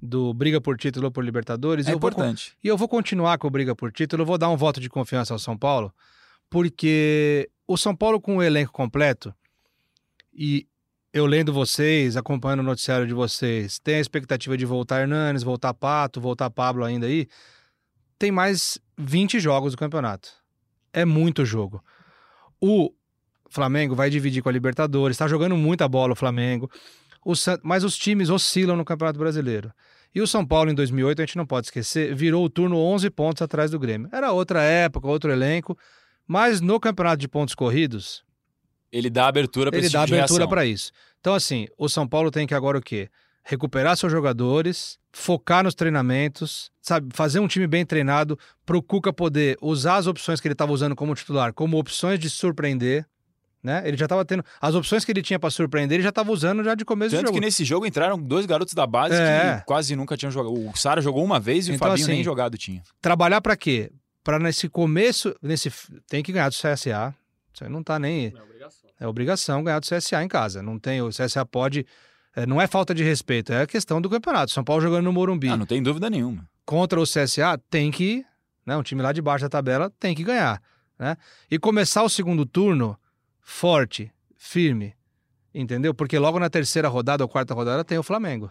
do 0.00 0.32
Briga 0.34 0.60
por 0.60 0.76
Título 0.76 1.10
por 1.10 1.24
Libertadores. 1.24 1.86
É 1.86 1.92
eu 1.92 1.98
vou 1.98 2.10
importante. 2.10 2.56
E 2.62 2.68
eu 2.68 2.76
vou 2.76 2.88
continuar 2.88 3.38
com 3.38 3.46
o 3.46 3.50
Briga 3.50 3.74
por 3.74 3.92
Título. 3.92 4.22
Eu 4.22 4.26
vou 4.26 4.38
dar 4.38 4.48
um 4.48 4.56
voto 4.56 4.80
de 4.80 4.88
confiança 4.88 5.34
ao 5.34 5.38
São 5.38 5.56
Paulo, 5.56 5.92
porque 6.48 7.50
o 7.66 7.76
São 7.76 7.94
Paulo 7.94 8.20
com 8.20 8.36
o 8.36 8.42
elenco 8.42 8.72
completo, 8.72 9.34
e 10.32 10.66
eu 11.12 11.24
lendo 11.24 11.52
vocês, 11.52 12.16
acompanhando 12.16 12.60
o 12.60 12.64
noticiário 12.64 13.06
de 13.06 13.14
vocês, 13.14 13.78
tem 13.78 13.96
a 13.96 14.00
expectativa 14.00 14.56
de 14.56 14.66
voltar 14.66 15.00
Hernanes, 15.00 15.42
voltar 15.42 15.72
Pato, 15.72 16.20
voltar 16.20 16.50
Pablo 16.50 16.84
ainda 16.84 17.06
aí. 17.06 17.26
Tem 18.18 18.30
mais 18.30 18.78
20 18.98 19.40
jogos 19.40 19.72
do 19.72 19.78
campeonato. 19.78 20.30
É 20.92 21.04
muito 21.04 21.44
jogo. 21.44 21.82
O 22.60 22.92
Flamengo 23.48 23.94
vai 23.94 24.10
dividir 24.10 24.42
com 24.42 24.48
a 24.50 24.52
Libertadores, 24.52 25.14
está 25.14 25.26
jogando 25.26 25.56
muita 25.56 25.88
bola 25.88 26.12
o 26.12 26.16
Flamengo. 26.16 26.70
O 27.26 27.34
San- 27.34 27.58
Mas 27.62 27.82
os 27.82 27.98
times 27.98 28.30
oscilam 28.30 28.76
no 28.76 28.84
Campeonato 28.84 29.18
Brasileiro. 29.18 29.72
E 30.14 30.20
o 30.20 30.26
São 30.28 30.46
Paulo, 30.46 30.70
em 30.70 30.74
2008, 30.74 31.20
a 31.20 31.26
gente 31.26 31.36
não 31.36 31.44
pode 31.44 31.66
esquecer, 31.66 32.14
virou 32.14 32.44
o 32.44 32.48
turno 32.48 32.78
11 32.78 33.10
pontos 33.10 33.42
atrás 33.42 33.72
do 33.72 33.78
Grêmio. 33.80 34.08
Era 34.12 34.30
outra 34.32 34.62
época, 34.62 35.08
outro 35.08 35.30
elenco, 35.32 35.76
mas 36.26 36.60
no 36.60 36.78
Campeonato 36.78 37.18
de 37.18 37.26
Pontos 37.28 37.54
Corridos, 37.54 38.24
Ele 38.92 39.10
dá 39.10 39.26
abertura 39.26 39.70
para 39.70 39.78
ele 39.80 39.88
dá 39.88 40.04
tipo 40.04 40.14
abertura 40.14 40.44
para 40.48 40.64
isso. 40.64 40.92
Então, 41.20 41.34
assim, 41.34 41.66
o 41.76 41.88
São 41.88 42.06
Paulo 42.06 42.30
tem 42.30 42.46
que 42.46 42.54
agora 42.54 42.78
o 42.78 42.80
quê? 42.80 43.10
Recuperar 43.44 43.96
seus 43.96 44.12
jogadores, 44.12 44.96
focar 45.12 45.64
nos 45.64 45.74
treinamentos, 45.74 46.70
sabe? 46.80 47.08
Fazer 47.12 47.40
um 47.40 47.48
time 47.48 47.66
bem 47.66 47.84
treinado 47.84 48.38
para 48.64 48.76
o 48.76 48.82
Cuca 48.82 49.12
poder 49.12 49.58
usar 49.60 49.96
as 49.96 50.06
opções 50.06 50.40
que 50.40 50.46
ele 50.46 50.52
estava 50.54 50.72
usando 50.72 50.94
como 50.94 51.14
titular 51.14 51.52
como 51.52 51.76
opções 51.78 52.18
de 52.20 52.30
surpreender. 52.30 53.04
Né? 53.66 53.82
Ele 53.84 53.96
já 53.96 54.04
estava 54.04 54.24
tendo. 54.24 54.44
As 54.60 54.76
opções 54.76 55.04
que 55.04 55.10
ele 55.10 55.20
tinha 55.20 55.40
para 55.40 55.50
surpreender, 55.50 55.96
ele 55.96 56.02
já 56.04 56.10
estava 56.10 56.30
usando 56.30 56.62
já 56.62 56.76
de 56.76 56.84
começo 56.84 57.10
Tanto 57.10 57.22
de 57.22 57.26
jogo. 57.26 57.40
que 57.40 57.44
nesse 57.44 57.64
jogo 57.64 57.84
entraram 57.84 58.16
dois 58.16 58.46
garotos 58.46 58.74
da 58.74 58.86
base 58.86 59.16
É. 59.16 59.56
que 59.58 59.64
quase 59.64 59.96
nunca 59.96 60.16
tinham 60.16 60.30
jogado. 60.30 60.54
O 60.54 60.76
Sara 60.76 61.00
jogou 61.02 61.24
uma 61.24 61.40
vez 61.40 61.66
e 61.66 61.72
Então, 61.72 61.84
o 61.88 61.90
Fabinho 61.90 62.04
assim, 62.04 62.12
nem 62.14 62.22
jogado 62.22 62.56
tinha. 62.56 62.80
Trabalhar 63.00 63.40
para 63.40 63.56
quê? 63.56 63.90
Para 64.22 64.38
nesse 64.38 64.68
começo, 64.68 65.34
nesse 65.42 65.68
tem 66.08 66.22
que 66.22 66.30
ganhar 66.30 66.48
do 66.48 66.54
CSA. 66.54 67.12
Isso 67.52 67.64
aí 67.64 67.68
não 67.68 67.82
tá 67.82 67.98
nem 67.98 68.32
é 69.00 69.06
obrigação 69.08 69.64
ganhar 69.64 69.80
do 69.80 69.86
CSA 69.86 70.22
em 70.22 70.28
casa. 70.28 70.62
Não 70.62 70.78
tem 70.78 71.02
o 71.02 71.08
CSA 71.08 71.44
pode 71.44 71.84
é, 72.36 72.46
não 72.46 72.62
é 72.62 72.68
falta 72.68 72.94
de 72.94 73.02
respeito, 73.02 73.52
é 73.52 73.62
a 73.62 73.66
questão 73.66 74.00
do 74.00 74.08
campeonato. 74.08 74.52
São 74.52 74.62
Paulo 74.62 74.80
jogando 74.80 75.02
no 75.06 75.12
Morumbi 75.12 75.48
Ah, 75.48 75.56
não 75.56 75.66
tem 75.66 75.82
dúvida 75.82 76.08
nenhuma. 76.08 76.48
contra 76.64 77.00
o 77.00 77.02
CSA 77.04 77.58
tem 77.68 77.90
que, 77.90 78.24
né, 78.64 78.76
um 78.76 78.82
time 78.84 79.02
lá 79.02 79.10
de 79.12 79.20
baixo 79.20 79.44
da 79.44 79.48
tabela 79.48 79.90
tem 79.98 80.14
que 80.14 80.22
ganhar, 80.22 80.62
né? 80.96 81.16
E 81.50 81.58
começar 81.58 82.04
o 82.04 82.08
segundo 82.08 82.46
turno 82.46 82.96
forte, 83.46 84.12
firme. 84.36 84.92
Entendeu? 85.54 85.94
Porque 85.94 86.18
logo 86.18 86.38
na 86.38 86.50
terceira 86.50 86.88
rodada 86.88 87.22
ou 87.24 87.28
quarta 87.28 87.54
rodada 87.54 87.84
tem 87.84 87.96
o 87.96 88.02
Flamengo. 88.02 88.50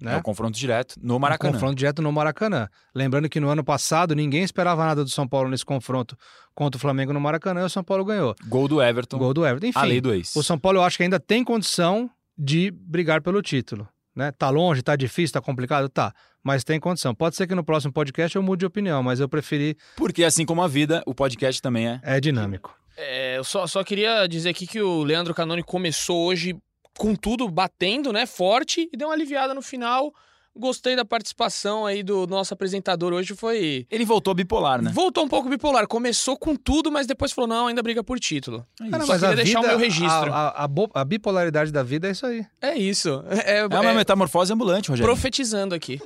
Né? 0.00 0.14
É 0.14 0.16
o 0.16 0.22
confronto 0.22 0.58
direto 0.58 0.96
no 1.00 1.18
Maracanã. 1.18 1.52
confronto 1.52 1.74
direto 1.76 2.02
no 2.02 2.10
Maracanã. 2.10 2.68
Lembrando 2.94 3.28
que 3.28 3.38
no 3.38 3.48
ano 3.48 3.62
passado 3.62 4.14
ninguém 4.14 4.42
esperava 4.42 4.84
nada 4.84 5.04
do 5.04 5.10
São 5.10 5.28
Paulo 5.28 5.48
nesse 5.48 5.64
confronto 5.64 6.16
contra 6.54 6.76
o 6.76 6.80
Flamengo 6.80 7.12
no 7.12 7.20
Maracanã 7.20 7.60
e 7.60 7.64
o 7.64 7.70
São 7.70 7.84
Paulo 7.84 8.04
ganhou. 8.04 8.34
Gol 8.46 8.66
do 8.66 8.82
Everton. 8.82 9.18
Gol 9.18 9.32
do 9.32 9.46
Everton. 9.46 9.66
Enfim, 9.68 9.78
a 9.78 9.84
lei 9.84 10.00
do 10.00 10.12
ex. 10.12 10.34
o 10.34 10.42
São 10.42 10.58
Paulo 10.58 10.78
eu 10.78 10.82
acho 10.82 10.96
que 10.96 11.02
ainda 11.02 11.20
tem 11.20 11.44
condição 11.44 12.10
de 12.36 12.70
brigar 12.70 13.22
pelo 13.22 13.40
título. 13.40 13.88
Né? 14.16 14.32
Tá 14.32 14.50
longe, 14.50 14.82
tá 14.82 14.96
difícil, 14.96 15.34
tá 15.34 15.40
complicado? 15.40 15.88
Tá. 15.88 16.12
Mas 16.42 16.64
tem 16.64 16.80
condição. 16.80 17.14
Pode 17.14 17.36
ser 17.36 17.46
que 17.46 17.54
no 17.54 17.62
próximo 17.62 17.92
podcast 17.92 18.34
eu 18.34 18.42
mude 18.42 18.60
de 18.60 18.66
opinião, 18.66 19.02
mas 19.02 19.20
eu 19.20 19.28
preferi. 19.28 19.76
Porque 19.96 20.24
assim 20.24 20.44
como 20.44 20.62
a 20.62 20.68
vida, 20.68 21.02
o 21.06 21.14
podcast 21.14 21.62
também 21.62 21.88
é. 21.88 22.00
É 22.02 22.20
dinâmico. 22.20 22.79
É, 22.96 23.38
eu 23.38 23.44
só, 23.44 23.66
só 23.66 23.82
queria 23.82 24.26
dizer 24.26 24.50
aqui 24.50 24.66
que 24.66 24.80
o 24.80 25.02
Leandro 25.02 25.34
Canoni 25.34 25.62
começou 25.62 26.26
hoje 26.26 26.56
com 26.98 27.14
tudo 27.14 27.48
batendo, 27.48 28.12
né? 28.12 28.26
Forte 28.26 28.88
e 28.92 28.96
deu 28.96 29.08
uma 29.08 29.14
aliviada 29.14 29.54
no 29.54 29.62
final. 29.62 30.12
Gostei 30.54 30.96
da 30.96 31.04
participação 31.04 31.86
aí 31.86 32.02
do 32.02 32.26
nosso 32.26 32.52
apresentador 32.52 33.12
hoje. 33.12 33.34
Foi. 33.36 33.86
Ele 33.88 34.04
voltou 34.04 34.34
bipolar, 34.34 34.82
né? 34.82 34.90
Voltou 34.92 35.24
um 35.24 35.28
pouco 35.28 35.48
bipolar. 35.48 35.86
Começou 35.86 36.36
com 36.36 36.56
tudo, 36.56 36.90
mas 36.90 37.06
depois 37.06 37.30
falou: 37.30 37.46
não, 37.48 37.68
ainda 37.68 37.80
briga 37.82 38.02
por 38.02 38.18
título. 38.18 38.66
Ah, 38.80 38.98
não, 38.98 39.00
Só 39.06 39.12
mas 39.12 39.22
a 39.24 39.28
queria 39.28 39.44
deixar 39.44 39.60
o 39.60 39.62
vida- 39.62 39.72
meu 39.74 39.78
registro. 39.78 40.32
A, 40.32 40.48
a- 40.48 40.64
a 40.64 40.68
bo- 40.68 40.90
a 40.92 41.04
bipolaridade 41.04 41.70
da 41.70 41.84
vida 41.84 42.08
é 42.08 42.10
isso 42.10 42.26
aí. 42.26 42.44
É 42.60 42.74
isso. 42.76 43.22
É, 43.28 43.58
É 43.58 43.66
uma 43.66 43.90
é 43.92 43.94
metamorfose 43.94 44.52
ambulante, 44.52 44.90
Rogério. 44.90 45.06
profetizando 45.10 45.72
aqui. 45.74 46.00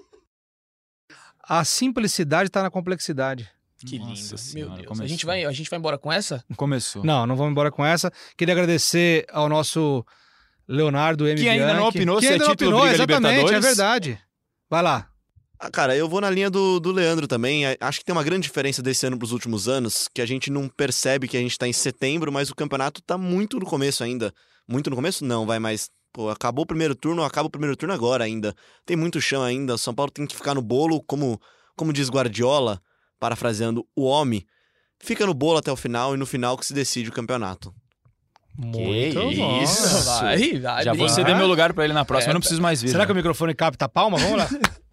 A 1.43 1.65
simplicidade 1.65 2.51
tá 2.51 2.63
na 2.63 2.71
complexidade. 2.71 3.51
Que 3.87 3.99
Nossa 3.99 4.13
lindo. 4.13 4.39
Senhora, 4.39 4.75
Meu 4.75 4.83
Deus. 4.83 5.01
A 5.01 5.07
gente, 5.07 5.27
vai, 5.27 5.45
a 5.45 5.53
gente 5.53 5.69
vai 5.69 5.79
embora 5.79 5.99
com 5.99 6.13
essa? 6.13 6.45
Começou. 6.57 7.05
Não, 7.05 7.27
não 7.27 7.37
vamos 7.37 7.53
embora 7.53 7.71
com 7.71 7.85
essa. 7.85 8.13
Queria 8.37 8.55
agradecer 8.55 9.27
ao 9.31 9.49
nosso 9.49 10.05
Leonardo 10.67 11.29
M. 11.29 11.41
Que 11.41 11.49
ainda 11.49 11.69
não 11.69 11.75
Bianchi, 11.75 11.99
opinou 11.99 12.17
que 12.17 12.23
se 12.23 12.29
é 12.29 12.33
ainda 12.33 12.45
não 12.45 12.51
título 12.53 12.71
opinou, 12.71 12.89
Briga 12.89 13.03
exatamente, 13.03 13.55
é 13.55 13.61
verdade. 13.61 14.19
Vai 14.71 14.83
lá. 14.83 15.09
Ah, 15.59 15.71
cara, 15.71 15.97
eu 15.97 16.09
vou 16.09 16.21
na 16.21 16.29
linha 16.31 16.51
do, 16.51 16.81
do 16.81 16.91
Leandro 16.91 17.27
também. 17.27 17.63
Acho 17.81 17.99
que 18.01 18.05
tem 18.05 18.15
uma 18.15 18.25
grande 18.25 18.43
diferença 18.43 18.83
desse 18.83 19.07
ano 19.07 19.17
para 19.17 19.25
os 19.25 19.33
últimos 19.33 19.69
anos, 19.69 20.09
que 20.13 20.21
a 20.21 20.27
gente 20.27 20.51
não 20.51 20.69
percebe 20.69 21.29
que 21.29 21.37
a 21.37 21.41
gente 21.41 21.57
tá 21.57 21.69
em 21.69 21.73
setembro, 21.73 22.33
mas 22.33 22.51
o 22.51 22.55
campeonato 22.55 23.01
tá 23.03 23.17
muito 23.17 23.59
no 23.59 23.67
começo 23.67 24.03
ainda. 24.03 24.33
Muito 24.67 24.91
no 24.91 24.97
começo? 24.97 25.25
Não, 25.25 25.47
vai, 25.47 25.59
mas. 25.59 25.91
Pô, 26.13 26.31
acabou 26.31 26.63
o 26.63 26.67
primeiro 26.67 26.95
turno, 26.95 27.25
acaba 27.25 27.49
o 27.49 27.51
primeiro 27.51 27.77
turno 27.77 27.93
agora 27.93 28.25
ainda. 28.25 28.55
Tem 28.87 28.97
muito 28.97 29.21
chão 29.21 29.43
ainda. 29.43 29.75
O 29.75 29.79
São 29.79 29.95
Paulo 29.95 30.13
tem 30.13 30.27
que 30.27 30.35
ficar 30.37 30.55
no 30.55 30.63
bolo, 30.63 31.03
como, 31.03 31.41
como 31.77 31.93
diz 31.93 32.09
Guardiola, 32.09 32.81
parafraseando 33.25 33.87
o 33.97 34.05
homem. 34.05 34.45
Fica 34.99 35.25
no 35.25 35.33
bolo 35.33 35.57
até 35.57 35.73
o 35.73 35.77
final 35.77 36.15
e 36.15 36.19
no 36.19 36.27
final 36.27 36.59
que 36.59 36.67
se 36.67 36.75
decide 36.75 37.09
o 37.09 37.13
campeonato. 37.13 37.75
Muito 38.55 39.15
bom. 39.15 39.63
isso. 39.63 40.05
Vai, 40.05 40.59
vai. 40.61 40.85
Já 40.85 40.93
vou 40.93 41.09
ceder 41.09 41.35
meu 41.35 41.47
lugar 41.47 41.73
pra 41.73 41.85
ele 41.85 41.95
na 41.95 42.05
próxima, 42.05 42.29
É, 42.29 42.33
eu 42.33 42.35
não 42.35 42.41
preciso 42.41 42.61
mais 42.61 42.83
vir. 42.83 42.89
Será 42.89 43.01
né? 43.01 43.07
que 43.07 43.13
o 43.13 43.15
microfone 43.15 43.55
capta 43.55 43.87
a 43.87 43.89
palma? 43.89 44.19
Vamos 44.19 44.37
lá. 44.37 44.49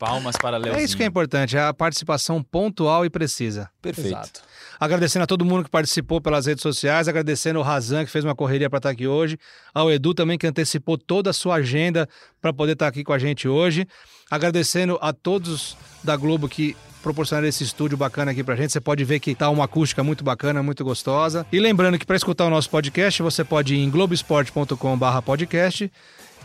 Palmas 0.00 0.34
para 0.34 0.56
Leozinho. 0.56 0.80
É 0.80 0.82
isso 0.82 0.96
que 0.96 1.02
é 1.02 1.06
importante, 1.06 1.58
é 1.58 1.62
a 1.62 1.74
participação 1.74 2.42
pontual 2.42 3.04
e 3.04 3.10
precisa. 3.10 3.68
Perfeito. 3.82 4.08
Exato. 4.08 4.40
Agradecendo 4.80 5.24
a 5.24 5.26
todo 5.26 5.44
mundo 5.44 5.64
que 5.64 5.70
participou 5.70 6.22
pelas 6.22 6.46
redes 6.46 6.62
sociais, 6.62 7.06
agradecendo 7.06 7.58
o 7.58 7.62
Razan, 7.62 8.06
que 8.06 8.10
fez 8.10 8.24
uma 8.24 8.34
correria 8.34 8.70
para 8.70 8.78
estar 8.78 8.88
aqui 8.88 9.06
hoje, 9.06 9.38
ao 9.74 9.92
Edu 9.92 10.14
também, 10.14 10.38
que 10.38 10.46
antecipou 10.46 10.96
toda 10.96 11.28
a 11.28 11.32
sua 11.34 11.56
agenda 11.56 12.08
para 12.40 12.50
poder 12.50 12.72
estar 12.72 12.88
aqui 12.88 13.04
com 13.04 13.12
a 13.12 13.18
gente 13.18 13.46
hoje. 13.46 13.86
Agradecendo 14.30 14.98
a 15.02 15.12
todos 15.12 15.76
da 16.02 16.16
Globo 16.16 16.48
que 16.48 16.74
proporcionaram 17.02 17.46
esse 17.46 17.62
estúdio 17.62 17.98
bacana 17.98 18.30
aqui 18.30 18.42
pra 18.42 18.56
gente. 18.56 18.72
Você 18.72 18.80
pode 18.80 19.04
ver 19.04 19.20
que 19.20 19.34
tá 19.34 19.50
uma 19.50 19.64
acústica 19.64 20.02
muito 20.02 20.24
bacana, 20.24 20.62
muito 20.62 20.82
gostosa. 20.82 21.46
E 21.52 21.60
lembrando 21.60 21.98
que 21.98 22.06
para 22.06 22.16
escutar 22.16 22.46
o 22.46 22.50
nosso 22.50 22.70
podcast, 22.70 23.22
você 23.22 23.44
pode 23.44 23.74
ir 23.74 23.80
em 23.80 23.90
globesport.com/podcast 23.90 25.92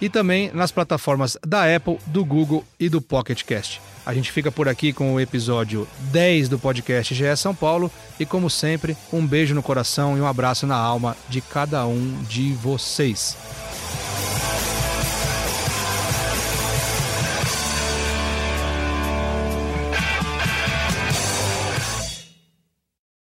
e 0.01 0.09
também 0.09 0.51
nas 0.53 0.71
plataformas 0.71 1.37
da 1.45 1.75
Apple, 1.75 1.97
do 2.07 2.23
Google 2.23 2.63
e 2.79 2.89
do 2.89 3.01
Pocket 3.01 3.43
Cast. 3.43 3.81
A 4.05 4.13
gente 4.13 4.31
fica 4.31 4.51
por 4.51 4.69
aqui 4.69 4.93
com 4.93 5.15
o 5.15 5.19
episódio 5.19 5.87
10 6.11 6.49
do 6.49 6.59
podcast 6.59 7.13
GE 7.15 7.35
São 7.35 7.55
Paulo 7.55 7.91
e 8.19 8.25
como 8.25 8.49
sempre, 8.49 8.95
um 9.11 9.25
beijo 9.25 9.55
no 9.55 9.63
coração 9.63 10.17
e 10.17 10.21
um 10.21 10.27
abraço 10.27 10.67
na 10.67 10.75
alma 10.75 11.17
de 11.27 11.41
cada 11.41 11.87
um 11.87 12.21
de 12.23 12.53
vocês. 12.53 13.35